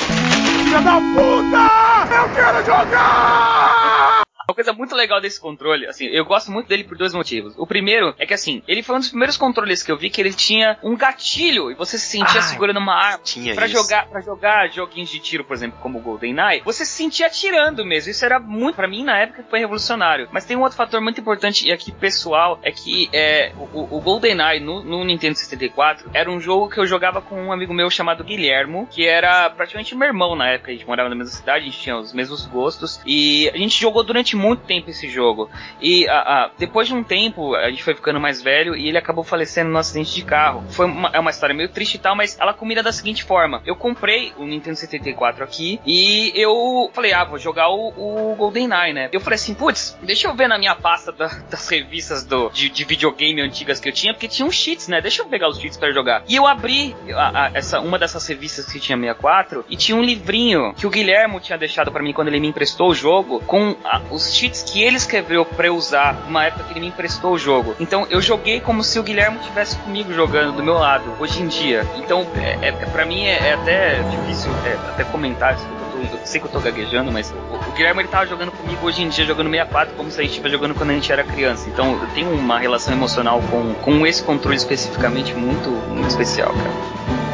[0.06, 2.14] Filha da puta!
[2.14, 4.25] Eu quero jogar!
[4.48, 7.54] Uma coisa muito legal desse controle, assim, eu gosto muito dele por dois motivos.
[7.58, 10.20] O primeiro é que, assim, ele foi um dos primeiros controles que eu vi que
[10.20, 13.18] ele tinha um gatilho e você se sentia Ah, segurando uma arma.
[13.24, 13.74] Tinha Pra isso.
[13.76, 17.84] jogar, pra jogar joguinhos de tiro, por exemplo, como o GoldenEye, você se sentia atirando
[17.84, 18.10] mesmo.
[18.10, 20.28] Isso era muito, pra mim, na época, foi revolucionário.
[20.30, 24.00] Mas tem um outro fator muito importante e aqui pessoal, é que é, o, o
[24.00, 27.90] GoldenEye no, no Nintendo 64 era um jogo que eu jogava com um amigo meu
[27.90, 30.70] chamado Guilhermo, que era praticamente meu irmão na época.
[30.70, 33.00] A gente morava na mesma cidade, a gente tinha os mesmos gostos.
[33.04, 35.50] E a gente jogou durante muito tempo esse jogo.
[35.80, 38.98] E a- a- depois de um tempo, a gente foi ficando mais velho e ele
[38.98, 40.64] acabou falecendo num acidente de carro.
[40.70, 43.62] Foi uma, é uma história meio triste e tal, mas ela combina da seguinte forma:
[43.66, 48.92] eu comprei o Nintendo 74 aqui e eu falei, ah, vou jogar o, o GoldenEye,
[48.92, 49.08] né?
[49.12, 52.68] Eu falei assim, putz, deixa eu ver na minha pasta da- das revistas do, de,
[52.68, 55.00] de videogame antigas que eu tinha, porque tinha uns cheats, né?
[55.00, 56.22] Deixa eu pegar os cheats pra jogar.
[56.28, 60.02] E eu abri a- a- essa, uma dessas revistas que tinha 64 e tinha um
[60.02, 63.76] livrinho que o Guilhermo tinha deixado pra mim quando ele me emprestou o jogo com
[63.84, 67.32] a- os os cheats que ele escreveu eu usar numa época que ele me emprestou
[67.32, 67.74] o jogo.
[67.78, 71.46] Então eu joguei como se o Guilherme estivesse comigo jogando do meu lado, hoje em
[71.46, 71.86] dia.
[71.96, 75.66] Então, é, é, pra mim é, é até difícil é, até comentar isso.
[76.12, 79.08] Eu, sei que eu tô gaguejando, mas o Guilherme ele tava jogando comigo hoje em
[79.08, 81.68] dia, jogando 64, como se a gente estivesse jogando quando a gente era criança.
[81.68, 87.25] Então eu tenho uma relação emocional com, com esse controle especificamente muito, muito especial, cara.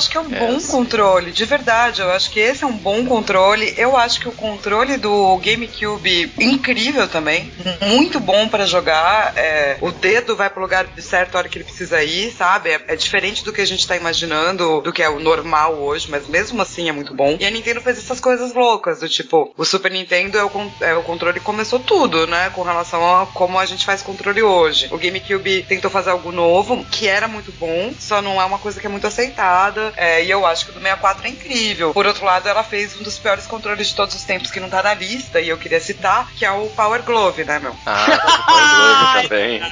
[0.00, 2.00] Acho que é um bom controle, de verdade.
[2.00, 3.74] Eu acho que esse é um bom controle.
[3.76, 7.52] Eu acho que o controle do GameCube incrível também,
[7.82, 9.34] muito bom para jogar.
[9.36, 12.70] É, o dedo vai pro lugar certo a hora que ele precisa ir, sabe?
[12.70, 16.10] É, é, diferente do que a gente tá imaginando, do que é o normal hoje,
[16.10, 17.36] mas mesmo assim é muito bom.
[17.38, 20.50] E a Nintendo fez essas coisas loucas, do tipo, o Super Nintendo é o,
[20.80, 22.50] é o controle que começou tudo, né?
[22.54, 24.88] Com relação a como a gente faz controle hoje.
[24.90, 28.80] O GameCube tentou fazer algo novo, que era muito bom, só não é uma coisa
[28.80, 31.92] que é muito aceitada é, e eu acho que o do 64 é incrível.
[31.92, 34.68] Por outro lado, ela fez um dos piores controles de todos os tempos que não
[34.70, 37.74] tá na lista, e eu queria citar, que é o Power Glove, né, meu?
[37.86, 39.62] Ah, o Power Glove também.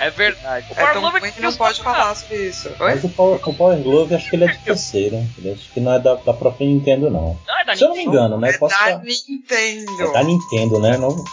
[0.00, 0.66] É verdade.
[0.70, 2.68] O é tão ruim que não pode falar sobre isso.
[2.68, 2.74] Oi?
[2.94, 5.16] Mas o Power, o Power Glove, acho que ele é de terceiro.
[5.38, 7.38] Ele acho que não é da, da própria Nintendo, não.
[7.46, 8.50] Não, é da Se eu não me engano, né?
[8.50, 10.02] É Posso da falar- Nintendo.
[10.02, 10.96] É da Nintendo, né?
[10.96, 11.24] Não,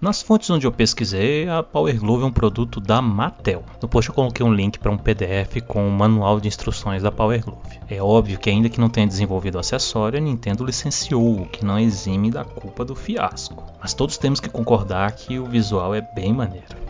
[0.00, 3.62] Nas fontes onde eu pesquisei, a Power Glove é um produto da Mattel.
[3.82, 7.12] No post eu coloquei um link para um PDF com o manual de instruções da
[7.12, 7.78] Power Glove.
[7.86, 11.66] É óbvio que ainda que não tenha desenvolvido o acessório, a Nintendo licenciou, o que
[11.66, 13.62] não exime da culpa do fiasco.
[13.78, 16.89] Mas todos temos que concordar que o visual é bem maneiro.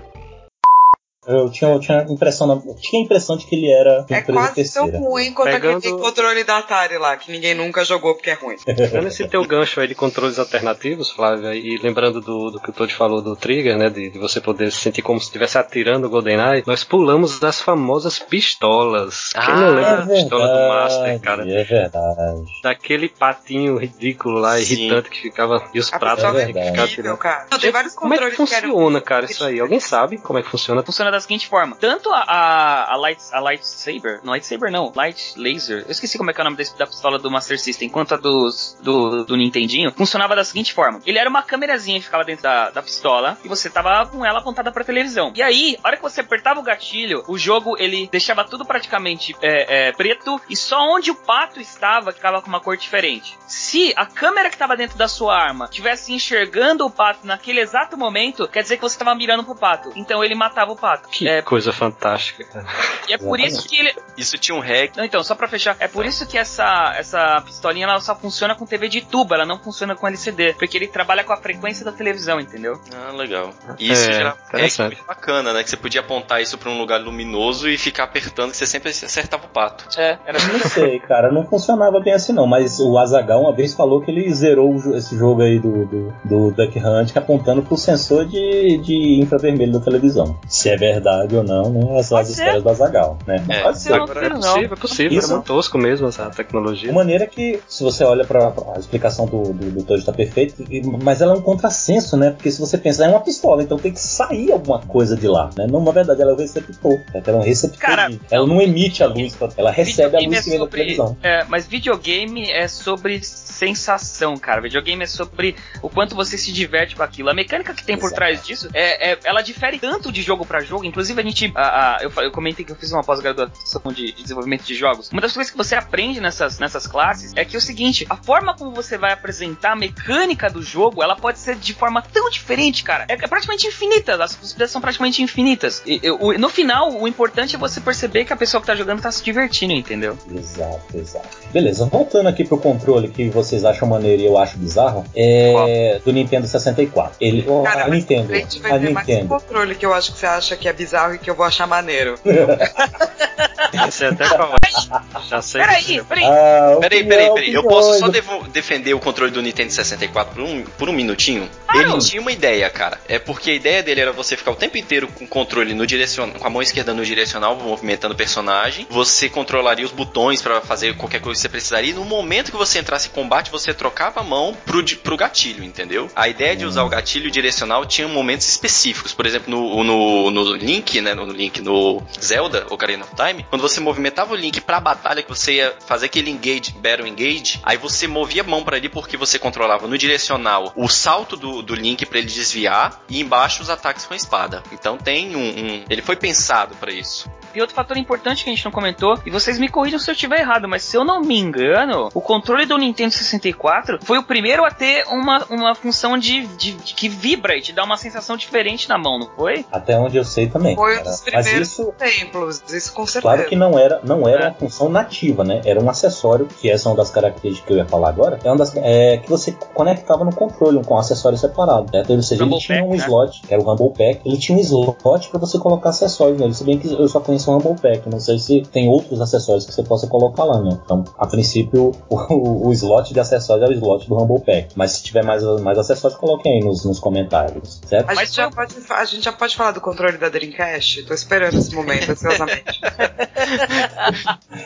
[1.26, 4.06] Eu tinha, eu tinha, a impressão, na- eu tinha a impressão de que ele era
[4.08, 4.98] É quase tão terceira.
[4.98, 8.56] ruim quanto Pegando- aquele controle da Atari lá, que ninguém nunca jogou porque é ruim.
[8.64, 12.72] Pegando esse teu gancho aí de controles alternativos, Flávia, e lembrando do, do que o
[12.72, 13.90] Todd falou do Trigger, né?
[13.90, 17.60] De, de você poder se sentir como se estivesse atirando o GoldenEye, nós pulamos das
[17.60, 19.30] famosas pistolas.
[19.34, 21.50] Quem não lembra É da pistola do Master, verdade, cara?
[21.50, 22.42] é verdade.
[22.62, 24.62] Daquele patinho ridículo lá, Sim.
[24.74, 25.62] irritante que ficava.
[25.74, 27.16] E os A pratos é que ficavam tirando.
[27.18, 27.46] cara.
[27.50, 29.60] Não, tem vários Como é que funciona, cara, isso aí?
[29.60, 30.82] Alguém sabe como é que funciona?
[30.82, 35.34] Funciona da seguinte forma: tanto a, a, a, light, a Lightsaber, não Lightsaber não, Light
[35.36, 38.14] Laser, eu esqueci como é que é o nome da pistola do Master System, quanto
[38.14, 42.24] a dos, do, do Nintendinho, funcionava da seguinte forma: ele era uma câmerazinha que ficava
[42.24, 45.32] dentro da, da pistola e você tava com ela apontada pra televisão.
[45.34, 49.34] E aí, a hora que você apertava o gatilho, o jogo ele deixava tudo praticamente
[49.40, 53.38] é, é, preto e só onde o pato estava ficava com uma cor diferente.
[53.46, 57.96] Se a câmera que estava dentro da sua arma estivesse enxergando o pato naquele exato
[57.96, 59.92] momento, quer dizer que você estava mirando pro pato.
[59.96, 60.99] Então ele matava o pato.
[61.10, 62.66] Que É, coisa fantástica, cara.
[63.08, 63.94] e é por isso que ele.
[64.16, 64.96] Isso tinha um hack.
[64.96, 68.54] Não, então, só pra fechar, é por isso que essa, essa pistolinha ela só funciona
[68.54, 70.54] com TV de tubo, ela não funciona com LCD.
[70.54, 72.80] Porque ele trabalha com a frequência da televisão, entendeu?
[72.94, 73.50] Ah, legal.
[73.78, 75.62] E isso É, gerava um bacana, né?
[75.62, 78.90] Que você podia apontar isso pra um lugar luminoso e ficar apertando que você sempre
[78.90, 79.86] acertava o pato.
[79.98, 83.74] É, era Não sei, cara, não funcionava bem assim não, mas o Azagal uma vez
[83.74, 88.26] falou que ele zerou esse jogo aí do, do, do Duck Hunt apontando pro sensor
[88.26, 90.38] de, de infravermelho da televisão.
[90.46, 90.89] Se é verdade
[91.36, 91.80] ou não, né?
[91.98, 92.32] Essas são as Pode ser.
[92.42, 93.44] histórias do Azagal, né?
[93.46, 93.62] Mas É.
[93.62, 93.92] pode ser.
[93.94, 94.36] Agora é não.
[94.40, 96.88] possível, é possível, Isso- é muito tosco mesmo essa tecnologia.
[96.88, 100.12] De maneira que, se você olha pra, pra- a explicação do, do, do Todd tá
[100.12, 102.30] perfeito, e- mas ela é um contrassenso, né?
[102.30, 105.50] Porque se você pensa, é uma pistola, então tem que sair alguma coisa de lá,
[105.56, 105.66] né?
[105.70, 106.92] Não, na verdade, ela é o receptor.
[107.14, 107.22] né?
[107.26, 107.78] Ela é um receptor.
[107.80, 111.16] Cara, ela não emite a luz, ela recebe a luz que vem da televisão.
[111.22, 114.60] É, mas videogame é sobre sensação, cara.
[114.60, 117.28] Videogame é sobre o quanto você se diverte com aquilo.
[117.30, 118.16] A mecânica que tem por Exato.
[118.16, 120.79] trás disso, é, é- ela difere tanto de jogo pra jogo.
[120.84, 121.52] Inclusive, a gente.
[121.54, 125.10] a- a- eu, eu comentei que eu fiz uma pós-graduação de desenvolvimento de jogos.
[125.10, 128.16] Uma das coisas que você aprende nessas, nessas classes é que é o seguinte: a
[128.16, 132.28] forma como você vai apresentar a mecânica do jogo, ela pode ser de forma tão
[132.30, 133.04] diferente, cara.
[133.08, 134.14] É, é praticamente infinita.
[134.22, 135.82] As possibilidades são praticamente infinitas.
[135.86, 139.00] E, eu- no final, o importante é você perceber que a pessoa que tá jogando
[139.00, 140.16] tá se divertindo, entendeu?
[140.34, 141.28] Exato, exato.
[141.52, 146.12] Beleza, voltando aqui pro controle que vocês acham maneiro e eu acho bizarro, é do
[146.12, 147.16] Nintendo 64.
[147.20, 149.28] Ele, Cara, a mas Nintendo, A gente vai a ver mais um Nintendo.
[149.28, 151.66] controle que eu acho que você acha que é bizarro e que eu vou achar
[151.66, 152.18] maneiro.
[153.72, 155.20] Já sei até qual é.
[155.28, 155.60] Já sei.
[155.60, 156.24] Peraí, peraí.
[156.24, 157.54] Ah, Peraí, peraí, peraí.
[157.54, 158.08] Eu posso só
[158.52, 161.48] defender o controle do Nintendo 64 por um, por um minutinho?
[161.74, 163.00] Ele tinha uma ideia, cara.
[163.08, 165.86] É porque a ideia dele era você ficar o tempo inteiro com o controle no
[165.86, 168.86] direcional, com a mão esquerda no direcional, movimentando o personagem.
[168.90, 171.90] Você controlaria os botões pra fazer qualquer coisa que você precisaria.
[171.90, 175.62] E no momento que você entrasse em combate, você trocava a mão pro, pro gatilho,
[175.62, 176.10] entendeu?
[176.14, 179.12] A ideia de usar o gatilho direcional tinha momentos específicos.
[179.12, 181.14] Por exemplo, no, no, no Link, né?
[181.14, 185.28] No Link, no Zelda, Ocarina of Time, quando você movimentava o Link pra batalha, que
[185.28, 189.16] você ia fazer aquele engage, battle engage, aí você movia a mão pra ali porque
[189.16, 193.70] você controlava no direcional o salto do, do, Link para ele desviar e embaixo os
[193.70, 194.62] ataques com a espada.
[194.72, 197.30] Então tem um, um ele foi pensado para isso.
[197.54, 200.12] E outro fator importante que a gente não comentou, e vocês me corrijam se eu
[200.12, 204.22] estiver errado, mas se eu não me engano, o controle do Nintendo 64 foi o
[204.22, 207.96] primeiro a ter uma, uma função de, de, de que vibra e te dá uma
[207.96, 209.64] sensação diferente na mão, não foi?
[209.72, 210.74] Até onde eu sei também.
[210.76, 211.10] Foi um cara.
[211.10, 213.22] dos Mas primeiros isso, exemplos, isso com certeza.
[213.34, 214.48] claro que não era, não era É.
[214.48, 215.60] uma função nativa, né?
[215.64, 218.48] Era um acessório, que essa é uma das características que eu ia falar agora, é
[218.48, 221.90] uma das é, que você conectava no controle com um acessório separado.
[221.90, 222.12] Certo?
[222.12, 222.96] Ou seja, ele Rumble tinha Pack, um né?
[223.04, 226.54] slot, que era o Rumble Pack, ele tinha um slot para você colocar acessórios nele.
[226.54, 229.64] Se bem que eu só conheço o Rumble Pack, não sei se tem outros acessórios
[229.66, 230.78] que você possa colocar lá, né?
[230.84, 234.68] Então, a princípio, o, o- o slot de acessórios é o slot do Rumble Pack.
[234.76, 238.10] Mas se tiver mais, mais acessórios, coloquem aí nos, nos comentários, certo?
[238.10, 241.02] A gente, já pode, a gente já pode falar do controle da Dreamcast?
[241.04, 242.80] Tô esperando esse momento, ansiosamente.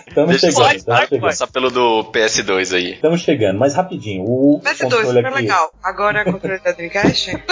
[0.09, 1.07] Estamos chegando, Vai.
[1.07, 2.93] Começar pelo do PS2 aí.
[2.95, 4.25] Estamos chegando, mas rapidinho.
[4.25, 5.35] O PS2, controle super aqui.
[5.43, 5.71] legal.
[5.83, 7.33] Agora é controle da Dreamcast?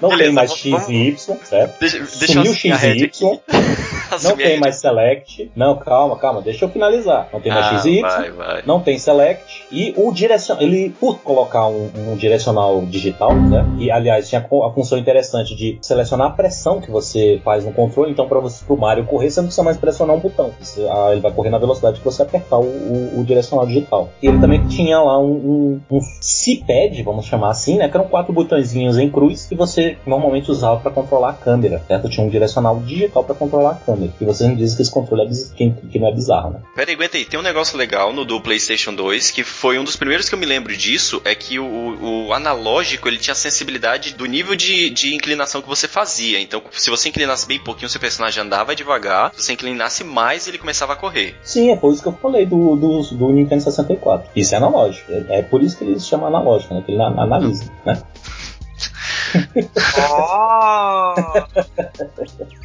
[0.00, 1.80] Não Beleza, tem mais vamos- X e Y, certo?
[1.80, 3.40] Deixa, deixa Sumiu X e Y.
[4.24, 5.50] Não tem mais Select.
[5.56, 7.28] Não, calma, calma, deixa eu finalizar.
[7.32, 8.02] Não tem mais Ah, X e Y.
[8.02, 8.62] vai, vai.
[8.66, 9.64] Não tem Select.
[9.72, 10.62] E o direcional.
[10.62, 13.64] Ele, por colocar um, um direcional digital, né?
[13.78, 18.10] E aliás, tinha a função interessante de selecionar a pressão que você faz no controle.
[18.12, 20.52] Então, para você pro Mario correr, você não precisa mais pressionar um botão.
[20.60, 24.10] Você- ah, ele vai correr na velocidade que você apertar o, o- o direcional digital.
[24.22, 27.88] E ele também tinha lá um, um, um C-pad, vamos chamar assim, né?
[27.88, 32.08] Que eram quatro botõezinhos em cruz que você normalmente usava para controlar a câmera, certo?
[32.08, 34.12] Tinha um direcional digital para controlar a câmera.
[34.20, 36.60] E você não diz que esse controle é biz- que, que não é bizarro, né?
[36.74, 37.24] Pera aí, aguenta aí.
[37.24, 40.38] Tem um negócio legal no do PlayStation 2 que foi um dos primeiros que eu
[40.38, 41.20] me lembro disso.
[41.24, 45.86] É que o, o analógico ele tinha sensibilidade do nível de, de inclinação que você
[45.86, 46.40] fazia.
[46.40, 49.32] Então, se você inclinasse bem pouquinho, seu personagem andava devagar.
[49.34, 51.34] Se você inclinasse mais, ele começava a correr.
[51.42, 54.30] Sim, é por isso que eu falei do, do, do Nintendo 64.
[54.34, 55.12] Isso é analógico.
[55.12, 56.82] É, é por isso que eles chamam analógico, né?
[56.84, 58.00] Que ele ana- analisa, né?
[59.98, 61.14] Oh!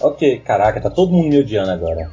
[0.00, 2.10] Ok, caraca, tá todo mundo me odiando agora.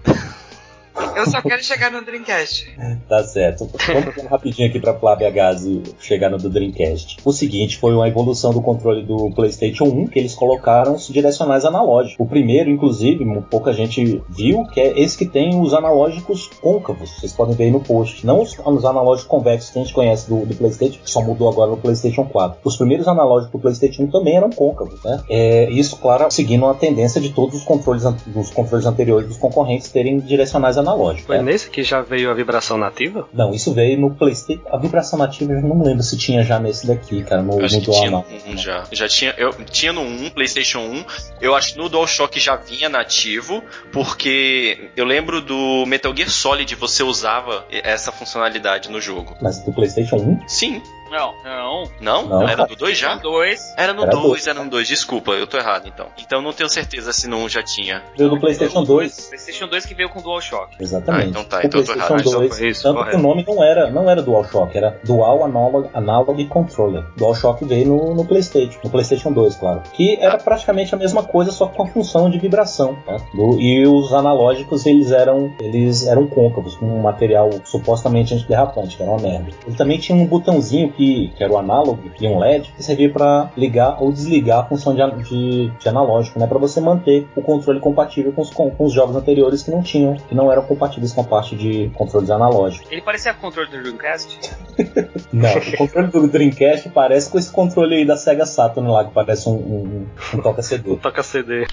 [1.15, 2.69] Eu só quero chegar no Dreamcast.
[3.07, 3.69] Tá certo.
[3.87, 7.17] Vamos rapidinho aqui pra Flávia Gazi chegar no do Dreamcast.
[7.23, 11.65] O seguinte foi uma evolução do controle do PlayStation 1 que eles colocaram os direcionais
[11.65, 12.15] analógicos.
[12.19, 17.09] O primeiro, inclusive, pouca gente viu, que é esse que tem os analógicos côncavos.
[17.11, 18.25] Vocês podem ver aí no post.
[18.25, 21.49] Não os, os analógicos convexos que a gente conhece do, do PlayStation, que só mudou
[21.49, 22.59] agora no PlayStation 4.
[22.63, 25.21] Os primeiros analógicos do PlayStation 1 também eram côncavos, né?
[25.29, 29.89] É, isso, claro, seguindo a tendência de todos os controles, dos controles anteriores dos concorrentes
[29.91, 30.88] terem direcionais analógicos.
[31.25, 31.43] Foi né?
[31.43, 33.27] nesse que já veio a vibração nativa?
[33.33, 34.63] Não, isso veio no PlayStation.
[34.71, 37.81] A vibração nativa eu não lembro se tinha já nesse daqui, cara, no, Acho no
[37.81, 38.53] que Dual tinha no não.
[38.53, 38.83] 1 já.
[38.91, 41.05] Já tinha, eu, tinha no 1, PlayStation 1.
[41.41, 46.75] Eu acho que no DualShock já vinha nativo, porque eu lembro do Metal Gear Solid
[46.75, 49.35] você usava essa funcionalidade no jogo.
[49.41, 50.47] Mas do PlayStation 1?
[50.47, 50.81] Sim.
[51.11, 51.83] Não, não.
[51.99, 52.27] Não?
[52.27, 53.15] Não, Era no 2 já?
[53.15, 53.73] Dois.
[53.77, 54.47] Era no Era 2, dois.
[54.47, 56.07] era no 2, desculpa, eu tô errado então.
[56.19, 58.03] Então não tenho certeza se no 1 já tinha.
[58.17, 59.27] Veio do PlayStation 2.
[59.29, 60.75] PlayStation 2 que veio com DualShock.
[60.79, 61.25] Exatamente.
[61.25, 62.99] Ah, então tá, o então eu tô PlayStation errado, 2, só foi isso, tanto que
[63.03, 63.17] correto.
[63.17, 67.03] o nome não era, não era DualShock, era Dual Analog, Analog Controller.
[67.17, 69.81] DualShock veio no, no PlayStation, no PlayStation 2, claro.
[69.93, 72.97] Que era praticamente a mesma coisa, só com a função de vibração.
[73.07, 73.17] né?
[73.33, 79.03] Do- e os analógicos, eles eram, eles eram côncavos, com um material supostamente antiderrapante, que
[79.03, 79.49] era uma merda.
[79.65, 83.09] Ele também tinha um botãozinho que, que era o analog e um LED, que servia
[83.09, 86.45] para ligar ou desligar a função de, de, de analógico, né?
[86.45, 89.81] Para você manter o controle compatível com os, com, com os jogos anteriores que não
[89.81, 92.91] tinham, que não eram compatíveis com a parte de controles analógicos.
[92.91, 94.39] Ele parecia com o controle do Dreamcast?
[95.31, 99.13] Não, o controle do Dreamcast parece com esse controle aí da Sega Saturn lá, que
[99.13, 100.97] parece um, um, um toca-CD.
[100.97, 101.67] Toca CD.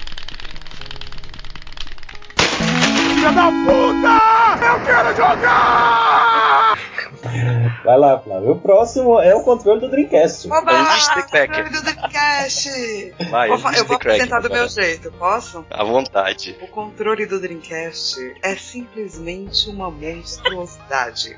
[7.83, 8.51] Vai lá, Flávio.
[8.51, 10.51] O próximo é o controle do Dreamcast.
[10.51, 10.71] Oba!
[11.15, 11.47] The Cracker.
[11.47, 13.13] Controle do Dreamcast!
[13.29, 15.65] Vai, Vou eu vou apresentar do meu jeito, posso?
[15.69, 16.57] À vontade.
[16.61, 21.35] O controle do Dreamcast é simplesmente uma monstruosidade.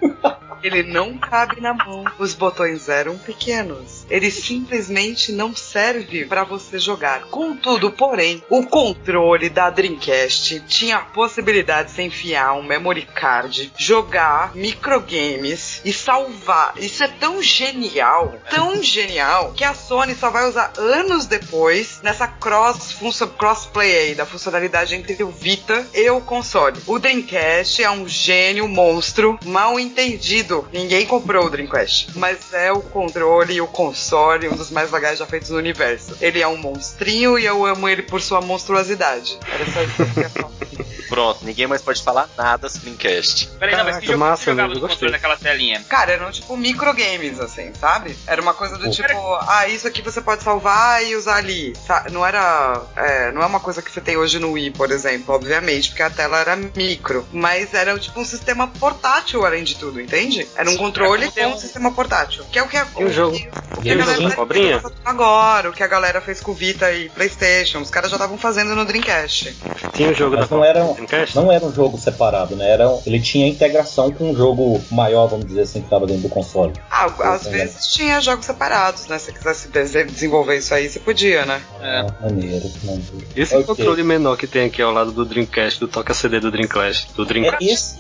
[0.62, 2.04] Ele não cabe na mão.
[2.18, 4.06] Os botões eram pequenos.
[4.10, 7.22] Ele simplesmente não serve para você jogar.
[7.26, 13.72] Contudo, porém, o controle da Dreamcast tinha a possibilidade de você enfiar um memory card,
[13.78, 16.74] jogar microgames e salvar.
[16.78, 22.28] Isso é tão genial, tão genial, que a Sony só vai usar anos depois nessa
[22.28, 22.96] cross
[23.38, 26.80] crossplay aí da funcionalidade entre o Vita e o console.
[26.86, 30.68] O Dreamcast é um gênio monstro mal entendido.
[30.72, 35.18] Ninguém comprou o Dreamcast, mas é o controle e o console um dos mais legais
[35.18, 36.16] já feitos no universo.
[36.22, 39.40] Ele é um monstrinho e eu amo ele por sua monstruosidade.
[39.52, 40.52] Era só isso que eu ia falar.
[41.10, 43.48] Pronto, ninguém mais pode falar nada sobre Dreamcast.
[43.60, 45.84] Peraí, não, mas que jogo massa, você jogava amigo, no controle naquela telinha?
[45.90, 48.16] Cara, eram tipo microgames, assim, sabe?
[48.28, 48.90] Era uma coisa do Pô.
[48.92, 51.74] tipo, ah, isso aqui você pode salvar e usar ali.
[52.12, 52.82] Não era.
[52.96, 56.04] é, não é uma coisa que você tem hoje no Wii, por exemplo, obviamente, porque
[56.04, 57.26] a tela era micro.
[57.32, 60.48] Mas era tipo um sistema portátil, além de tudo, entende?
[60.56, 62.44] Era um controle com um um- sistema portátil.
[62.52, 63.36] Que é o que, E o jogo?
[63.36, 64.82] que, o E que a galera tá cobrinha?
[65.04, 67.80] agora, o que a galera fez com o Vita e Playstation.
[67.82, 69.58] Os caras já estavam fazendo no Dreamcast.
[69.94, 71.36] Tinha o jogo Mas da não era, um- Dreamcast?
[71.36, 72.70] não era um jogo separado, né?
[72.70, 76.30] Era, ele tinha integração com um jogo maior, vamos dizer assim, que estava dentro do
[76.30, 76.74] console.
[76.90, 77.50] Ah, às É.
[77.52, 79.18] vezes tinha jogos separados, né?
[79.20, 81.62] Se você quisesse de- desenvolver isso aí, você podia, né?
[81.82, 82.00] É.
[82.00, 83.28] Ah, maneiro, maneiro.
[83.36, 83.66] Esse Ok.
[83.66, 87.24] controle menor que tem aqui ao lado do Dreamcast, do toca CD do Dreamcast, do
[87.24, 87.70] É, Dreamcast.
[87.70, 88.00] esse,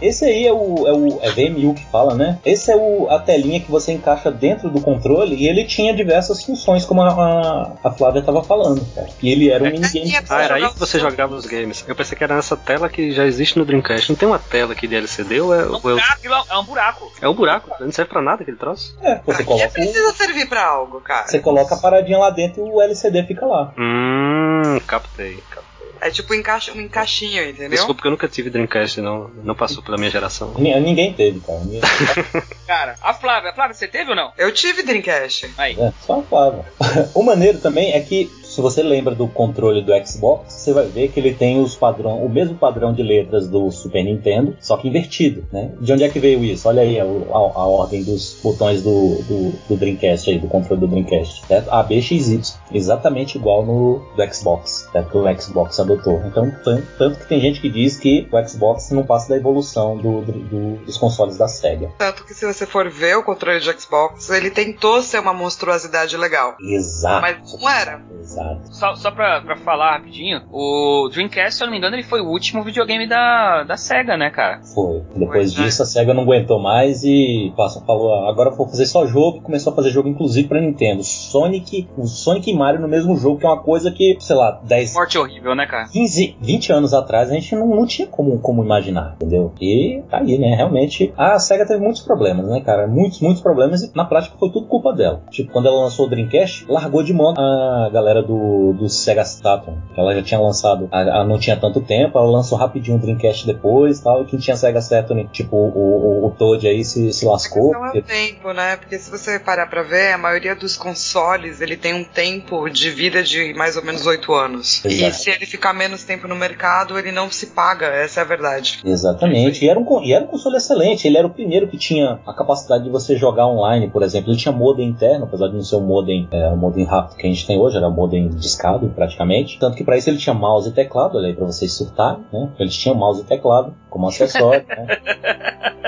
[0.00, 2.38] esse aí é o, é o é VMU que fala, né?
[2.44, 6.42] Esse é o, a telinha que você encaixa dentro do controle e ele tinha diversas
[6.42, 9.08] funções, como a, a, a Flávia estava falando, cara.
[9.22, 9.90] E ele era um minigame.
[10.08, 11.84] tinha- Ah, era aí que você jogava os games.
[11.86, 14.10] Eu pensei que era nessa tela que já existe no Dreamcast.
[14.10, 16.34] Não tem uma tela aqui de LCD ou é, É um ou é, buraco, aquilo
[16.34, 17.12] é um buraco.
[17.22, 17.70] é um buraco?
[17.80, 18.96] Não serve pra nada aquele troço?
[19.02, 21.26] É, você coloca, precisa servir pra algo, cara.
[21.26, 23.72] você coloca a paradinha lá dentro e o LCD fica lá.
[23.78, 25.42] Hum, captei.
[25.50, 25.74] captei.
[26.00, 27.70] É tipo um, um encaixinho, entendeu?
[27.70, 30.52] Desculpa que eu nunca tive Dreamcast, não, não passou pela minha geração.
[30.58, 31.60] Ni- Ninguém teve, cara.
[31.60, 31.80] Ninguém-
[32.66, 34.30] Cara, a Flávia, a Flávia, você teve ou não?
[34.36, 35.50] Eu tive Dreamcast.
[35.56, 35.76] Aí.
[35.80, 36.64] É, só a Flávia.
[37.14, 41.08] O maneiro também é que, se você lembra do controle do Xbox, você vai ver
[41.08, 44.88] que ele tem os padrão, o mesmo padrão de letras do Super Nintendo, só que
[44.88, 45.72] invertido, né?
[45.80, 46.68] De onde é que veio isso?
[46.68, 50.80] Olha aí a, a- a ordem dos botões do, do, do Dreamcast aí, do controle
[50.80, 51.46] do Dreamcast.
[51.46, 51.68] Certo?
[51.70, 52.40] A, B, X, Y.
[52.72, 55.10] Exatamente igual no do Xbox, certo?
[55.10, 56.22] Que o Xbox adotou.
[56.26, 59.96] Então, tanto, tanto que tem gente que diz que o Xbox não passa da evolução
[59.96, 61.90] do- do- dos consoles da SEGA.
[61.98, 66.16] Tanto que se você for ver o controle de Xbox, ele tentou ser uma monstruosidade
[66.16, 66.54] legal.
[66.60, 67.22] Exato.
[67.22, 68.02] Mas não era.
[68.20, 68.43] Exato.
[68.64, 72.20] Só, só pra, pra falar rapidinho, o Dreamcast, se eu não me engano, ele foi
[72.20, 74.60] o último videogame da, da SEGA, né, cara?
[74.74, 75.02] Foi.
[75.14, 75.62] Depois Pois é.
[75.62, 79.06] disso, a SEGA não aguentou mais e passou, falou: "Ah, agora eu vou fazer só
[79.06, 79.38] jogo.
[79.38, 81.02] E começou a fazer jogo, inclusive, pra Nintendo.
[81.04, 84.60] Sonic, o Sonic e Mario no mesmo jogo, que é uma coisa que, sei lá,
[84.62, 85.88] 10, Morte horrível, né, cara?
[85.88, 89.52] 15, 20 anos atrás a gente não, não tinha como, como imaginar, entendeu?
[89.60, 90.54] E tá aí, né?
[90.54, 92.86] Realmente, a SEGA teve muitos problemas, né, cara?
[92.86, 95.22] Muitos, muitos problemas e na prática foi tudo culpa dela.
[95.30, 98.33] Tipo, quando ela lançou o Dreamcast, largou de mão a galera do,
[98.78, 99.78] do Sega Saturn.
[99.96, 103.98] Ela já tinha lançado, ela não tinha tanto tempo, ela lançou rapidinho o Dreamcast depois
[103.98, 104.22] e tal.
[104.22, 107.72] E quem tinha Sega Saturn, tipo, o, o, o Toad aí se, se lascou.
[107.72, 108.76] Não é o porque- tempo, né?
[108.76, 112.90] Porque se você parar pra ver, a maioria dos consoles ele tem um tempo de
[112.90, 114.84] vida de mais ou menos 8 anos.
[114.84, 115.14] E Exato.
[115.16, 118.80] se ele ficar menos tempo no mercado, ele não se paga, essa é a verdade.
[118.84, 121.06] Exatamente, e era, um, e era um console excelente.
[121.06, 124.30] Ele era o primeiro que tinha a capacidade de você jogar online, por exemplo.
[124.30, 127.26] Ele tinha modem interno, apesar de não ser um modem, é, um modem rápido que
[127.26, 129.58] a gente tem hoje, era um modem discado praticamente.
[129.58, 132.50] Tanto que para isso ele tinha mouse e teclado, olha aí pra vocês surtarem, né?
[132.58, 134.86] Eles tinham mouse e teclado como acessório, né?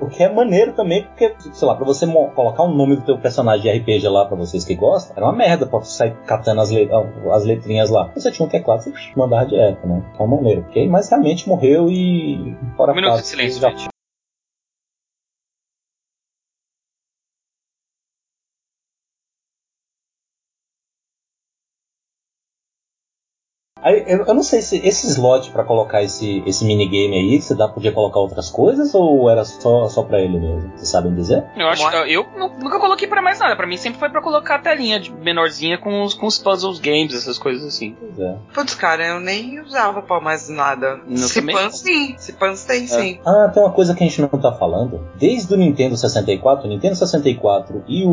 [0.00, 3.18] O que é maneiro também, porque, sei lá, pra você colocar o nome do teu
[3.18, 6.70] personagem de RPG lá pra vocês que gostam, era uma merda pra sair catando as,
[6.70, 6.88] le-
[7.30, 8.10] as letrinhas lá.
[8.14, 10.02] Você tinha um teclado, você mandava direto, né?
[10.18, 10.62] É uma maneiro.
[10.62, 10.88] ok?
[10.88, 12.56] Mas realmente morreu e.
[12.74, 13.88] Fora Um minuto de silêncio, já- gente.
[23.86, 27.54] Aí, eu, eu não sei se esse slot pra colocar esse, esse minigame aí, você
[27.54, 30.72] dá, podia colocar outras coisas ou era só, só pra ele mesmo?
[30.74, 31.44] Vocês sabem dizer?
[31.56, 33.54] Eu acho Como eu nu- nunca coloquei pra mais nada.
[33.54, 36.80] Pra mim sempre foi pra colocar a telinha de menorzinha com os, com os puzzles
[36.80, 37.94] games, essas coisas assim.
[38.00, 38.36] Pois é.
[38.52, 40.98] Putz, cara, eu nem usava pra mais nada.
[41.14, 43.20] Se pan sim, se pan tem sim.
[43.24, 45.00] Ah, tem uma coisa que a gente não tá falando.
[45.14, 48.10] Desde o Nintendo 64, o Nintendo 64 e o,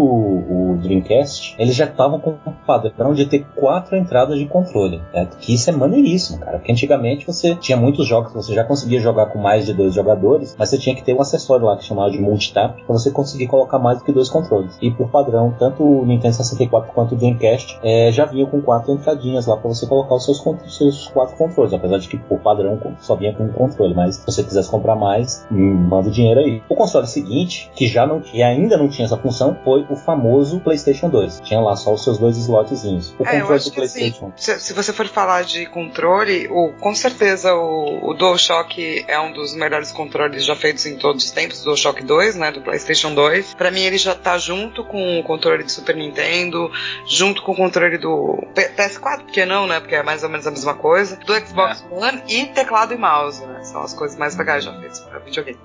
[0.73, 5.01] o Dreamcast, eles já estavam com um padrão de ter quatro entradas de controle.
[5.11, 5.37] Certo?
[5.37, 6.57] Que isso é maneiríssimo, cara.
[6.57, 9.93] Porque antigamente você tinha muitos jogos que você já conseguia jogar com mais de dois
[9.93, 13.09] jogadores, mas você tinha que ter um acessório lá que chamava de multitap pra você
[13.11, 14.77] conseguir colocar mais do que dois controles.
[14.81, 18.91] E por padrão, tanto o Nintendo 64 quanto o Dreamcast eh, já vinham com quatro
[18.93, 21.73] entradinhas lá pra você colocar os seus, con- seus quatro controles.
[21.73, 24.95] Apesar de que por padrão só vinha com um controle, mas se você quisesse comprar
[24.95, 26.61] mais, hum, manda o dinheiro aí.
[26.69, 30.59] O console seguinte, que já não que ainda não tinha essa função, foi o famoso
[30.59, 31.41] PlayStation 2.
[31.41, 33.11] Tinha lá só os seus dois slotzinhos.
[33.19, 34.31] O É, controle do assim, PlayStation.
[34.35, 39.31] se, se você for falar de controle, o, com certeza o, o DualShock é um
[39.31, 43.13] dos melhores controles já feitos em todos os tempos, o DualShock 2, né, do PlayStation
[43.13, 43.53] 2.
[43.55, 46.71] Pra mim ele já tá junto com o controle de Super Nintendo,
[47.07, 50.47] junto com o controle do P- PS4, porque não, né, porque é mais ou menos
[50.47, 54.35] a mesma coisa, do Xbox One e teclado e mouse, né, são as coisas mais
[54.37, 55.59] legais já feitas pra videogame.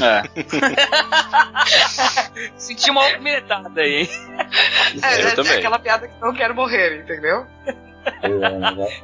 [0.00, 0.22] É.
[2.56, 4.08] Senti uma alfinetada aí, hein?
[5.02, 5.52] É, Eu é, também.
[5.52, 7.46] é aquela piada que não quero morrer, entendeu?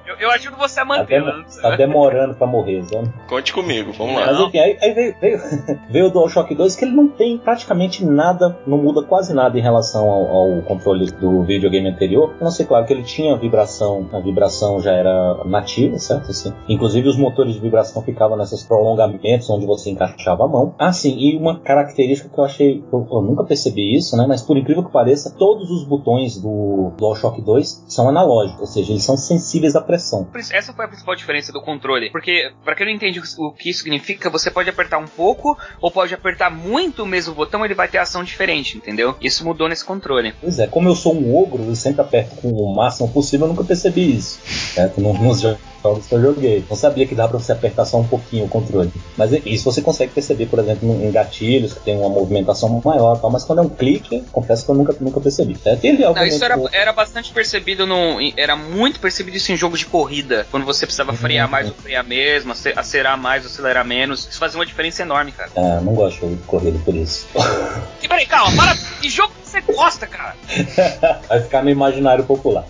[0.07, 1.23] Eu, eu ajudo você a Tá, manter.
[1.23, 3.11] dem tá demorando pra morrer, sabe?
[3.29, 4.27] Conte comigo, vamos lá.
[4.27, 5.39] Mas enfim, aí, aí veio, veio,
[5.91, 9.63] veio o DualShock 2 que ele não tem praticamente nada, não muda quase nada em
[9.63, 12.35] relação ao, ao controle do videogame anterior.
[12.41, 16.31] A não ser, claro, que ele tinha vibração, a vibração já era nativa, certo?
[16.31, 20.75] Assim, inclusive os motores de vibração ficavam nesses prolongamentos onde você encaixava a mão.
[20.79, 24.25] Ah, sim, e uma característica que eu achei, eu, eu nunca percebi isso, né?
[24.29, 28.93] Mas por incrível que pareça, todos os botões do DualShock 2 são analógicos, ou seja,
[28.93, 30.29] eles são sensíveis à pressão.
[30.51, 32.11] Essa foi a principal diferença do controle.
[32.11, 35.91] Porque, pra quem não entende o que isso significa, você pode apertar um pouco ou
[35.91, 39.15] pode apertar muito o mesmo botão, ele vai ter ação diferente, entendeu?
[39.21, 40.35] Isso mudou nesse controle.
[40.41, 43.53] Pois é, como eu sou um ogro, eu sempre aperto com o máximo possível, eu
[43.53, 44.39] nunca percebi isso.
[44.75, 45.01] Certo?
[45.01, 45.59] Nos jogos
[45.95, 46.65] que eu joguei.
[46.69, 48.91] Não sabia que dá pra você apertar só um pouquinho o controle.
[49.17, 53.31] Mas isso você consegue perceber, por exemplo, em gatilhos que tem uma movimentação maior tal.
[53.31, 55.57] Mas quando é um clique, confesso que eu nunca, nunca percebi.
[55.57, 55.85] Certo?
[55.85, 58.19] Ele, Não, isso era, era bastante percebido no.
[58.37, 60.47] Era muito percebido isso em jogo de corrida.
[60.51, 64.27] Quando você precisava frear mais ou frear mesmo, acelerar mais ou acelerar menos.
[64.29, 65.51] Isso fazia uma diferença enorme, cara.
[65.55, 67.27] É, não gosto de jogo de corrida por isso.
[68.03, 68.77] E peraí, calma, para.
[68.97, 70.35] Que jogo você gosta, cara?
[71.29, 72.65] Vai ficar no imaginário popular.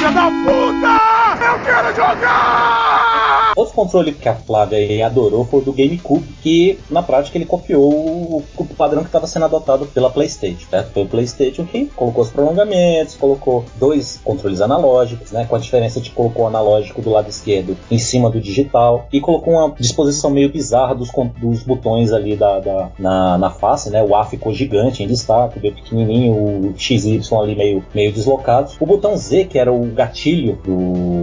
[0.00, 1.44] Filha da puta!
[1.44, 3.52] Eu quero jogar!
[3.80, 8.44] Controle que a Flávia adorou foi o do GameCube, que na prática ele copiou o,
[8.58, 10.68] o padrão que estava sendo adotado pela PlayStation.
[10.68, 10.92] Certo?
[10.92, 15.98] Foi o PlayStation que colocou os prolongamentos, colocou dois controles analógicos, né, com a diferença
[15.98, 20.28] de colocou o analógico do lado esquerdo em cima do digital e colocou uma disposição
[20.28, 24.02] meio bizarra dos, dos botões ali da, da na, na face, né?
[24.02, 28.72] O A ficou gigante em destaque, o B pequenininho, o XY ali meio, meio deslocado.
[28.78, 30.74] O botão Z, que era o gatilho do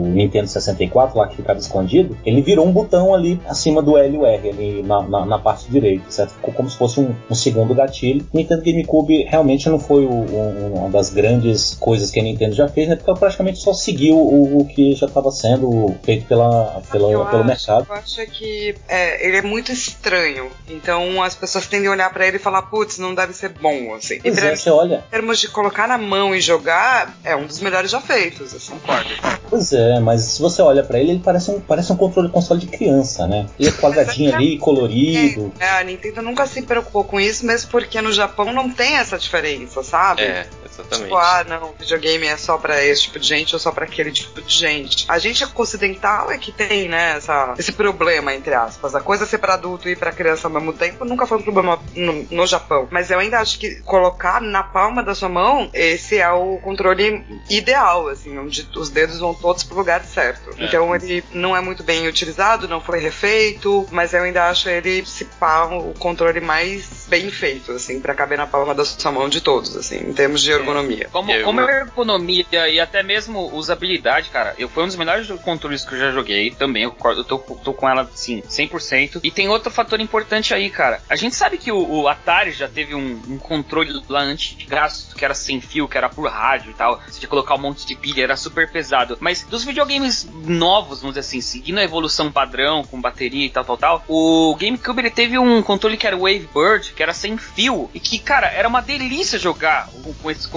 [0.10, 4.18] Nintendo 64 lá que ficava escondido, ele virou um botão ali acima do L e
[4.18, 6.32] o R, ali na, na, na parte direita, certo?
[6.32, 8.26] Ficou como se fosse um, um segundo gatilho.
[8.34, 12.70] Nintendo GameCube realmente não foi o, um, uma das grandes coisas que a Nintendo já
[12.70, 12.96] fez, né?
[12.96, 17.26] Porque ela praticamente só seguiu o, o que já estava sendo feito pela, pela, eu
[17.26, 17.86] pelo acho, mercado.
[17.90, 20.48] Eu acho que é, ele é muito estranho.
[20.70, 23.94] Então as pessoas tendem a olhar pra ele e falar, putz, não deve ser bom,
[23.94, 24.16] assim.
[24.16, 25.04] E Pois pra é, você olha.
[25.06, 28.72] em termos de colocar na mão e jogar, é um dos melhores já feitos, assim.
[28.72, 29.10] Concordo.
[29.50, 32.34] Pois é, mas se você olha pra ele, ele parece um, parece um controle de
[32.34, 33.48] console de criança, né?
[33.60, 35.52] Ele é quadradinho ali, colorido.
[35.60, 39.18] É, a Nintendo nunca se preocupou com isso, mesmo porque no Japão não tem essa
[39.18, 40.22] diferença, sabe?
[40.22, 40.48] É,
[40.82, 41.04] exatamente.
[41.04, 44.12] Tipo, ah, não, videogame é só pra esse tipo de gente ou só pra aquele
[44.12, 45.06] tipo de gente.
[45.08, 48.96] A gente ocidental é que tem, né, essa, esse problema, entre aspas.
[48.96, 51.80] A coisa ser pra adulto e pra criança ao mesmo tempo nunca foi um problema
[51.96, 52.88] no, no Japão.
[52.92, 57.26] Mas eu ainda acho que colocar na palma da sua mão, esse é o controle
[57.50, 60.50] ideal, assim, onde os dedos vão todos pro lugar certo.
[60.58, 60.66] É.
[60.66, 65.06] Então ele não é muito bem utilizado, não foi refeito, mas eu ainda acho ele,
[65.06, 69.30] se pá, o controle mais bem feito, assim, pra caber na palma da sua mão
[69.30, 71.10] de todos, assim, em termos de ergonomia.
[71.12, 75.84] Como, Eu- como ergonomia e até mesmo usabilidade, cara, eu foi um dos melhores controles
[75.86, 76.84] que eu já joguei também.
[76.84, 79.20] Eu, concordo, eu tô, tô com ela, sim, 100%.
[79.24, 81.02] E tem outro fator importante aí, cara.
[81.10, 85.24] A gente sabe que o, o Atari já teve um, um controle lá antigaço, que
[85.26, 86.98] era sem fio, que era por rádio e tal.
[87.06, 89.18] Você tinha que colocar um monte de pilha, era super pesado.
[89.20, 93.64] Mas dos videogames novos, vamos dizer assim, seguindo a evolução padrão, com bateria e tal,
[93.66, 97.38] tal, tal, o GameCube ele teve um controle que era o Wavebird, que era sem
[97.38, 100.57] fio, e que, cara, era uma delícia jogar com, com esse controle.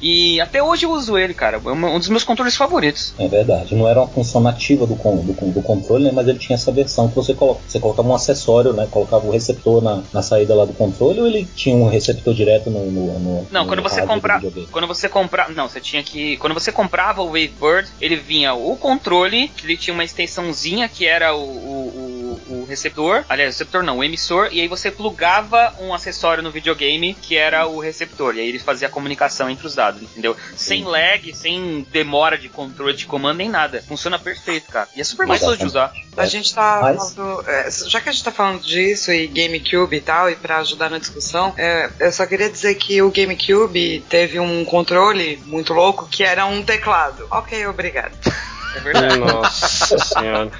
[0.00, 1.60] E até hoje eu uso ele, cara.
[1.64, 3.14] É um dos meus controles favoritos.
[3.18, 6.54] É verdade, não era uma função nativa do, do, do controle, né, mas ele tinha
[6.54, 10.22] essa versão que você coloca, você colocava um acessório, né, colocava o receptor na, na
[10.22, 13.68] saída lá do controle ou ele tinha um receptor direto no, no, no Não, no
[13.68, 14.68] quando você videogame?
[14.70, 18.76] quando você comprar, não, você tinha que, quando você comprava o Wavebird, ele vinha o
[18.76, 23.58] controle, que ele tinha uma extensãozinha que era o, o, o, o receptor, aliás, o
[23.58, 27.78] receptor não, o emissor, e aí você plugava um acessório no videogame que era o
[27.78, 30.36] receptor, e aí ele fazia a comunicação entre os dados, entendeu?
[30.56, 33.82] Sem lag, sem demora de controle de comando nem nada.
[33.86, 34.88] Funciona perfeito, cara.
[34.96, 35.92] E é super Mas- gostoso de usar.
[36.16, 37.48] A gente tá Mas- falando.
[37.48, 40.90] é, já que a gente tá falando disso e GameCube e tal, e pra ajudar
[40.90, 46.08] na discussão, é, eu só queria dizer que o GameCube teve um controle muito louco
[46.08, 47.26] que era um teclado.
[47.30, 48.12] Ok, obrigado.
[48.76, 49.18] É verdade.
[49.18, 50.50] Nossa senhora.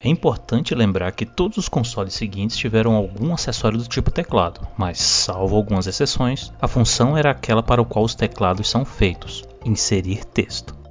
[0.00, 4.98] É importante lembrar que todos os consoles seguintes tiveram algum acessório do tipo teclado, mas,
[5.00, 10.24] salvo algumas exceções, a função era aquela para o qual os teclados são feitos: inserir
[10.24, 10.83] texto.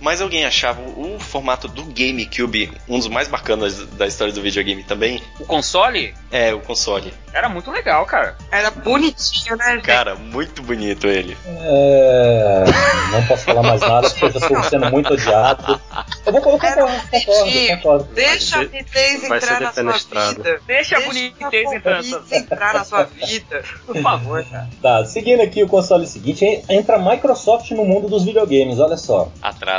[0.00, 4.82] Mas alguém achava o formato do GameCube um dos mais bacanas da história do videogame
[4.84, 5.22] também?
[5.40, 7.12] O console É, o console.
[7.32, 8.36] era muito legal, cara.
[8.50, 9.80] Era bonitinho, né?
[9.82, 11.36] Cara, muito bonito ele.
[11.46, 12.64] É,
[13.12, 15.80] não posso falar mais nada porque eu já estou sendo muito odiado.
[16.26, 17.76] Eu vou colocar Era concordo, concordo, bonitinho.
[17.76, 18.04] concordo.
[18.14, 20.60] Deixa a nitidez entrar na sua vida.
[20.66, 23.64] Deixa a bonitez entrar na sua entrar na sua vida.
[23.86, 24.68] Por favor, cara.
[24.82, 29.30] Tá, seguindo aqui o console seguinte, entra a Microsoft no mundo dos videogames, olha só.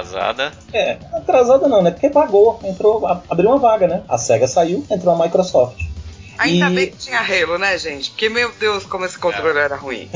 [0.10, 0.52] Atrasada.
[0.74, 1.92] É, atrasada não, né?
[1.92, 4.04] Porque pagou, entrou, abriu uma vaga, né?
[4.08, 5.80] A SEGA saiu, entrou a Microsoft.
[6.40, 8.10] Ainda E- bem que tinha Halo, né, gente?
[8.12, 10.08] Porque, meu Deus, como esse controle era ruim.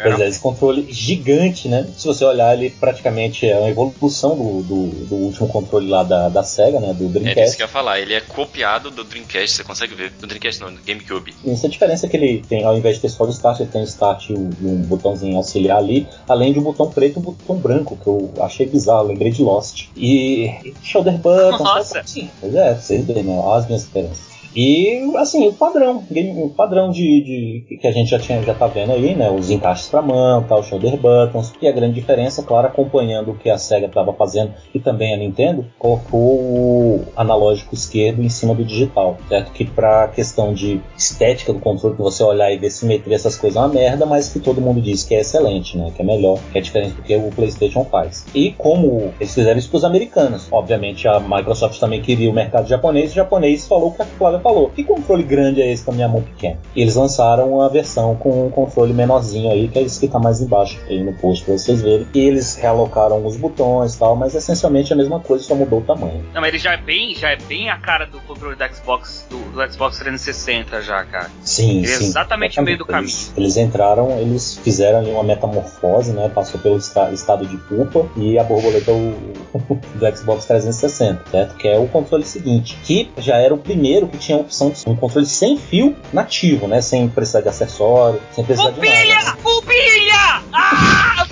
[0.00, 1.86] Pois é, esse controle gigante, né?
[1.96, 6.28] Se você olhar, ele praticamente é uma evolução do, do, do último controle lá da,
[6.28, 6.94] da SEGA, né?
[6.94, 7.56] Do É Dreamcast.
[7.56, 7.98] que eu ia falar.
[8.00, 10.10] Ele é copiado do Dreamcast, você consegue ver.
[10.10, 11.34] Do Dreamcast não, do GameCube.
[11.44, 13.70] E essa diferença é que ele tem, ao invés de ter só o start, ele
[13.70, 17.22] tem o start e um, botãozinho auxiliar ali, além de um botão preto e um
[17.22, 19.88] botão branco, que eu achei bizarro, lembrei de Lost.
[19.96, 22.02] E shoulder buttons, Nossa.
[22.04, 22.30] sim.
[22.40, 23.32] Pois é, vocês veem, né?
[23.38, 24.33] Olha as minhas diferenças.
[24.54, 28.66] E assim, o padrão, o padrão de, de- que a gente já tinha já tá
[28.66, 29.30] vendo aí, né?
[29.30, 31.52] Os encaixes para mão, tal, shoulder buttons.
[31.60, 35.16] E a grande diferença, claro, acompanhando o que a Sega estava fazendo e também a
[35.16, 39.52] Nintendo, colocou o analógico esquerdo em cima do digital, certo?
[39.52, 43.56] Que para questão de estética do controle, que você olhar e ver simetria, essas coisas
[43.56, 45.92] é uma merda, mas que todo mundo diz que é excelente, né?
[45.94, 48.24] Que é melhor, que é diferente do que o PlayStation faz.
[48.34, 52.68] E como eles fizeram isso para os americanos, obviamente a Microsoft também queria o mercado
[52.68, 54.06] japonês, o japonês falou que a
[54.44, 54.70] falou.
[54.70, 56.58] Que controle grande é esse com a minha mão pequena?
[56.76, 60.18] E eles lançaram uma versão com um controle menorzinho aí, que é esse que tá
[60.20, 62.06] mais embaixo aí no post pra vocês verem.
[62.14, 65.82] E eles realocaram os botões e tal, mas essencialmente a mesma coisa, só mudou o
[65.82, 66.22] tamanho.
[66.32, 69.26] Não, mas ele já é bem, já é bem a cara do controle da Xbox,
[69.30, 71.30] do, do Xbox 360 já, cara.
[71.42, 72.04] Sim, Ele é sim.
[72.04, 76.28] exatamente no meio do Eles, eles entraram, eles fizeram ali uma metamorfose, né?
[76.28, 79.14] Passou pelo esta- estado de pupa e a borboleta o,
[79.98, 81.54] do Xbox 360, certo?
[81.56, 84.82] Que é o controle seguinte, que já era o primeiro que tinha a opção de
[84.88, 86.80] um controle sem fio nativo, né?
[86.80, 88.90] Sem precisar de acessório, sem precisar de nada.
[88.90, 89.36] né?
[89.42, 90.42] Pupilha!
[90.42, 90.42] Pupilha!
[90.52, 91.26] Ah!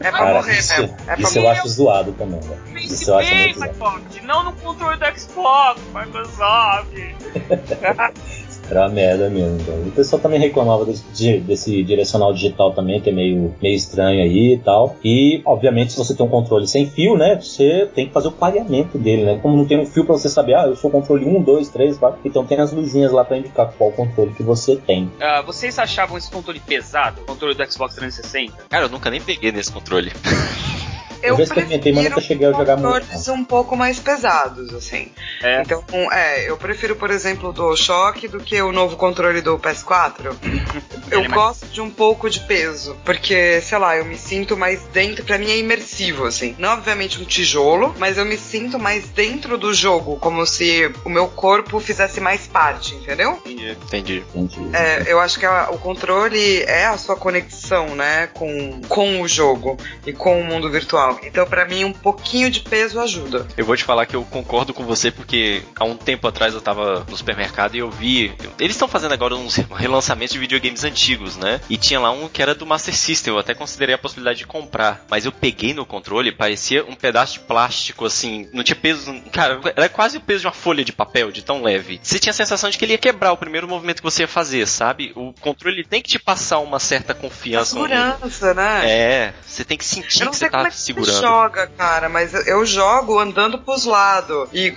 [0.00, 0.96] É pra Cara, morrer isso, mesmo.
[1.02, 1.58] É pra isso eu morrer.
[1.58, 2.78] acho zoado também, velho.
[2.78, 4.02] Isso eu acho muito zoado.
[4.24, 6.88] Não no controle do Xbox, Microsoft.
[8.70, 9.88] Era uma merda mesmo, velho.
[9.88, 14.54] O pessoal também reclamava desse, desse direcional digital também, que é meio, meio estranho aí
[14.54, 14.96] e tal.
[15.04, 18.32] E, obviamente, se você tem um controle sem fio, né, você tem que fazer o
[18.32, 19.38] pareamento dele, né?
[19.42, 21.98] Como não tem um fio pra você saber, ah, eu sou controle 1, 2, 3,
[21.98, 22.20] 4.
[22.24, 25.10] Então tem as luzinhas lá pra indicar qual controle que você tem.
[25.20, 28.64] Ah, vocês achavam esse controle pesado, o controle do Xbox 360?
[28.68, 30.12] Cara, eu nunca nem peguei nesse controle.
[31.22, 35.08] Eu já experimentei, mas nunca cheguei a jogar muito, controles um pouco mais pesados, assim.
[35.42, 35.62] É.
[35.62, 35.82] Então,
[36.12, 40.24] é, eu prefiro, por exemplo, o DualShock do que o novo controle do PS4.
[40.26, 40.36] eu
[41.10, 44.56] Ele é mais- gosto de um pouco de peso, porque, sei lá, eu me sinto
[44.56, 46.54] mais dentro, pra mim é imersivo, assim.
[46.58, 51.08] Não, obviamente, um tijolo, mas eu me sinto mais dentro do jogo, como se o
[51.10, 53.40] meu corpo fizesse mais parte, entendeu?
[53.44, 54.24] Entendi.
[54.34, 54.60] Entendi.
[54.72, 59.28] É, eu acho que a- o controle é a sua conexão, né, com, com o
[59.28, 59.76] jogo
[60.06, 61.09] e com o mundo virtual.
[61.22, 63.46] Então, pra mim, um pouquinho de peso ajuda.
[63.56, 66.60] Eu vou te falar que eu concordo com você porque há um tempo atrás eu
[66.60, 68.32] tava no supermercado e eu vi.
[68.58, 71.60] Eles estão fazendo agora uns relançamentos de videogames antigos, né?
[71.68, 74.46] E tinha lá um que era do Master System, eu até considerei a possibilidade de
[74.46, 75.04] comprar.
[75.08, 78.48] Mas eu peguei no controle, parecia um pedaço de plástico, assim.
[78.52, 79.12] Não tinha peso.
[79.32, 82.00] Cara, era quase o peso de uma folha de papel, de tão leve.
[82.02, 84.28] Você tinha a sensação de que ele ia quebrar o primeiro movimento que você ia
[84.28, 85.12] fazer, sabe?
[85.14, 87.72] O controle tem que te passar uma certa confiança.
[87.72, 88.80] Segurança, né?
[88.84, 91.20] É, você tem que sentir que você tá é que segurando.
[91.20, 94.72] você joga, cara, mas eu- jogo andando pros lados e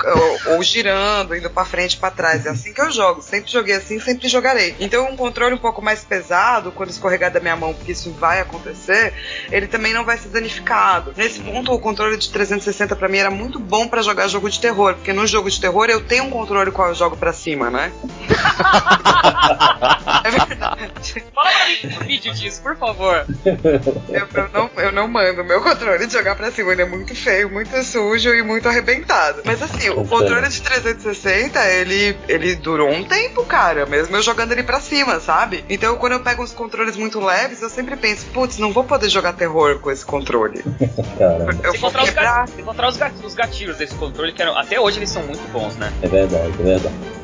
[0.48, 2.46] ou, ou girando, indo pra frente e pra trás.
[2.46, 3.22] É assim que eu jogo.
[3.22, 4.76] Sempre joguei assim, sempre jogarei.
[4.80, 8.40] Então, um controle um pouco mais pesado, quando escorregar da minha mão, porque isso vai
[8.40, 9.14] acontecer,
[9.52, 11.14] ele também não vai ser danificado.
[11.16, 14.60] Nesse ponto, o controle de 360 pra mim era muito bom pra jogar jogo de
[14.60, 17.70] terror, porque no jogo de terror eu tenho um controle qual eu jogo pra cima,
[17.70, 17.92] né?
[20.24, 21.24] é verdade.
[21.34, 23.26] Fala pra mim um vídeo disso, por favor.
[23.46, 27.16] Eu, eu não, eu não mando meu controle de jogar pra cima, ele é muito
[27.16, 29.42] feio, muito sujo e muito arrebentado.
[29.44, 34.52] Mas assim, o controle de 360, ele, ele durou um tempo, cara, mesmo eu jogando
[34.52, 35.66] ele pra cima, sabe?
[35.68, 39.10] Então quando eu pego uns controles muito leves, eu sempre penso, putz, não vou poder
[39.10, 40.64] jogar terror com esse controle.
[41.18, 42.46] Caramba, Eu Você vou encontrar, os, quebrar.
[42.90, 45.92] os, gatilhos, os gatilhos desse controle, que eram, até hoje eles são muito bons, né?
[46.02, 47.23] é verdade, é verdade.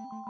[0.00, 0.29] Thank you.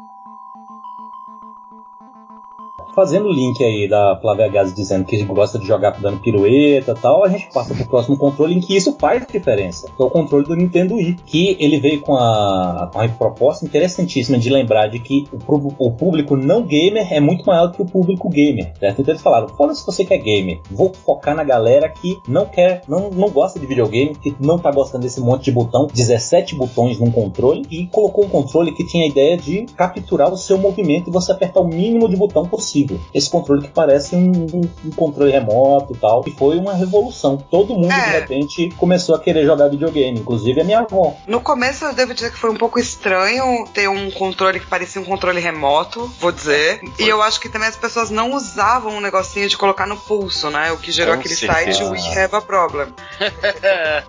[2.95, 7.25] Fazendo o link aí da Flávia Gás dizendo que gosta de jogar dando pirueta tal,
[7.25, 10.45] a gente passa pro próximo controle em que isso faz diferença, que é o controle
[10.45, 14.99] do Nintendo Wii, que ele veio com a, com a proposta interessantíssima de lembrar de
[14.99, 19.01] que o, o público não gamer é muito maior do que o público gamer, certo?
[19.01, 22.83] Então eles falaram, fala se você quer gamer, vou focar na galera que não quer,
[22.89, 26.99] não, não gosta de videogame, que não tá gostando desse monte de botão, 17 botões
[26.99, 31.09] num controle, e colocou um controle que tinha a ideia de capturar o seu movimento
[31.09, 32.99] e você apertar o mínimo de botão possível.
[33.15, 36.25] Esse controle que parece um, um, um controle remoto e tal.
[36.27, 37.37] E foi uma revolução.
[37.37, 38.05] Todo mundo, É.
[38.05, 41.15] de repente, começou a querer jogar videogame, inclusive a minha avó.
[41.27, 45.01] No começo eu devo dizer que foi um pouco estranho ter um controle que parecia
[45.01, 46.81] um controle remoto, vou dizer.
[46.99, 50.51] E eu acho que também as pessoas não usavam um negocinho de colocar no pulso,
[50.51, 50.73] né?
[50.73, 51.73] O que gerou Com aquele certeza.
[51.81, 52.89] site We Have a Problem.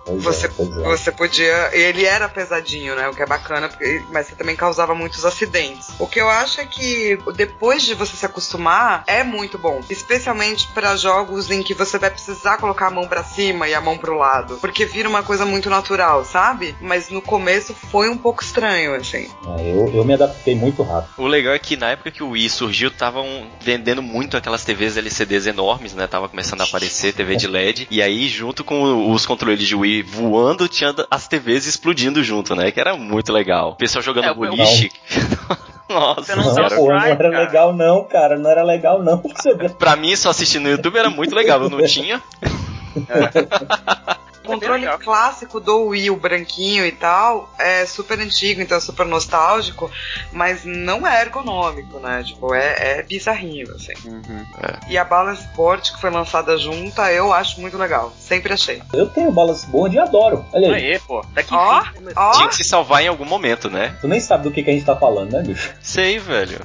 [0.04, 0.82] Pois Você, é, é.
[0.84, 1.70] você podia.
[1.72, 3.08] Ele era pesadinho, né?
[3.08, 5.88] O que é bacana, porque- mas você também causava muitos acidentes.
[5.98, 9.80] O que eu acho é que depois de você se acostumar, é muito bom.
[9.90, 13.80] Especialmente para jogos em que você vai precisar colocar a mão pra cima e a
[13.80, 14.58] mão pro lado.
[14.58, 16.76] Porque vira uma coisa muito natural, sabe?
[16.80, 19.28] Mas no começo foi um pouco estranho, assim.
[19.58, 21.14] É, eu, eu me adaptei muito rápido.
[21.18, 24.96] O legal é que na época que o Wii surgiu, estavam vendendo muito aquelas TVs
[24.96, 26.06] LCDs enormes, né?
[26.06, 27.88] Tava começando a aparecer TV de LED.
[27.90, 32.70] E aí, junto com os controles de Wii voando, tinha as TVs explodindo junto, né?
[32.70, 33.70] Que era muito legal.
[33.70, 34.92] O pessoal jogando É, boliche.
[35.92, 38.38] Nossa, não pô, não era legal não, cara.
[38.38, 39.22] Não era legal não.
[39.78, 41.62] Pra mim, só assistir no YouTube era muito legal.
[41.62, 42.22] Eu não tinha.
[44.44, 49.06] O controle clássico do Wii, o branquinho e tal, é super antigo, então é super
[49.06, 49.90] nostálgico,
[50.32, 52.22] mas não é ergonômico, né?
[52.24, 53.92] Tipo, é, é bizarrinho, assim.
[54.04, 54.44] Uhum.
[54.88, 58.12] E a Balance Board, que foi lançada junta, eu acho muito legal.
[58.18, 58.82] Sempre achei.
[58.92, 60.44] Eu tenho balance board e adoro.
[60.52, 60.92] Olha aí.
[60.92, 61.24] Aê, pô.
[61.32, 61.82] Daqui Ó,
[62.32, 63.96] Tinha que se salvar em algum momento, né?
[64.00, 65.72] Tu nem sabe do que, que a gente tá falando, né, bicho?
[65.80, 66.58] Sei, velho.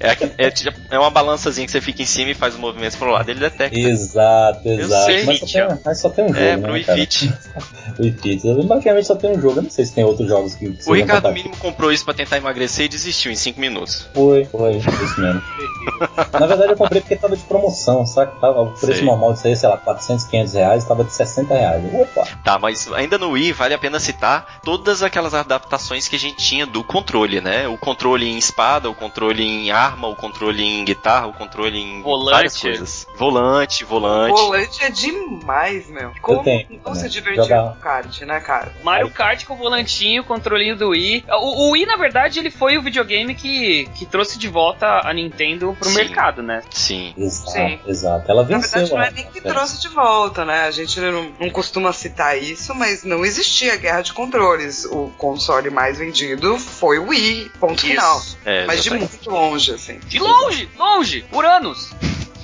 [0.00, 2.96] É, é, tipo- é uma balançazinha que você fica em cima e faz os movimentos
[2.96, 3.76] pro lado, ele detecta.
[3.78, 5.04] Exato, exato.
[5.06, 6.98] sei, mas, só tem, mas só tem um jogo, É, né, pro Wii cara?
[6.98, 7.34] Fit.
[7.98, 8.66] O Wii Fit.
[8.66, 9.58] Basicamente só tem um jogo.
[9.58, 10.76] Eu não sei se tem outros jogos que...
[10.86, 11.32] O Ricardo.
[11.32, 14.08] Mínimo comprou isso pra tentar emagrecer e desistiu em 5 minutos.
[14.14, 15.42] Foi, foi, isso mesmo.
[16.32, 18.38] Na verdade eu comprei porque tava de promoção, sabe?
[18.40, 19.04] Tava, o preço Sei.
[19.04, 21.82] normal disso aí, sei lá, 400, 500 reais, tava de 60 reais.
[21.94, 22.26] Opa!
[22.44, 26.36] Tá, mas ainda no Wii vale a pena citar todas aquelas adaptações que a gente
[26.36, 27.68] tinha do controle, né?
[27.68, 32.02] O controle em espada, o controle em arma, o controle em guitarra, o controle em
[32.02, 32.34] Volante.
[32.34, 33.06] várias coisas.
[33.16, 34.32] Volante, volante.
[34.32, 36.12] volante é demais, meu.
[36.20, 37.00] Como tenho não também.
[37.02, 38.72] se divertiu Jogar- com kart, né, cara?
[38.82, 41.24] Mario Kart com o volantinho, controlinho do Wii.
[41.28, 45.12] O, o Wii, na verdade, ele foi o videogame que, que trouxe de volta a
[45.12, 45.94] Nintendo pro Sim.
[45.96, 46.62] mercado, né?
[46.70, 47.14] Sim.
[47.16, 47.80] Exato, Sim.
[47.86, 48.30] exato.
[48.30, 48.70] Ela Na venceu.
[48.80, 50.62] verdade, não é nem que trouxe de volta, né?
[50.66, 54.84] A gente não, não costuma citar isso, mas não existia guerra de controles.
[54.84, 58.20] O console mais vendido foi o Wii, ponto final.
[58.44, 59.98] É, Mas de muito longe, assim.
[60.06, 61.90] De longe, longe, por anos.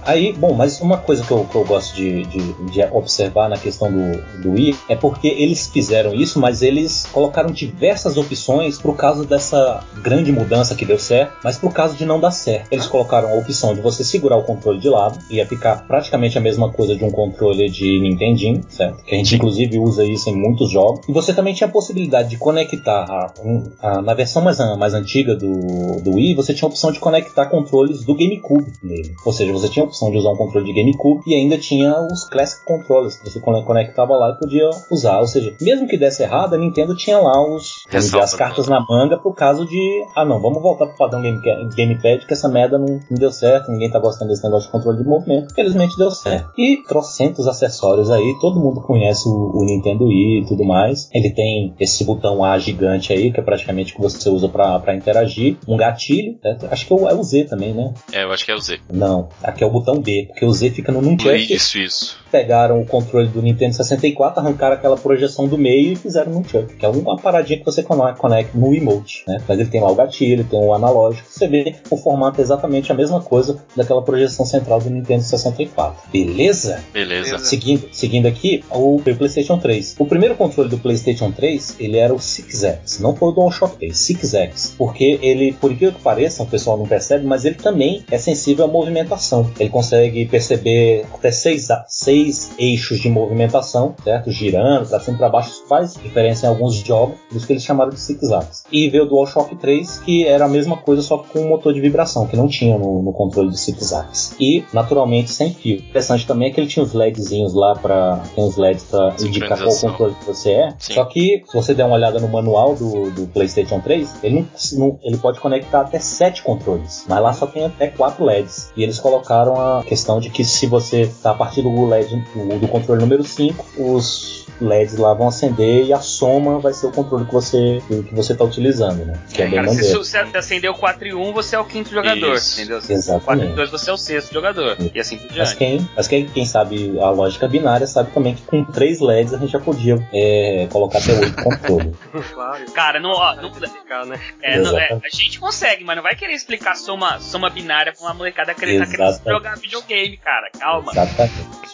[0.05, 3.57] Aí, bom, mas uma coisa que eu, que eu gosto de, de, de observar na
[3.57, 4.53] questão do, do
[4.89, 10.75] é porque eles fizeram isso, mas eles colocaram diversas opções pro caso dessa grande mudança
[10.75, 12.69] que deu certo, mas pro caso de não dar certo.
[12.71, 16.41] Eles colocaram a opção de você segurar o controle de lado, ia ficar praticamente a
[16.41, 19.03] mesma coisa de um controle de Nintendinho, certo?
[19.05, 21.01] Que a gente inclusive usa isso em muitos jogos.
[21.09, 23.33] E você também tinha a possibilidade de conectar a-
[23.81, 27.47] a- na versão mais, mais antiga do, do Wii, você tinha a opção de conectar
[27.47, 29.15] controles do GameCube nele.
[29.25, 32.25] Ou seja, você tinha opção de usar um controle de GameCube e ainda tinha os
[32.29, 35.21] Classic Controllers que você con- conectava lá e podia usar.
[35.21, 37.85] Ou seja, mesmo que desse errado, a Nintendo tinha lá os
[38.23, 41.39] as cartas na manga pro caso de ah não, vamos voltar pro padrão game,
[41.77, 44.99] Gamepad que essa merda não, não deu certo, ninguém tá gostando desse negócio de controle
[44.99, 45.55] de movimento.
[45.55, 46.51] Felizmente deu certo.
[46.59, 51.09] E trocentos acessórios aí, todo mundo conhece o, o Nintendo Wii e tudo mais.
[51.13, 54.79] Ele tem esse botão A gigante aí, que é praticamente o que você usa pra
[54.79, 55.57] pra interagir.
[55.69, 56.57] Um gatilho, né?
[56.71, 57.93] acho que é o, é o Z também, né?
[58.13, 58.81] É, eu acho que é o Z.
[58.93, 61.53] Não, aqui é o botão B, porque o Z fica no Nunchuck.
[61.53, 62.22] Isso, isso.
[62.33, 66.75] Pegaram o controle do Nintendo 64, arrancaram aquela projeção do meio e fizeram no Nunchuck,
[66.75, 69.39] que é uma paradinha que você conecta no emote, né?
[69.47, 72.43] Mas ele tem lá o gatilho, ele tem o analógico, você vê o formato é
[72.43, 76.11] exatamente a mesma coisa daquela projeção central do Nintendo 64.
[76.11, 76.83] Beleza?
[76.93, 77.39] Beleza.
[77.39, 79.97] Seguindo, seguindo aqui, o PlayStation 3.
[79.99, 83.93] O primeiro controle do PlayStation 3, ele era o 6X, não foi o DualShock 3,
[83.93, 88.19] 6X, porque ele, por incrível que pareça, o pessoal não percebe, mas ele também é
[88.19, 89.51] sensível à movimentação.
[89.59, 92.22] Ele consegue perceber até seis, seis
[92.59, 94.31] eixos de movimentação, certo?
[94.31, 97.53] Girando para cima e para baixo, isso faz diferença em alguns jogos, por isso que
[97.53, 98.65] eles chamaram de zigzags.
[98.71, 101.81] E veio o DualShock 3, que era a mesma coisa, só com um motor de
[101.81, 104.35] vibração, que não tinha no, no controle de zigzags.
[104.39, 105.79] E, naturalmente, sem fio.
[105.79, 109.59] Interessante também é que ele tinha os LEDzinhos lá para tem os LEDs para indicar
[109.59, 110.75] qual controle que você é.
[110.79, 110.95] Sim.
[110.95, 114.47] Só que, se você der uma olhada no manual do, do PlayStation 3, ele, não,
[114.79, 118.73] não, ele pode conectar até sete controles, mas lá só tem até quatro LEDs.
[118.77, 122.69] E eles colocaram a questão de que se você tá a partir do LED do,
[122.69, 127.25] controle número 5, os LEDs lá vão acender e a soma vai ser o controle
[127.25, 129.19] que você que você está utilizando, né?
[129.33, 131.65] Que é, é bem cara, se você acender o 4 e 1, você é o
[131.65, 132.61] quinto jogador, Isso.
[132.61, 132.79] entendeu?
[132.79, 133.25] Exatamente.
[133.25, 134.77] 4 e 2 você é o sexto jogador.
[134.95, 135.39] E assim por diante.
[135.39, 139.35] Mas quem, mas quem, quem sabe a lógica binária sabe também que com 3 LEDs
[139.35, 141.97] a gente já podia é, colocar até 8 controles.
[142.33, 142.73] claro.
[142.73, 144.19] Cara, não, ó, não explicar, né?
[144.43, 148.03] É, não, é, a gente consegue, mas não vai querer explicar soma, soma binária pra
[148.07, 150.51] uma molecada querendo, querendo jogar videogame, cara.
[150.59, 150.93] Calma.
[150.93, 151.33] Exatamente.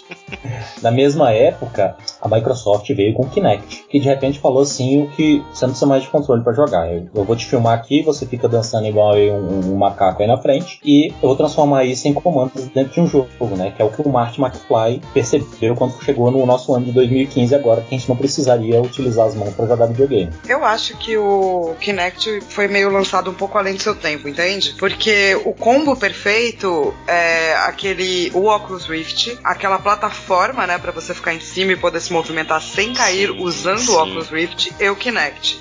[0.82, 5.08] Na mesma época, a Microsoft veio com o Kinect, que de repente falou assim o
[5.10, 6.90] que você não precisa mais de controle para jogar.
[6.92, 10.36] Eu, eu, vou te filmar aqui, você fica dançando igual um, um, macaco aí na
[10.36, 13.72] frente, e eu vou transformar isso em comandos dentro de um jogo, né?
[13.74, 17.54] Que é o que o Martin McFly percebeu quando chegou no nosso ano de 2015
[17.54, 20.32] agora, que a gente não precisaria utilizar as mãos para jogar videogame.
[20.48, 24.74] Eu acho que o Kinect foi meio lançado um pouco além do seu tempo, entende?
[24.78, 31.34] Porque o combo perfeito é aquele o Oculus Rift, aquela plataforma, né, para você ficar
[31.34, 33.90] em cima e poder se movimentar sem cair usando sim.
[33.90, 35.58] o Oculus Rift e o Kinect.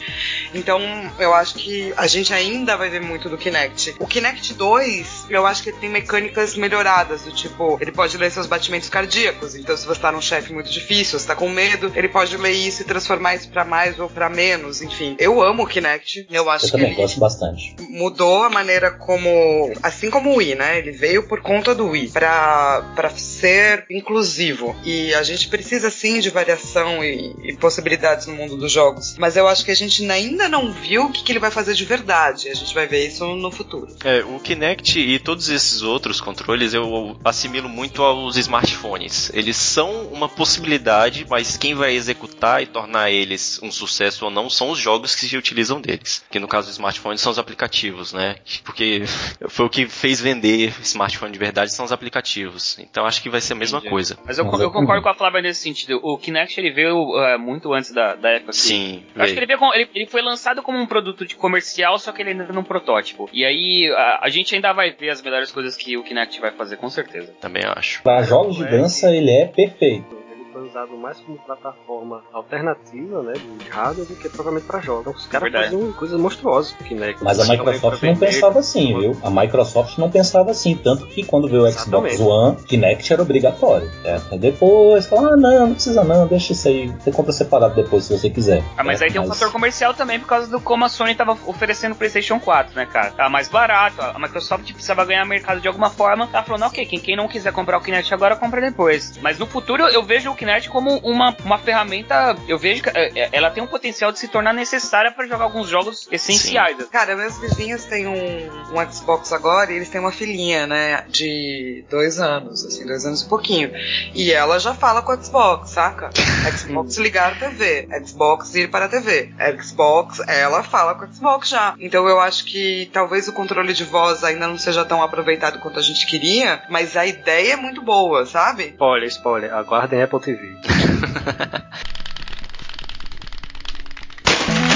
[0.53, 0.81] Então,
[1.19, 3.95] eu acho que a gente ainda vai ver muito do Kinect.
[3.99, 8.31] O Kinect 2, eu acho que ele tem mecânicas melhoradas, do tipo, ele pode ler
[8.31, 9.55] seus batimentos cardíacos.
[9.55, 12.51] Então, se você tá num chefe muito difícil, você tá com medo, ele pode ler
[12.51, 15.15] isso e transformar isso para mais ou para menos, enfim.
[15.19, 16.27] Eu amo o Kinect.
[16.31, 17.75] Eu acho eu que também gosto bastante.
[17.89, 20.77] Mudou a maneira como, assim como o Wii, né?
[20.77, 24.75] Ele veio por conta do Wii para para ser inclusivo.
[24.84, 29.15] E a gente precisa sim de variação e, e, possibilidades no mundo dos jogos.
[29.18, 31.73] Mas eu acho que a gente ainda não viu o que, que ele vai fazer
[31.73, 32.49] de verdade.
[32.49, 33.88] A gente vai ver isso no futuro.
[34.03, 39.31] É, o Kinect e todos esses outros controles eu assimilo muito aos smartphones.
[39.34, 44.49] Eles são uma possibilidade, mas quem vai executar e tornar eles um sucesso ou não
[44.49, 46.23] são os jogos que se utilizam deles.
[46.30, 48.35] Que no caso dos smartphones são os aplicativos, né?
[48.64, 49.03] Porque
[49.49, 52.77] foi o que fez vender smartphone de verdade são os aplicativos.
[52.80, 53.91] Então acho que vai ser a mesma Entendi.
[53.91, 54.18] coisa.
[54.26, 55.99] Mas eu, eu, concordo com a Flávia nesse sentido.
[56.03, 58.54] O Kinect ele veio uh, muito antes da, da época.
[58.54, 59.04] Sim.
[59.16, 61.98] Eu acho que ele, veio com, ele, ele, foi lançado como um produto de comercial,
[61.98, 63.28] só que ele ainda é um protótipo.
[63.34, 66.52] E aí a, a, gente ainda vai ver as melhores coisas que o Kinect vai
[66.52, 67.34] fazer, com certeza.
[67.41, 68.04] Também acho.
[68.04, 70.27] Para jogos de dança, ele é perfeito
[70.57, 75.01] foi usado mais como plataforma alternativa, né, de hardware do que provavelmente para jogos.
[75.01, 77.23] Então, os caras faziam coisas monstruosas com Kinect.
[77.23, 79.17] Mas a Microsoft não pensava assim, viu?
[79.23, 83.89] A Microsoft não pensava assim, tanto que quando veio o Xbox One, Kinect era obrigatório.
[84.01, 84.38] Certo?
[84.38, 88.17] Depois, falou, ah, não, não precisa não, deixa isso aí, você compra separado depois se
[88.17, 88.63] você quiser.
[88.77, 91.38] Ah, mas aí tem um fator comercial também por causa do como a Sony tava
[91.45, 93.11] oferecendo o PlayStation 4, né, cara?
[93.11, 96.99] Tava mais barato, a Microsoft precisava ganhar mercado de alguma forma, tá falando, ok, quem,
[96.99, 99.17] quem não quiser comprar o Kinect agora, compra depois.
[99.21, 102.90] Mas no futuro eu vejo o Kinect Kinect como uma, uma ferramenta, eu vejo que
[102.90, 106.78] é, é, ela tem um potencial de se tornar necessária para jogar alguns jogos essenciais.
[106.78, 106.88] Sim.
[106.90, 111.84] Cara, meus vizinhos têm um, um Xbox agora e eles têm uma filhinha, né, de
[111.90, 113.72] dois anos, assim, dois anos e pouquinho.
[114.15, 116.10] E ela já fala com o Xbox, saca?
[116.57, 119.30] Xbox ligar a TV, Xbox ir para a TV,
[119.61, 121.76] Xbox, ela fala com o Xbox já.
[121.80, 125.80] Então eu acho que talvez o controle de voz ainda não seja tão aproveitado quanto
[125.80, 128.68] a gente queria, mas a ideia é muito boa, sabe?
[128.68, 130.36] Spoiler, spoiler, aguardem Apple TV.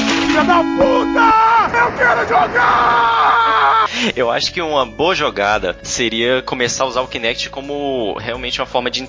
[0.08, 1.28] Filha da puta!
[1.78, 2.91] Eu quero jogar!
[4.16, 8.66] Eu acho que uma boa jogada seria começar a usar o Kinect como realmente uma
[8.66, 9.08] forma de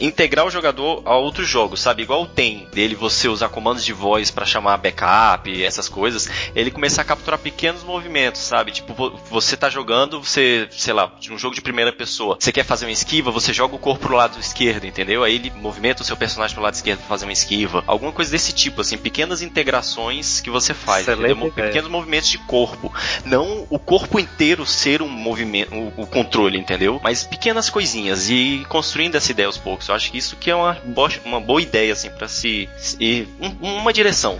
[0.00, 2.02] integrar o jogador a outros jogos, sabe?
[2.02, 6.70] Igual o tem dele você usar comandos de voz para chamar backup, essas coisas, ele
[6.70, 8.72] começar a capturar pequenos movimentos, sabe?
[8.72, 12.86] Tipo, você tá jogando, você, sei lá, um jogo de primeira pessoa, você quer fazer
[12.86, 15.24] uma esquiva, você joga o corpo pro lado esquerdo, entendeu?
[15.24, 17.82] Aí ele movimenta o seu personagem pro lado esquerdo pra fazer uma esquiva.
[17.86, 21.06] Alguma coisa desse tipo, assim, pequenas integrações que você faz,
[21.66, 22.92] Pequenos movimentos de corpo.
[23.24, 27.00] Não o corpo corpo inteiro ser um movimento, o, o, controle, entendeu?
[27.02, 29.88] Mas pequenas coisinhas e construindo essa ideia aos poucos.
[29.88, 32.68] Eu acho que isso que é uma boa, uma boa ideia, assim, para se.
[33.00, 34.38] E um, uma direção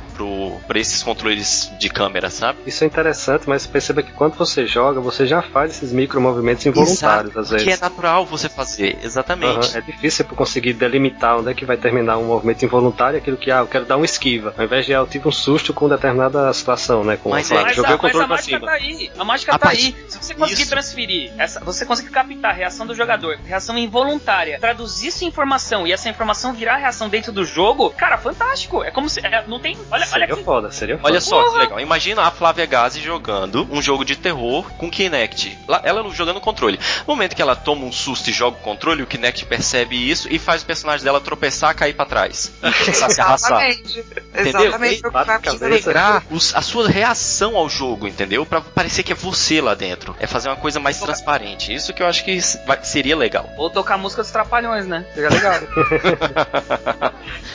[0.66, 2.58] para esses controles de câmera, sabe?
[2.66, 6.64] Isso é interessante, mas perceba que quando você joga, você já faz esses micro movimentos
[6.64, 7.66] involuntários, Exato, às vezes.
[7.66, 9.72] Que é natural você fazer, exatamente.
[9.72, 13.50] Uhum, é difícil conseguir delimitar onde é que vai terminar um movimento involuntário, aquilo que,
[13.50, 14.54] ah, eu quero dar uma esquiva.
[14.56, 17.16] Ao invés de, ah, eu tive um susto com determinada situação, né?
[17.16, 19.10] Com mas, é, mas, a, mas a mágica tá aí.
[19.18, 19.94] A mágica tá aí.
[20.08, 20.70] Se você conseguir Isso.
[20.70, 25.86] transferir, essa, você conseguir captar a reação do jogador, reação involuntária, traduzir isso em informação
[25.86, 28.82] e essa informação virar reação dentro do jogo, cara, fantástico.
[28.82, 29.20] É como se.
[29.24, 29.76] é, não tem.
[29.76, 30.44] Olha, olha Seria que.
[30.44, 31.08] foda, seria foda.
[31.08, 31.58] Olha só que Porra!
[31.62, 31.80] legal.
[31.80, 35.56] Imagina a Flávia Gazi jogando um jogo de terror com Kinect.
[35.82, 36.78] Ela jogando controle.
[37.06, 40.28] No momento que ela toma um susto e joga o controle, o Kinect percebe isso
[40.32, 42.52] e faz o personagem dela tropeçar, cair pra trás.
[42.86, 43.62] E se arrastar.
[43.70, 44.04] Exatamente.
[44.34, 45.58] Exatamente que vai Bate acontecer.
[45.58, 45.80] cabeça.
[45.90, 48.44] Integrar os- a sua reação ao jogo, entendeu?
[48.46, 50.14] Pra parecer que é você lá dentro.
[50.18, 51.72] É fazer uma coisa mais transparente.
[51.74, 53.48] Isso que eu acho que vai- seria legal.
[53.56, 55.04] Ou tocar música dos Trapalhões, né?
[55.14, 55.54] Seja legal.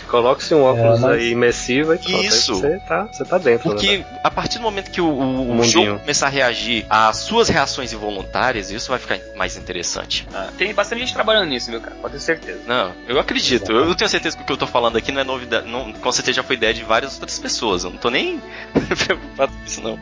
[0.10, 2.56] Coloque-se um óculos É, mas- aí imersivo e Isso.
[2.56, 3.70] Você tá, você tá dentro.
[3.70, 3.76] né?
[3.76, 7.50] Porque a partir do momento que o, o- o jogo começar a reagir às suas
[7.50, 10.28] reações involuntárias, isso vai ficar mais interessante.
[10.58, 11.96] Tem bastante gente trabalhando nisso, meu cara.
[12.02, 12.60] Pode ter certeza.
[12.68, 13.72] Não, eu acredito.
[13.72, 15.68] Eu, eu tenho certeza que o que eu tô falando aqui não é novidade.
[15.68, 17.84] Não, com certeza já foi ideia de várias outras pessoas.
[17.84, 18.42] Eu não tô nem
[19.06, 20.00] preocupado com isso, não.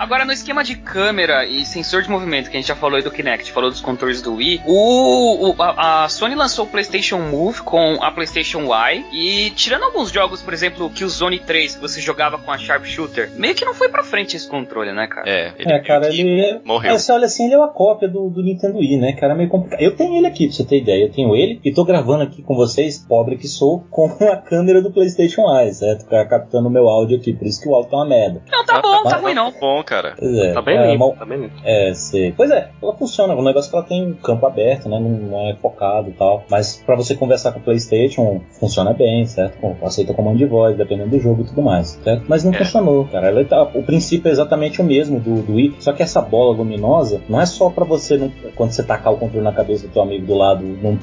[0.00, 3.02] Agora, no esquema de câmera e sensor de movimento, que a gente já falou aí
[3.02, 7.18] do Kinect, falou dos controles do Wii, o, o- a, a Sony lançou o PlayStation
[7.18, 11.80] Move com a PlayStation Y, e tirando alguns jogos, por exemplo, o Killzone 3, que
[11.82, 15.28] você jogava com a Sharpshooter, meio que não foi pra frente esse controle, né, cara?
[15.28, 16.60] É, ele É, cara, que ele é.
[16.64, 16.92] morreu.
[16.94, 19.34] É, você olha assim, ele é uma cópia do, do Nintendo Wii, né, cara?
[19.34, 19.80] É meio complicado.
[19.82, 21.04] Eu tenho ele aqui, pra você ter ideia.
[21.04, 24.80] Eu tenho ele e tô gravando aqui com vocês, pobre que sou, com a câmera
[24.80, 26.06] do PlayStation Eye, certo?
[26.08, 28.42] Captando o meu áudio aqui, por isso que o áudio tá uma merda.
[28.50, 29.52] Não, tá bom, tá mas- ruim não.
[29.60, 30.14] Bom, cara.
[30.18, 30.52] Pois é.
[30.52, 31.54] Tá bem é, limpo, mal- tá bem limpo.
[31.64, 32.32] É, sei.
[32.36, 33.34] Pois é, ela funciona.
[33.34, 34.98] O negócio é que ela tem um campo aberto, né?
[35.00, 36.44] Não, é focado e tal.
[36.48, 39.58] Mas pra você conversar com o PlayStation, funciona bem, certo?
[39.82, 42.24] Aceita comando de voz, dependendo do jogo e tudo mais, certo?
[42.28, 42.58] Mas não É.
[42.58, 43.28] funcionou, cara.
[43.28, 46.56] Ela tá- o princípio é exatamente o mesmo do, do Wii, só que essa bola
[46.56, 49.92] luminosa não é só pra você, não- quando você tacar o controle na cabeça do
[49.92, 50.96] teu amigo do lado, não,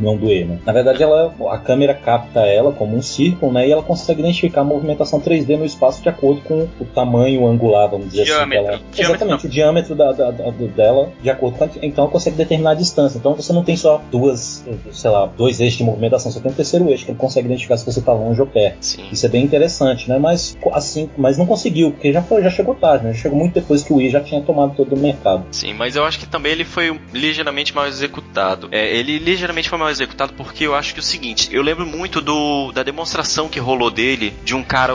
[0.00, 0.58] não doer, né?
[0.66, 3.66] Na verdade, ela, a câmera capta ela como um círculo, né?
[3.66, 7.88] E ela consegue identificar a movimentação 3D no espaço de acordo com o tamanho angular,
[7.88, 8.33] vamos dizer assim.
[8.36, 8.64] Diâmetro.
[8.64, 12.70] Diâmetro Exatamente, o diâmetro da, da- da- dela de acordo com a, então consegue determinar
[12.70, 13.18] a distância.
[13.18, 16.54] Então você não tem só duas, sei lá, dois eixos de movimentação, você tem um
[16.54, 18.76] terceiro eixo que ele consegue identificar se você está longe ou perto.
[18.84, 19.04] Sim.
[19.12, 20.18] Isso é bem interessante, né?
[20.18, 23.12] Mas assim, mas não conseguiu, porque já foi, já chegou tarde, né?
[23.12, 25.44] Já chegou muito depois que o Wii já tinha tomado todo o mercado.
[25.50, 28.68] Sim, mas eu acho que também ele foi ligeiramente mal executado.
[28.72, 31.86] É, ele ligeiramente foi mal executado porque eu acho que é o seguinte, eu lembro
[31.86, 34.94] muito do da demonstração que rolou dele de um cara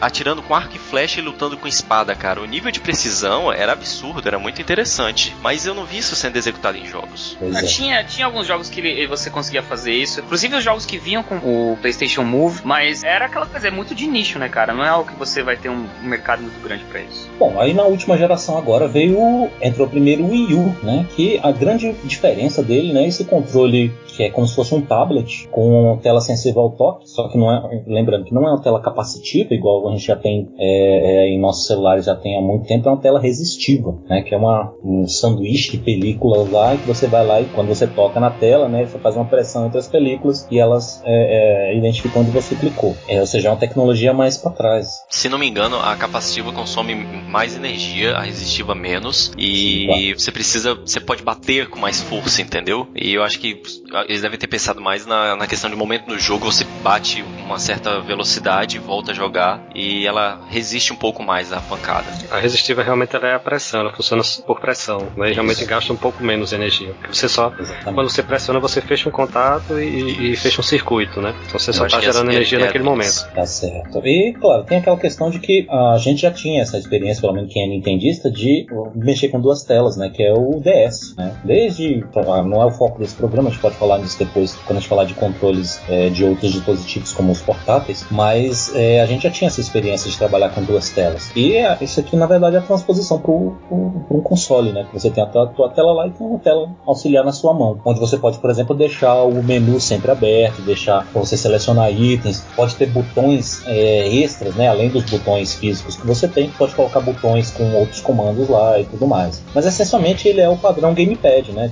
[0.00, 2.40] atirando com arco e flecha e lutando com espada, cara.
[2.40, 6.36] O nível de precisão era absurdo, era muito interessante, mas eu não vi isso sendo
[6.36, 7.36] executado em jogos.
[7.40, 7.66] Ah, é.
[7.66, 11.36] Tinha, tinha alguns jogos que você conseguia fazer isso, inclusive os jogos que vinham com
[11.36, 14.72] o PlayStation Move, mas era aquela coisa, é muito de nicho, né, cara?
[14.74, 17.28] Não é algo que você vai ter um, mercado muito grande pra isso.
[17.38, 21.06] Bom, aí na última geração agora veio, o- entrou primeiro o Wii U, né?
[21.16, 23.06] Que a grande diferença dele, né?
[23.06, 27.28] Esse controle que é como se fosse um tablet com tela sensível ao toque, só
[27.28, 30.50] que não é, lembrando que não é uma tela capacitiva, igual a gente já tem
[30.58, 34.22] é, é, em nossos celulares já tem há muito tempo, é uma tela resistiva, né?
[34.22, 37.86] Que é uma, um sanduíche de películas lá, que você vai lá e quando você
[37.86, 38.84] toca na tela, né?
[38.86, 42.96] Você faz uma pressão entre as películas e elas é, é, identificam onde você clicou.
[43.08, 45.02] É, ou seja, é uma tecnologia mais para trás.
[45.08, 50.74] Se não me engano, a capacitiva consome mais energia, a resistiva menos, e você precisa,
[50.74, 52.86] você pode bater com mais força, entendeu?
[52.94, 53.60] E eu acho que
[54.08, 57.58] eles devem ter pensado mais na, na questão de momento no jogo, você bate uma
[57.58, 62.06] certa velocidade, volta a jogar, e ela resiste um pouco mais à pancada.
[62.30, 65.30] A resistiva realmente ela é a pressão, ela funciona por pressão, né?
[65.30, 66.94] E realmente gasta um pouco menos energia.
[67.10, 67.94] Você só, Exatamente.
[67.94, 71.34] quando você pressiona, você fecha um contato e, e fecha um circuito, né?
[71.46, 73.28] Então você só Eu acho está gerando é energia ideia naquele momento.
[73.34, 74.00] Tá certo.
[74.04, 77.52] E, claro, tem aquela questão de que a gente já tinha essa experiência, pelo menos
[77.52, 80.10] quem é nintendista, de mexer com duas telas, né?
[80.10, 81.34] Que é o DS, né?
[81.44, 84.78] Desde, ah, não é o foco desse programa, a gente pode falar disso depois, quando
[84.78, 89.06] a gente falar de controles é, de outros dispositivos, como os portáteis, mas é, a
[89.06, 91.30] gente já tinha essa experiência de trabalhar com duas telas.
[91.34, 94.84] E é, isso aqui, na verdade, é a transposição para um console, né?
[94.90, 97.52] Que você tem a tua, tua tela lá e tem uma tela auxiliar na sua
[97.54, 101.92] mão, onde você pode, por exemplo, deixar o menu sempre aberto, deixar para você selecionar
[101.92, 104.68] itens, pode ter botões é, extras, né?
[104.68, 108.84] Além dos botões físicos que você tem, pode colocar botões com outros comandos lá e
[108.84, 109.42] tudo mais.
[109.54, 111.70] Mas essencialmente ele é o padrão gamepad, né?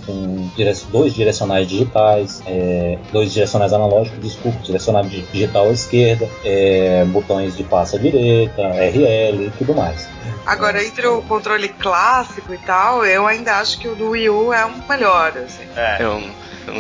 [0.57, 7.05] Dire dois direcionais digitais, é, dois direcionais analógicos, desculpa, direcional di- digital à esquerda, é,
[7.07, 10.09] botões de passo à direita, RL e tudo mais.
[10.47, 14.53] Agora, entre o controle clássico e tal, eu ainda acho que o do Wii U
[14.53, 15.69] é um melhor, assim.
[15.77, 15.99] É.
[16.01, 16.23] Eu,
[16.71, 16.77] Eu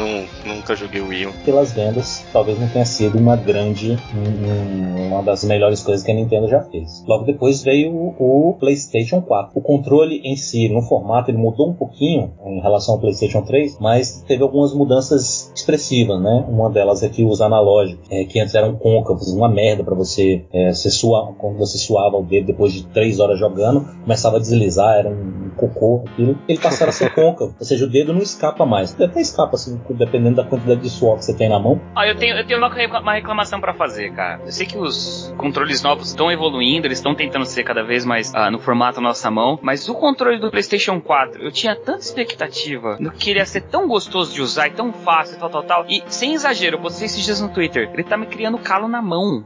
[0.46, 1.28] não- nunca joguei o Wii.
[1.44, 6.10] Pelas vendas, talvez não tenha sido uma grande, um- um- uma das melhores coisas que
[6.10, 7.04] a Nintendo já fez.
[7.06, 9.50] Logo depois veio o, PlayStation 4.
[9.54, 13.78] O controle em si, no formato, ele mudou um pouquinho em relação ao PlayStation 3,
[13.80, 16.44] mas teve algumas mudanças expressivas, né?
[16.48, 20.44] Uma delas é que os analógicos, é, que antes eram côncavos, uma merda para você,
[20.52, 20.90] é, você
[21.38, 25.50] quando você suava o dedo depois de três horas jogando, começava a deslizar, era um
[25.56, 26.38] cocô, aquilo.
[26.48, 28.94] Ele passaram a ser côncavo, ou seja, o dedo não escapa mais.
[28.94, 32.06] Ele até escapa, assim, dependendo da quantidade de suor que você tem na mão, Ah,
[32.06, 34.40] eu tenho, eu tenho uma, recla- uma reclamação pra fazer, cara.
[34.44, 38.34] Eu sei que os controles novos estão evoluindo, eles estão tentando ser cada vez mais
[38.34, 42.96] ah, no formato nossa mão, mas o controle do PlayStation 4, eu tinha tanta expectativa
[43.00, 45.62] no que ele ia ser tão gostoso de usar e tão fácil e tal, tal,
[45.62, 45.84] tal.
[45.88, 49.00] E sem exagero, eu postei esses dias no Twitter, ele tá me criando calo na
[49.02, 49.44] mão.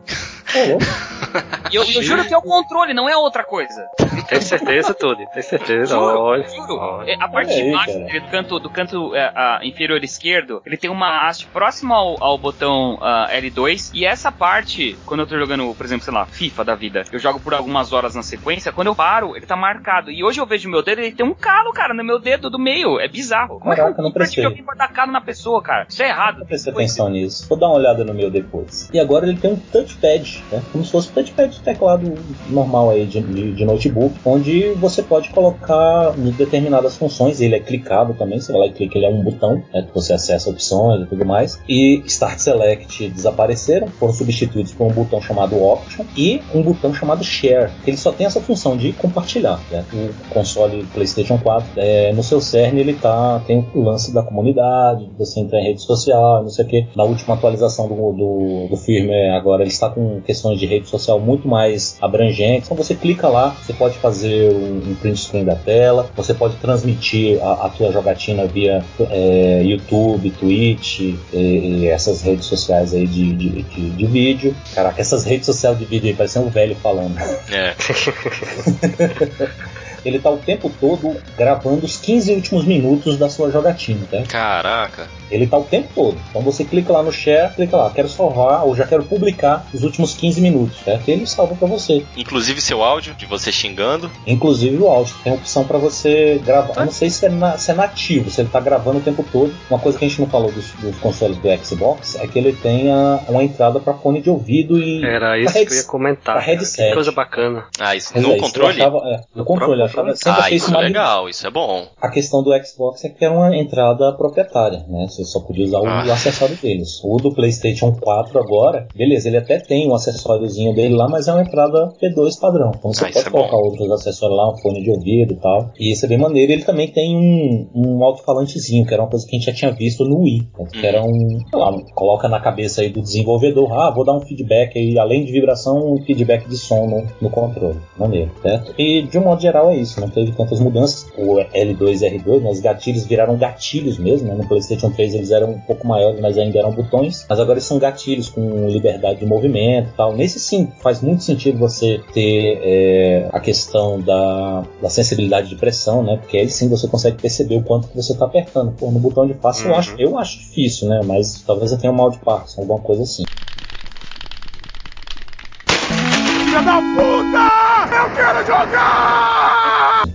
[0.55, 0.85] Ô, louco.
[1.73, 3.89] E eu, eu juro que é o controle, não é outra coisa.
[4.29, 5.17] Tem certeza, Tudo.
[5.33, 5.97] Tem certeza.
[5.97, 6.47] Juro, Olha.
[6.49, 6.77] juro.
[6.77, 7.11] olha.
[7.11, 9.33] É, A parte de baixo, do canto, do canto é,
[9.67, 13.91] inferior esquerdo, ele tem uma haste próxima ao, ao botão ah, L2.
[13.93, 17.19] E essa parte, quando eu tô jogando, por exemplo, sei lá, FIFA da vida, eu
[17.19, 20.11] jogo por algumas horas na sequência, quando eu paro, ele tá marcado.
[20.11, 22.49] E hoje eu vejo o meu dedo, ele tem um calo, cara, no meu dedo
[22.49, 22.99] do meio.
[23.01, 23.59] É bizarro.
[23.59, 24.43] Como Caraca, é que não controle de prestei.
[24.45, 25.87] videogame pode dar calo na pessoa, cara?
[25.89, 26.39] Isso é errado.
[26.41, 27.47] Não prestei atenção nisso.
[27.49, 28.89] Vou dar uma olhada no meu depois.
[28.93, 30.63] E agora ele tem um touchpad, né?
[30.73, 32.15] Como se fosse um touchpad de teclado
[32.49, 37.41] normal aí de, de- de notebook, onde você pode colocar em determinadas funções.
[37.41, 39.83] Ele é clicável também, você vai lá e clica, ele é um botão, né?
[40.05, 41.59] Você acessa opções e tudo mais.
[41.69, 47.25] E Start Select desapareceram, foram substituídos por um botão chamado Option e um botão chamado
[47.25, 49.61] Share, que ele só tem essa função de compartilhar.
[49.71, 49.85] né?
[49.93, 55.07] O console PlayStation 4, é, no seu cerne, ele tá, tem o lance da comunidade,
[55.07, 56.87] de você entrar em rede social, não sei o que.
[56.95, 61.19] Na última atualização do, do, do firmware, agora ele está com questões de rede social
[61.19, 62.69] muito mais abrangentes.
[62.71, 66.57] Então você clica lá, você pode fazer um, um print screen da tela, você pode
[66.57, 69.94] transmitir a, a tua jogatina via é, YouTube,
[70.39, 74.57] Twitch e, e essas redes sociais aí de, de, de, de vídeo.
[74.75, 77.17] Caraca, essas redes sociais de vídeo aí, parecendo um velho falando.
[77.51, 77.75] É.
[80.05, 84.23] Ele tá o tempo todo gravando os 15 últimos minutos da sua jogatina, tá?
[84.29, 85.09] Caraca.
[85.31, 86.17] Ele tá o tempo todo.
[86.31, 89.83] Então você clica lá no share, clica lá, quero salvar ou já quero publicar os
[89.83, 91.09] últimos 15 minutos, certo?
[91.09, 92.05] E ele salva pra você.
[92.17, 94.11] Inclusive seu áudio de você xingando.
[94.27, 95.15] Inclusive o áudio.
[95.25, 96.75] Tem a opção pra você gravar.
[96.79, 99.25] Eu não sei se é, na- se é nativo, se ele tá gravando o tempo
[99.33, 99.53] todo.
[99.71, 102.53] Uma coisa que a gente não falou dos, dos consoles do Xbox é que ele
[102.53, 105.05] tem a- uma entrada pra fone de ouvido e.
[105.05, 106.35] Era isso pra que eu ia comentar.
[106.37, 106.89] pra headset.
[106.91, 107.65] Que coisa bacana.
[107.81, 108.81] Ah, isso Mas no é, controle?
[108.81, 111.87] Achava, é, no controle, sempre Ah, isso é legal, isso é bom.
[112.01, 115.07] A questão do Xbox é que era uma entrada proprietária, né?
[115.09, 116.03] Você só podia usar o Ah.
[116.13, 117.01] acessório deles.
[117.05, 121.33] O do PlayStation 4 agora, beleza, ele até tem um acessóriozinho dele lá, mas é
[121.33, 122.73] uma entrada P2 padrão.
[122.77, 123.65] Então você Ah, pode é colocar bom.
[123.65, 125.71] outros acessórios lá, um fone de ouvido e tal.
[125.79, 126.53] E isso é bem maneiro.
[126.53, 129.73] Ele também tem um, um alto-falantezinho, que era uma coisa que a gente já tinha
[129.73, 130.49] visto no Wii.
[130.59, 130.67] né?
[130.73, 131.11] Que era um,
[131.51, 134.99] sei lá, um- coloca na cabeça aí do desenvolvedor, ah, vou dar um feedback aí,
[134.99, 137.79] além de vibração, um feedback de som no, no controle.
[137.99, 138.75] Maneiro, certo?
[138.79, 141.07] E de um modo geral é isso, não teve tantas mudanças.
[141.17, 144.35] O L2 e R2, né, os gatilhos viraram gatilhos mesmo, né?
[144.35, 147.27] No PlayStation 3 eles eram um pouco maiores, mas ainda eram botões.
[147.29, 150.15] Mas agora são gatilhos com liberdade de movimento e tal.
[150.15, 156.03] Nesse sim, faz muito sentido você ter é, a questão da, da sensibilidade de pressão,
[156.03, 156.17] né?
[156.17, 158.73] Porque aí sim você consegue perceber o quanto que você está apertando.
[158.73, 159.79] Pô, no botão de passo eu, Uhum.
[159.79, 161.01] acho, eu acho difícil, né?
[161.05, 163.25] Mas talvez eu tenha um mal de Parkinson, alguma coisa assim.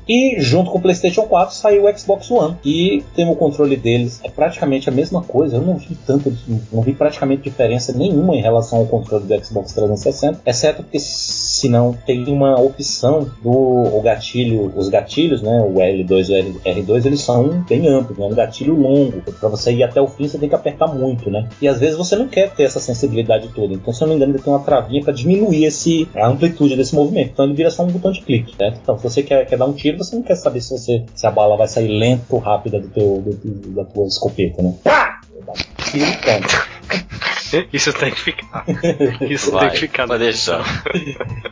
[0.10, 2.56] E junto com o PlayStation 4 saiu o Xbox One.
[2.65, 5.57] E tem o controle deles, é praticamente a mesma coisa.
[5.57, 6.36] Eu não vi tanto,
[6.73, 11.69] não vi praticamente diferença nenhuma em relação ao controle do Xbox 360, exceto porque se
[11.69, 17.22] não tem uma opção do gatilho, os gatilhos, né, o L2 e o R2, eles
[17.22, 19.22] são bem amplos, né, um gatilho longo.
[19.22, 21.48] Para você ir até o fim, você tem que apertar muito, né?
[21.61, 23.73] E às vezes você não quer ter essa sensibilidade toda.
[23.73, 26.76] Então, se eu não me engano, ele tem uma travinha para diminuir esse, a amplitude
[26.76, 27.31] desse movimento.
[27.34, 28.56] Então, ele vira só um botão de clique?
[28.81, 31.27] Então, se você quer, quer dar um tiro, você não quer saber se, você, se
[31.27, 34.73] a bala vai sair lento ou rápida do teu, do, do- da tua escopeta, né?
[34.84, 35.21] Pá!
[35.91, 36.43] Tiro e.
[37.73, 38.65] Isso tem que ficar.
[39.30, 40.07] Isso Vai, tem que ficar.
[40.07, 40.63] pode na deixar.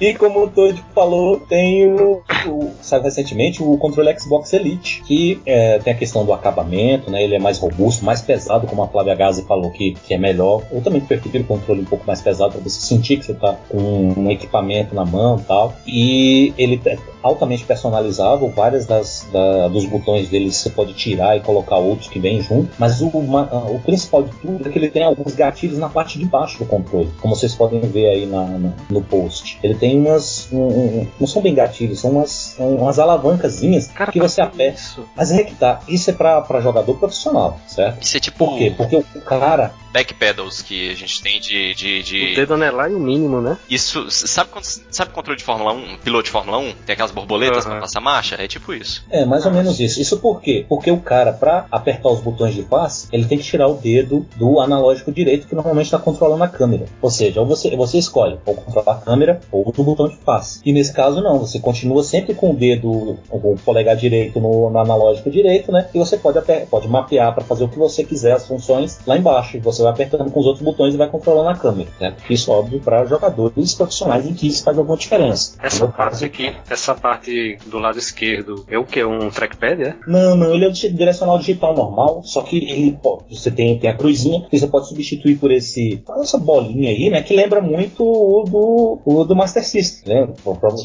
[0.00, 5.40] E como o Todd falou, tem o, o- saiu recentemente o controle Xbox Elite, que
[5.44, 7.22] é, tem a questão do acabamento, né?
[7.22, 10.62] Ele é mais robusto, mais pesado, como a Flávia Gazi falou que, que é melhor.
[10.72, 13.54] Eu também prefiro o controle um pouco mais pesado para você sentir que você tá
[13.68, 13.78] com
[14.16, 15.74] um equipamento na mão e tal.
[15.86, 21.40] E ele é altamente personalizável, várias das, da- dos botões dele você pode tirar e
[21.40, 22.70] colocar outros que vem junto.
[22.78, 25.88] Mas o, ma- o principal de tudo é que ele tem alguns alguns gatilhos na
[25.88, 29.58] parte de baixo do controle, como vocês podem ver aí na, na, no post.
[29.62, 30.48] Ele tem umas.
[30.52, 34.80] Um, um, não são bem gatilhos, são umas, umas alavancazinhas Cara, que pra você aperta.
[34.80, 35.04] Isso.
[35.14, 38.02] Mas é que tá, isso é pra, pra jogador profissional, certo?
[38.02, 38.74] Isso é tipo Por quê?
[38.76, 39.72] Porque o cara.
[39.92, 41.74] Backpedals que a gente tem de.
[41.74, 42.34] de, O de...
[42.34, 43.56] dedo anelar é o mínimo, né?
[43.68, 44.10] Isso.
[44.10, 44.64] Sabe quando.
[44.64, 45.98] Sabe controle de Fórmula 1?
[45.98, 46.72] Piloto de Fórmula 1?
[46.86, 47.72] Tem aquelas borboletas Aham.
[47.72, 48.36] pra passar marcha?
[48.38, 49.04] É tipo isso.
[49.10, 50.00] É, mais ou menos isso.
[50.00, 50.64] Isso por quê?
[50.68, 54.26] Porque o cara, pra apertar os botões de face, ele tem que tirar o dedo
[54.36, 56.86] do analógico direito, que normalmente está controlando a câmera.
[57.00, 60.60] Ou seja, ou você, você escolhe ou controlar a câmera ou o botão de face.
[60.64, 61.38] E nesse caso, não.
[61.38, 65.88] Você continua sempre com o dedo, o polegar direito no, no analógico direito, né?
[65.94, 66.40] E você pode,
[66.70, 69.56] pode mapear para fazer o que você quiser, as funções lá embaixo.
[69.56, 71.88] E você vai apertando com os outros botões e vai controlando a câmera.
[72.00, 72.14] Né?
[72.28, 75.56] Isso, óbvio, para jogadores profissionais em que isso faz alguma diferença.
[75.62, 79.02] Essa parte aqui, essa parte do lado esquerdo, é o que?
[79.04, 79.94] Um trackpad, é?
[80.06, 83.78] Não, não, ele é o di- direcional digital normal, só que ele pode, você tem,
[83.78, 87.60] tem a cruzinha que você pode substituir por esse essa bolinha aí, né, que lembra
[87.60, 90.28] muito o do, o do Master System, né?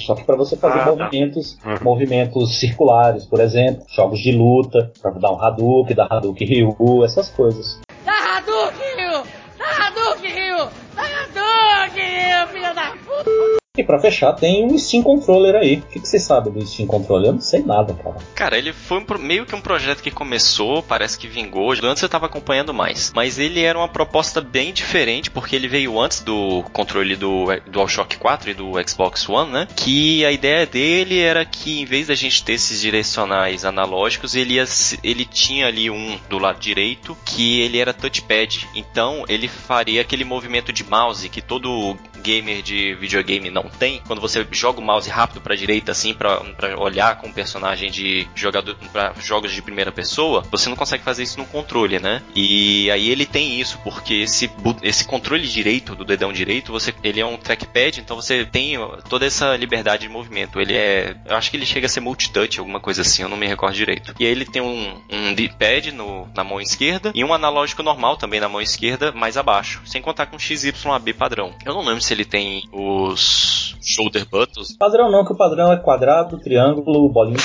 [0.05, 0.91] Só que para você fazer Ah, tá.
[0.95, 1.76] movimentos, Uhum.
[1.81, 7.30] movimentos circulares, por exemplo, jogos de luta, para dar um Hadouken, dar Hadouken Ryu, essas
[7.30, 7.80] coisas.
[8.05, 9.23] Dá Hadouken, Rio!
[9.57, 10.67] Dá Hadouken, Rio!
[10.95, 13.30] Dá Hadouken, Rio, filha da puta!
[13.74, 15.78] E para fechar tem um Steam Controller aí.
[15.78, 17.28] O que, vocês sabem do Steam Controller?
[17.28, 18.16] Eu não sei nada, cara.
[18.34, 21.74] Cara, ele foi um meio que um projeto que começou, parece que vingou.
[21.84, 23.12] Antes eu tava acompanhando mais.
[23.16, 28.18] Mas ele era uma proposta bem diferente, porque ele veio antes do controle do DualShock
[28.18, 29.68] 4 e do Xbox One, né?
[29.76, 34.56] Que a ideia dele era que em vez da gente ter esses direcionais analógicos, ele,
[34.56, 34.66] ia
[35.03, 38.68] ele tinha ali um do lado direito que ele era touchpad.
[38.76, 44.02] Então ele faria aquele movimento de mouse que todo gamer de videogame não tem.
[44.07, 47.91] Quando você joga o mouse rápido pra direita, assim, pra pra olhar com o personagem
[47.91, 52.22] de jogador para jogos de primeira pessoa, você não consegue fazer isso no controle, né?
[52.35, 54.49] E aí ele tem isso, porque esse,
[54.81, 58.76] esse controle direito, do dedão direito, você, ele é um trackpad, então você tem
[59.10, 60.60] toda essa liberdade de movimento.
[60.60, 61.15] Ele é.
[61.26, 63.76] Eu acho que ele chega a ser multitouch, alguma coisa assim, eu não me recordo
[63.76, 64.14] direito.
[64.19, 68.18] E aí ele tem um, um D-pad no- na mão esquerda e um analógico normal
[68.18, 69.81] também na mão esquerda, mais abaixo.
[69.85, 71.53] Sem contar com XYAB padrão.
[71.65, 74.75] Eu não lembro se ele tem os shoulder buttons.
[74.77, 77.37] Padrão não, que o padrão é quadrado, triângulo, bolinha.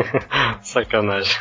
[0.62, 1.36] Sacanagem.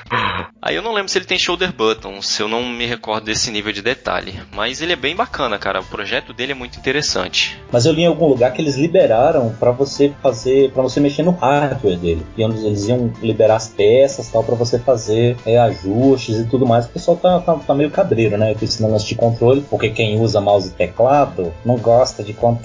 [0.62, 3.72] Aí eu não lembro se ele tem shoulder buttons, eu não me recordo desse nível
[3.72, 4.40] de detalhe.
[4.54, 5.80] Mas ele é bem bacana, cara.
[5.80, 7.60] O projeto dele é muito interessante.
[7.72, 11.24] Mas eu li em algum lugar que eles liberaram pra você fazer, para você mexer
[11.24, 12.26] no hardware dele.
[12.38, 16.86] E eles iam liberar as peças tal para você fazer é, ajustes e tudo mais.
[16.86, 18.54] O pessoal tá, tá, tá meio cabreiro, né?
[18.56, 22.63] Com esse negócio de controle, porque quem usa mouse e teclado não gosta de controle,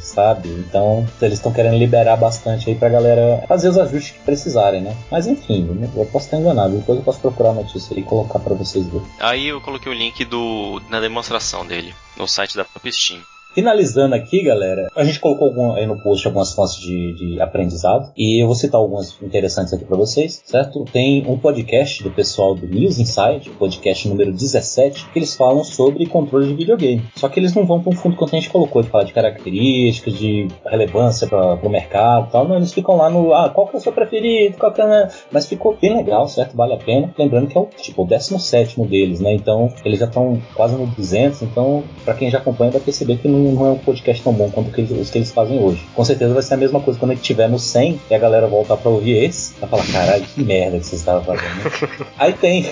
[0.00, 0.48] sabe?
[0.48, 4.96] Então eles estão querendo liberar bastante aí pra galera fazer os ajustes que precisarem, né?
[5.10, 6.76] Mas enfim, eu posso estar enganado.
[6.76, 9.06] Depois eu posso procurar a notícia e colocar pra vocês verem.
[9.20, 13.20] Aí eu coloquei o link do na demonstração dele no site da própria Steam.
[13.54, 18.42] Finalizando aqui, galera, a gente colocou aí no post algumas fontes de, de aprendizado e
[18.42, 20.84] eu vou citar algumas interessantes aqui para vocês, certo?
[20.84, 26.06] Tem um podcast do pessoal do News Inside, podcast número 17, que eles falam sobre
[26.06, 27.02] controle de videogame.
[27.16, 30.14] Só que eles não vão tão fundo quanto a gente colocou, de falar de características,
[30.14, 32.46] de relevância para o mercado e tal.
[32.46, 35.08] Não, eles ficam lá no, ah, qual que é o seu preferido, qual que é...
[35.32, 36.54] Mas ficou bem legal, certo?
[36.54, 37.12] Vale a pena.
[37.18, 39.32] Lembrando que é o, tipo, o 17 deles, né?
[39.34, 43.28] Então, eles já estão quase no 200, então, para quem já acompanha vai perceber que
[43.28, 45.84] não, não é um podcast tão bom quanto os que eles fazem hoje.
[45.94, 48.18] Com certeza vai ser a mesma coisa quando a gente tiver no 100 e a
[48.18, 52.06] galera voltar para ouvir esse, vai falar, caralho, que merda que vocês estavam fazendo.
[52.18, 52.64] Aí tem.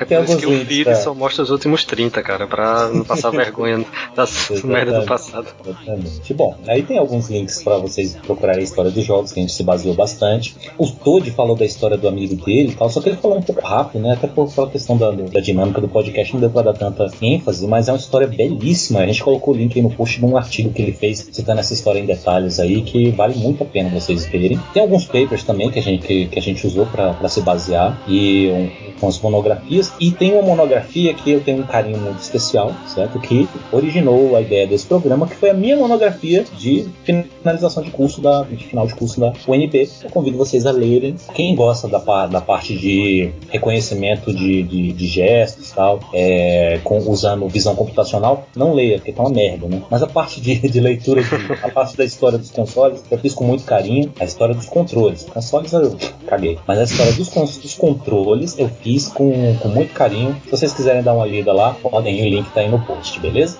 [0.00, 0.94] É Tem alguns que o tá?
[0.96, 3.84] só mostra os últimos 30, cara, pra não passar vergonha
[4.14, 5.46] das merdas do passado.
[5.64, 6.34] Exatamente.
[6.34, 9.52] Bom, aí tem alguns links para vocês procurarem a história dos jogos, que a gente
[9.52, 10.56] se baseou bastante.
[10.76, 13.42] O Todd falou da história do amigo dele e tal, só que ele falou um
[13.42, 14.14] pouco rápido, né?
[14.14, 17.66] Até por pela questão da, da dinâmica do podcast, não deu pra dar tanta ênfase,
[17.66, 19.00] mas é uma história belíssima.
[19.00, 21.72] A gente colocou link aí no post de um artigo que ele fez citando essa
[21.72, 24.58] história em detalhes aí, que vale muito a pena vocês verem.
[24.72, 28.02] Tem alguns papers também que a gente, que, que a gente usou para se basear
[28.08, 29.92] e um, com as monografias.
[30.00, 33.18] E tem uma monografia que eu tenho um carinho muito especial, certo?
[33.18, 38.20] Que originou a ideia desse programa, que foi a minha monografia de finalização de curso
[38.20, 39.88] da de final de curso da UNB.
[40.02, 41.16] Eu convido vocês a lerem.
[41.34, 47.48] Quem gosta da, da parte de reconhecimento de, de, de gestos tal, é, com, usando
[47.48, 49.82] visão computacional, não leia, porque tá uma né?
[49.90, 53.34] Mas a parte de, de leitura, de- a parte da história dos consoles, eu fiz
[53.34, 54.12] com muito carinho.
[54.18, 55.24] A história dos controles.
[55.24, 55.96] Consoles eu
[56.26, 56.58] caguei.
[56.66, 60.36] Mas a história dos, dos controles eu fiz com, com muito carinho.
[60.44, 63.18] Se vocês quiserem dar uma lida lá, podem ir, o link tá aí no post,
[63.20, 63.58] beleza?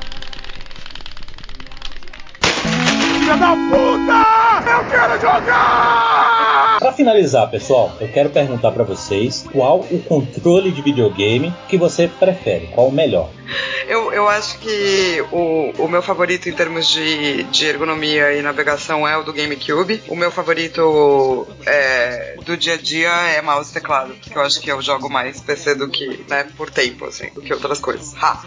[6.85, 12.07] Pra finalizar, pessoal, eu quero perguntar pra vocês qual o controle de videogame que você
[12.07, 13.31] prefere, qual o melhor.
[13.89, 19.09] Eu, eu acho que o, o meu favorito em termos de, de ergonomia e navegação
[19.09, 20.03] é o do GameCube.
[20.09, 24.61] O meu favorito é, do dia a dia é mouse e teclado, que eu acho
[24.61, 28.15] que eu jogo mais PC do que, né, por tempo, assim, do que outras coisas.
[28.23, 28.45] Ha!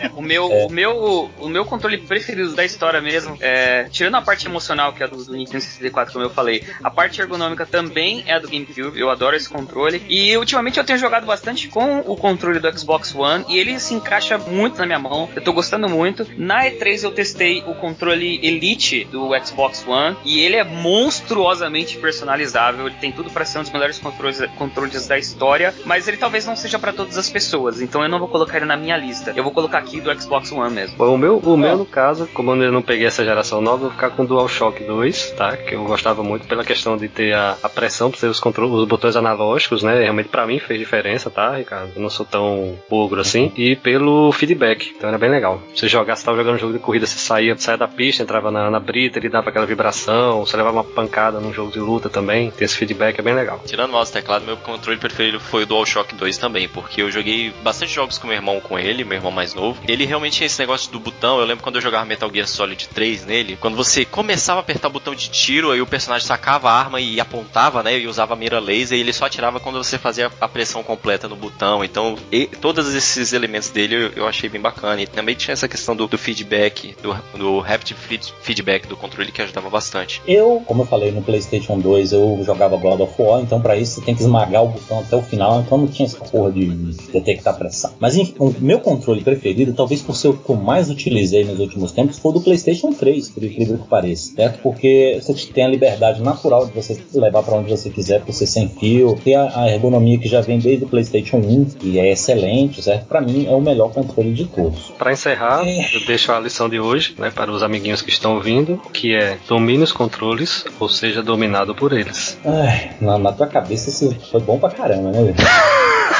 [0.00, 0.66] É, o, meu, É.
[0.66, 5.02] o, meu, o meu controle preferido da história mesmo, é, tirando a parte emocional, que
[5.02, 8.98] é do, do Nintendo 64, como eu falei, a parte ergonômica também é do GameCube,
[8.98, 10.02] eu adoro esse controle.
[10.08, 13.94] E ultimamente eu tenho jogado bastante com o controle do Xbox One, e ele se
[13.94, 16.26] encaixa muito na minha mão, eu tô gostando muito.
[16.36, 22.86] Na E3 eu testei o controle Elite do Xbox One, e ele é monstruosamente personalizável,
[22.86, 26.46] ele tem tudo para ser um dos melhores controles, controles da história, mas ele talvez
[26.46, 29.32] não seja para todas as pessoas, então eu não vou colocar ele na minha lista.
[29.34, 30.96] Eu vou colocar aqui do Xbox One mesmo.
[30.96, 33.88] Bom, o meu, o meu, no caso, como eu não peguei essa geração nova, eu
[33.88, 35.56] vou ficar com o DualShock 2, tá?
[35.56, 38.72] Que eu gostava muito pela questão de ter a, a pressão pra ter os, controle,
[38.72, 40.02] os botões analógicos, né?
[40.02, 41.92] Realmente pra mim fez diferença, tá, Ricardo?
[41.94, 43.52] Eu não sou tão ogro assim.
[43.56, 45.60] E pelo feedback, então era bem legal.
[45.74, 48.50] Você jogar, você tava jogando um jogo de corrida, você saía, saía da pista, entrava
[48.50, 52.08] na, na brita, ele dava aquela vibração, você levava uma pancada num jogo de luta
[52.08, 53.60] também, tem esse feedback, é bem legal.
[53.64, 57.10] Tirando o mouse e teclado, meu controle preferido foi o DualShock 2 também, porque eu
[57.10, 59.80] joguei bastante jogos com meu irmão com ele, meu irmão mais novo.
[59.86, 61.38] Ele realmente tinha esse negócio do botão.
[61.38, 64.88] Eu lembro quando eu jogava Metal Gear Solid 3 nele, quando você começava a apertar
[64.88, 67.98] o botão de tiro, aí o personagem sacava a arma e apontava, né?
[67.98, 71.28] E usava a mira laser, e ele só atirava quando você fazia a pressão completa
[71.28, 71.84] no botão.
[71.84, 75.02] Então, e, todos esses elementos dele eu, eu achei bem bacana.
[75.02, 79.30] E também tinha essa questão do, do feedback, do, do rapid feed- feedback do controle
[79.32, 80.20] que ajudava bastante.
[80.26, 83.94] Eu, como eu falei no PlayStation 2, eu jogava God of War, então pra isso
[83.94, 86.66] você tem que esmagar o botão até o final, então não tinha essa porra de
[87.12, 87.94] detectar pressão.
[87.98, 89.43] Mas enfim, o meu controle preferido,
[89.76, 92.92] talvez por ser o que eu mais utilizei nos últimos tempos, foi o do PlayStation
[92.92, 94.60] 3, por incrível que pareça, certo?
[94.62, 98.46] Porque você tem a liberdade natural de você levar pra onde você quiser, por ser
[98.46, 102.82] sem fio, ter a, ergonomia que já vem desde o PlayStation 1, que é excelente,
[102.82, 103.06] certo?
[103.06, 104.92] Pra mim é o melhor controle de todos.
[104.98, 108.80] Pra encerrar, eu deixo a lição de hoje, né, para os amiguinhos que estão ouvindo,
[108.92, 112.38] que é domine os controles ou seja dominado por eles.
[112.44, 115.34] Ai, na, na tua cabeça isso foi bom pra caramba, né?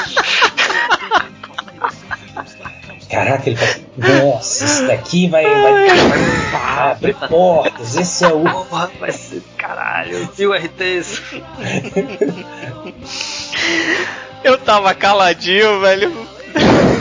[3.15, 8.43] Caraca, ele fala, nossa, isso daqui vai, vai, vai abrir portas, esse é o.
[8.67, 11.21] Porra, vai ser caralho, viu RTs?
[14.43, 16.34] Eu tava caladinho, velho.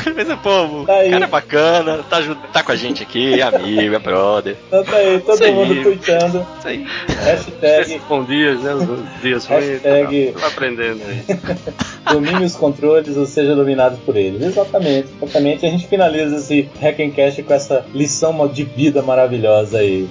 [0.15, 1.09] Mas, pô, Tá aí.
[1.09, 2.21] o cara é bacana, tá,
[2.53, 4.57] tá com a gente aqui, é amigo, é brother.
[4.69, 5.53] Então tá aí, todo Isso aí.
[5.55, 6.47] mundo tweetando.
[6.59, 6.87] Isso aí.
[7.25, 8.75] Hashtag bom dias, né?
[8.75, 9.47] Os dias.
[9.47, 11.23] Hashtag- tá, Vai aprendendo aí.
[12.13, 14.43] domine os controles ou seja dominado por eles.
[14.43, 15.67] Exatamente, exatamente.
[15.67, 20.09] A gente finaliza esse Hackencast com essa lição de vida maravilhosa aí.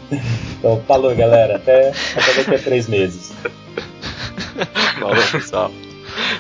[0.59, 3.31] Então, falou galera, até, até daqui a três meses.
[4.99, 5.71] Falou, pessoal.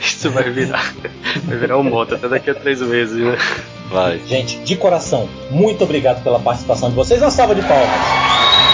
[0.01, 0.93] Isso vai virar.
[1.45, 3.37] Vai virar um moto até daqui a três meses, né?
[3.89, 4.19] Vai.
[4.25, 7.21] Gente, de coração, muito obrigado pela participação de vocês.
[7.21, 8.72] Uma salva de palmas.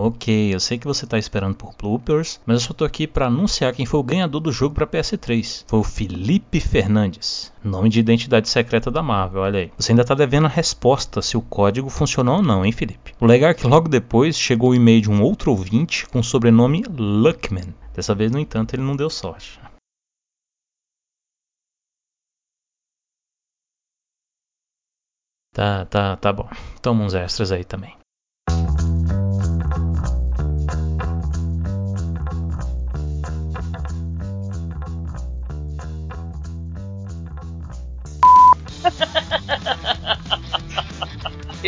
[0.00, 3.26] Ok, eu sei que você está esperando por bloopers, mas eu só tô aqui para
[3.26, 5.64] anunciar quem foi o ganhador do jogo para PS3.
[5.66, 9.72] Foi o Felipe Fernandes, nome de identidade secreta da Marvel, olha aí.
[9.76, 13.12] Você ainda tá devendo a resposta se o código funcionou ou não, hein, Felipe?
[13.20, 16.24] O legal é que logo depois chegou o e-mail de um outro ouvinte com o
[16.24, 17.74] sobrenome Luckman.
[17.92, 19.58] Dessa vez, no entanto, ele não deu sorte.
[25.52, 26.48] Tá, tá, tá bom.
[26.80, 27.97] Toma uns extras aí também.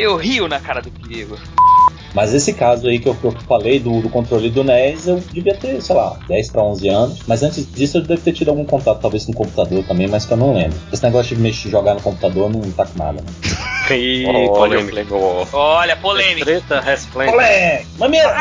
[0.01, 1.39] Eu rio na cara do perigo.
[2.15, 5.23] Mas esse caso aí que eu, que eu falei do, do controle do NES, eu
[5.33, 7.19] devia ter, sei lá, 10 para 11 anos.
[7.27, 10.27] Mas antes disso eu devo ter tido algum contato, talvez com o computador também, mas
[10.27, 10.77] que eu não lembro.
[10.93, 13.97] Esse negócio de mexer, jogar no computador não tá com nada, né?
[13.97, 15.15] E Olha, polêmica.
[15.53, 16.45] Olha, polêmica.
[16.47, 17.37] Treta, resplendente.
[17.37, 17.85] Olé!
[17.99, 18.35] Mameira!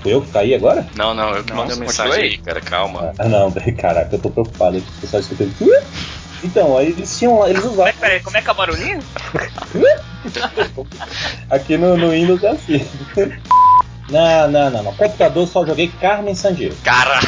[0.00, 0.86] Fui eu que caí agora?
[0.96, 2.38] Não, não, eu que mandei mensagem aí.
[2.38, 3.12] cara, calma.
[3.18, 4.78] Ah, não, caraca, eu tô preocupado.
[4.78, 5.52] O pessoal escutando.
[6.46, 7.92] Então, aí eles tinham lá, eles Como é, usavam.
[7.92, 8.98] que- peraí, como é que é o barulhinho?
[11.50, 12.86] Aqui no, no Windows é assim.
[14.08, 14.94] Não, não, não, não.
[14.94, 16.76] Computador só joguei Carmen Sandiego.
[16.84, 17.18] Cara,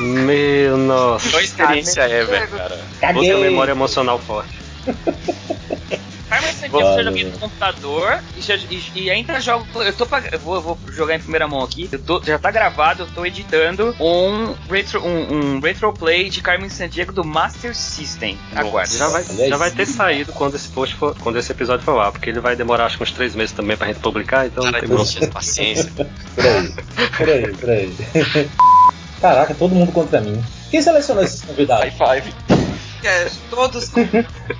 [0.00, 1.30] Meu nossa.
[1.30, 2.74] só experiência ever, cara.
[2.74, 3.34] Outra Caguei!
[3.42, 4.52] memória emocional forte.
[6.30, 6.90] Carmen Sandiego Mano.
[6.90, 9.66] eu já joguei no computador e, já- e- e ainda jogo.
[9.82, 11.88] Eu tô pag- eu vou, eu vou jogar em primeira mão aqui.
[11.90, 16.68] Eu tô- já tá gravado, eu tô editando um retro, um, um retroplay de Carmen
[16.70, 18.38] Sandiego do Master System.
[18.54, 18.96] Aguarde.
[18.96, 22.12] Já vai, já vai ter saído quando esse post for, quando esse episódio for lá,
[22.12, 24.70] porque ele vai demorar acho que uns três meses também pra gente publicar, então não
[24.72, 25.18] Cara, tem problema.
[25.18, 25.90] deixa paciência.
[27.18, 28.50] Peraí, peraí, peraí.
[29.20, 30.42] Caraca, todo mundo contra mim.
[30.70, 31.92] Quem selecionou esses convidados?
[31.98, 32.59] High five.
[33.02, 33.90] É, todos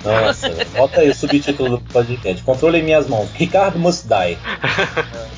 [0.03, 2.43] Nossa, bota aí o subtítulo do podcast.
[2.43, 3.29] Controle em minhas mãos.
[3.33, 4.37] Ricardo must die.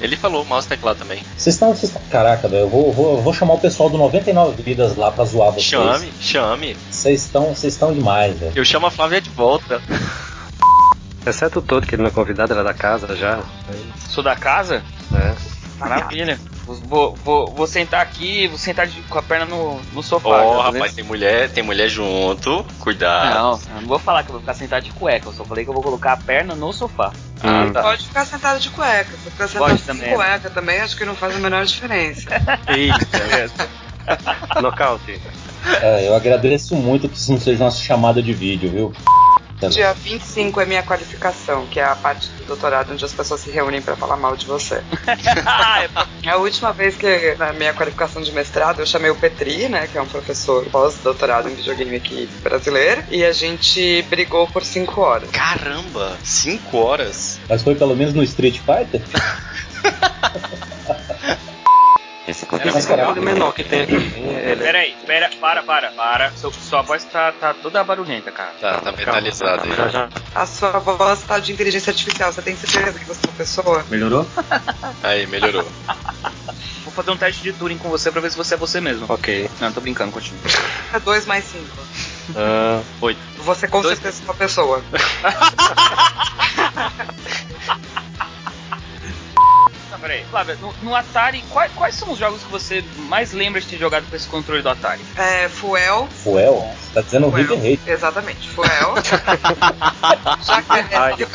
[0.00, 1.22] Ele falou mouse teclado também.
[1.36, 1.74] Vocês estão.
[2.10, 5.52] Caraca, velho, eu vou, vou, vou chamar o pessoal do 99 Vidas lá pra zoar
[5.52, 5.64] vocês.
[5.64, 6.76] Chame, chame.
[6.90, 8.52] Vocês estão, vocês estão demais, velho.
[8.54, 9.80] Eu chamo a Flávia de volta.
[11.26, 13.42] Exceto o todo, que ele não é convidado, ele é da casa já.
[14.08, 14.82] Sou da casa?
[15.12, 15.55] É.
[15.78, 16.38] Maravilha.
[16.66, 20.28] Vou, vou, vou sentar aqui, vou sentar de- com a perna no, no sofá.
[20.28, 22.64] Ó, tá rapaz, tem mulher, tem mulher junto.
[22.80, 23.34] Cuidado.
[23.34, 25.62] Não, eu não vou falar que eu vou ficar sentado de cueca, eu só falei
[25.64, 27.12] que eu vou colocar a perna no sofá.
[27.42, 27.72] Ah, Hum.
[27.72, 27.82] tá.
[27.82, 29.10] pode ficar sentado de cueca.
[29.12, 30.14] Se ficar sentado Pode sem também.
[30.14, 32.30] cueca também, acho que não faz a menor diferença.
[32.66, 35.20] Eita, nocaute.
[35.82, 38.92] É, eu agradeço muito que isso não seja uma chamada de vídeo, viu?
[39.70, 43.50] Dia 25 é minha qualificação, que é a parte do doutorado onde as pessoas se
[43.50, 44.82] reúnem pra falar mal de você.
[46.24, 49.86] É A última vez que na minha qualificação de mestrado eu chamei o Petri, né,
[49.86, 55.00] que é um professor pós-doutorado em videogame aqui brasileiro, e a gente brigou por cinco
[55.00, 55.30] horas.
[55.30, 57.38] Caramba, 5 horas.
[57.48, 59.02] Mas foi pelo menos no Street Fighter?
[62.26, 63.94] Esse cara, é o menor que tem aqui.
[64.26, 66.32] É Peraí, pera, para, para, para.
[66.32, 68.52] Sua, sua voz tá, tá toda barulhenta, cara.
[68.60, 69.76] Tá, tá metalizado aí.
[69.76, 70.08] Já, já.
[70.34, 73.84] A sua voz tá de inteligência artificial, você tem certeza que você é uma pessoa?
[73.88, 74.26] Melhorou?
[75.04, 75.64] Aí, melhorou.
[76.84, 79.06] Vou fazer um teste de Turing com você pra ver se você é você mesmo.
[79.08, 79.48] Ok.
[79.60, 80.40] Não, tô brincando, continua.
[80.94, 81.64] É 2 mais 5.
[82.36, 83.20] Ah, oito.
[83.38, 84.82] Você com Dois- certeza é uma pessoa.
[90.06, 90.24] Peraí.
[90.30, 93.76] Flávia, no, no Atari, quais, quais são os jogos que você mais lembra de ter
[93.76, 95.02] jogado com esse controle do Atari?
[95.16, 96.08] É, Fuel.
[96.22, 96.72] Fuel?
[96.94, 97.42] Tá dizendo Fuel.
[97.42, 97.80] River Raid.
[97.84, 98.94] Exatamente, Fuel.
[100.44, 100.72] Já que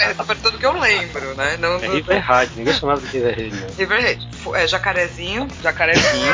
[0.01, 1.57] é, é sobre tudo que eu lembro, né?
[1.59, 3.67] Não É River Raid, ninguém chamava de River Raid, não.
[3.77, 4.29] River Raid.
[4.55, 5.47] É, jacarezinho.
[5.61, 6.33] Jacarezinho.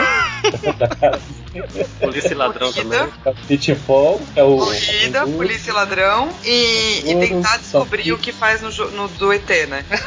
[2.00, 3.10] Polícia e ladrão Corrida.
[3.24, 3.44] também.
[3.48, 4.58] Pitfall, é o.
[4.58, 9.34] Corrida, o- polícia e ladrão e, e tentar descobrir o que faz no, no do
[9.34, 9.84] ET, né?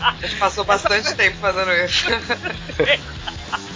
[0.00, 2.06] A gente passou bastante tempo fazendo isso.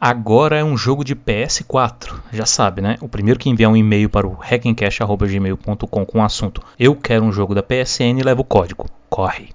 [0.00, 2.14] Agora é um jogo de PS4.
[2.32, 2.96] Já sabe, né?
[3.02, 7.30] O primeiro que enviar um e-mail para o hackencast.gmail.com com o assunto Eu quero um
[7.30, 8.86] jogo da PSN leva o código.
[9.10, 9.48] Corre.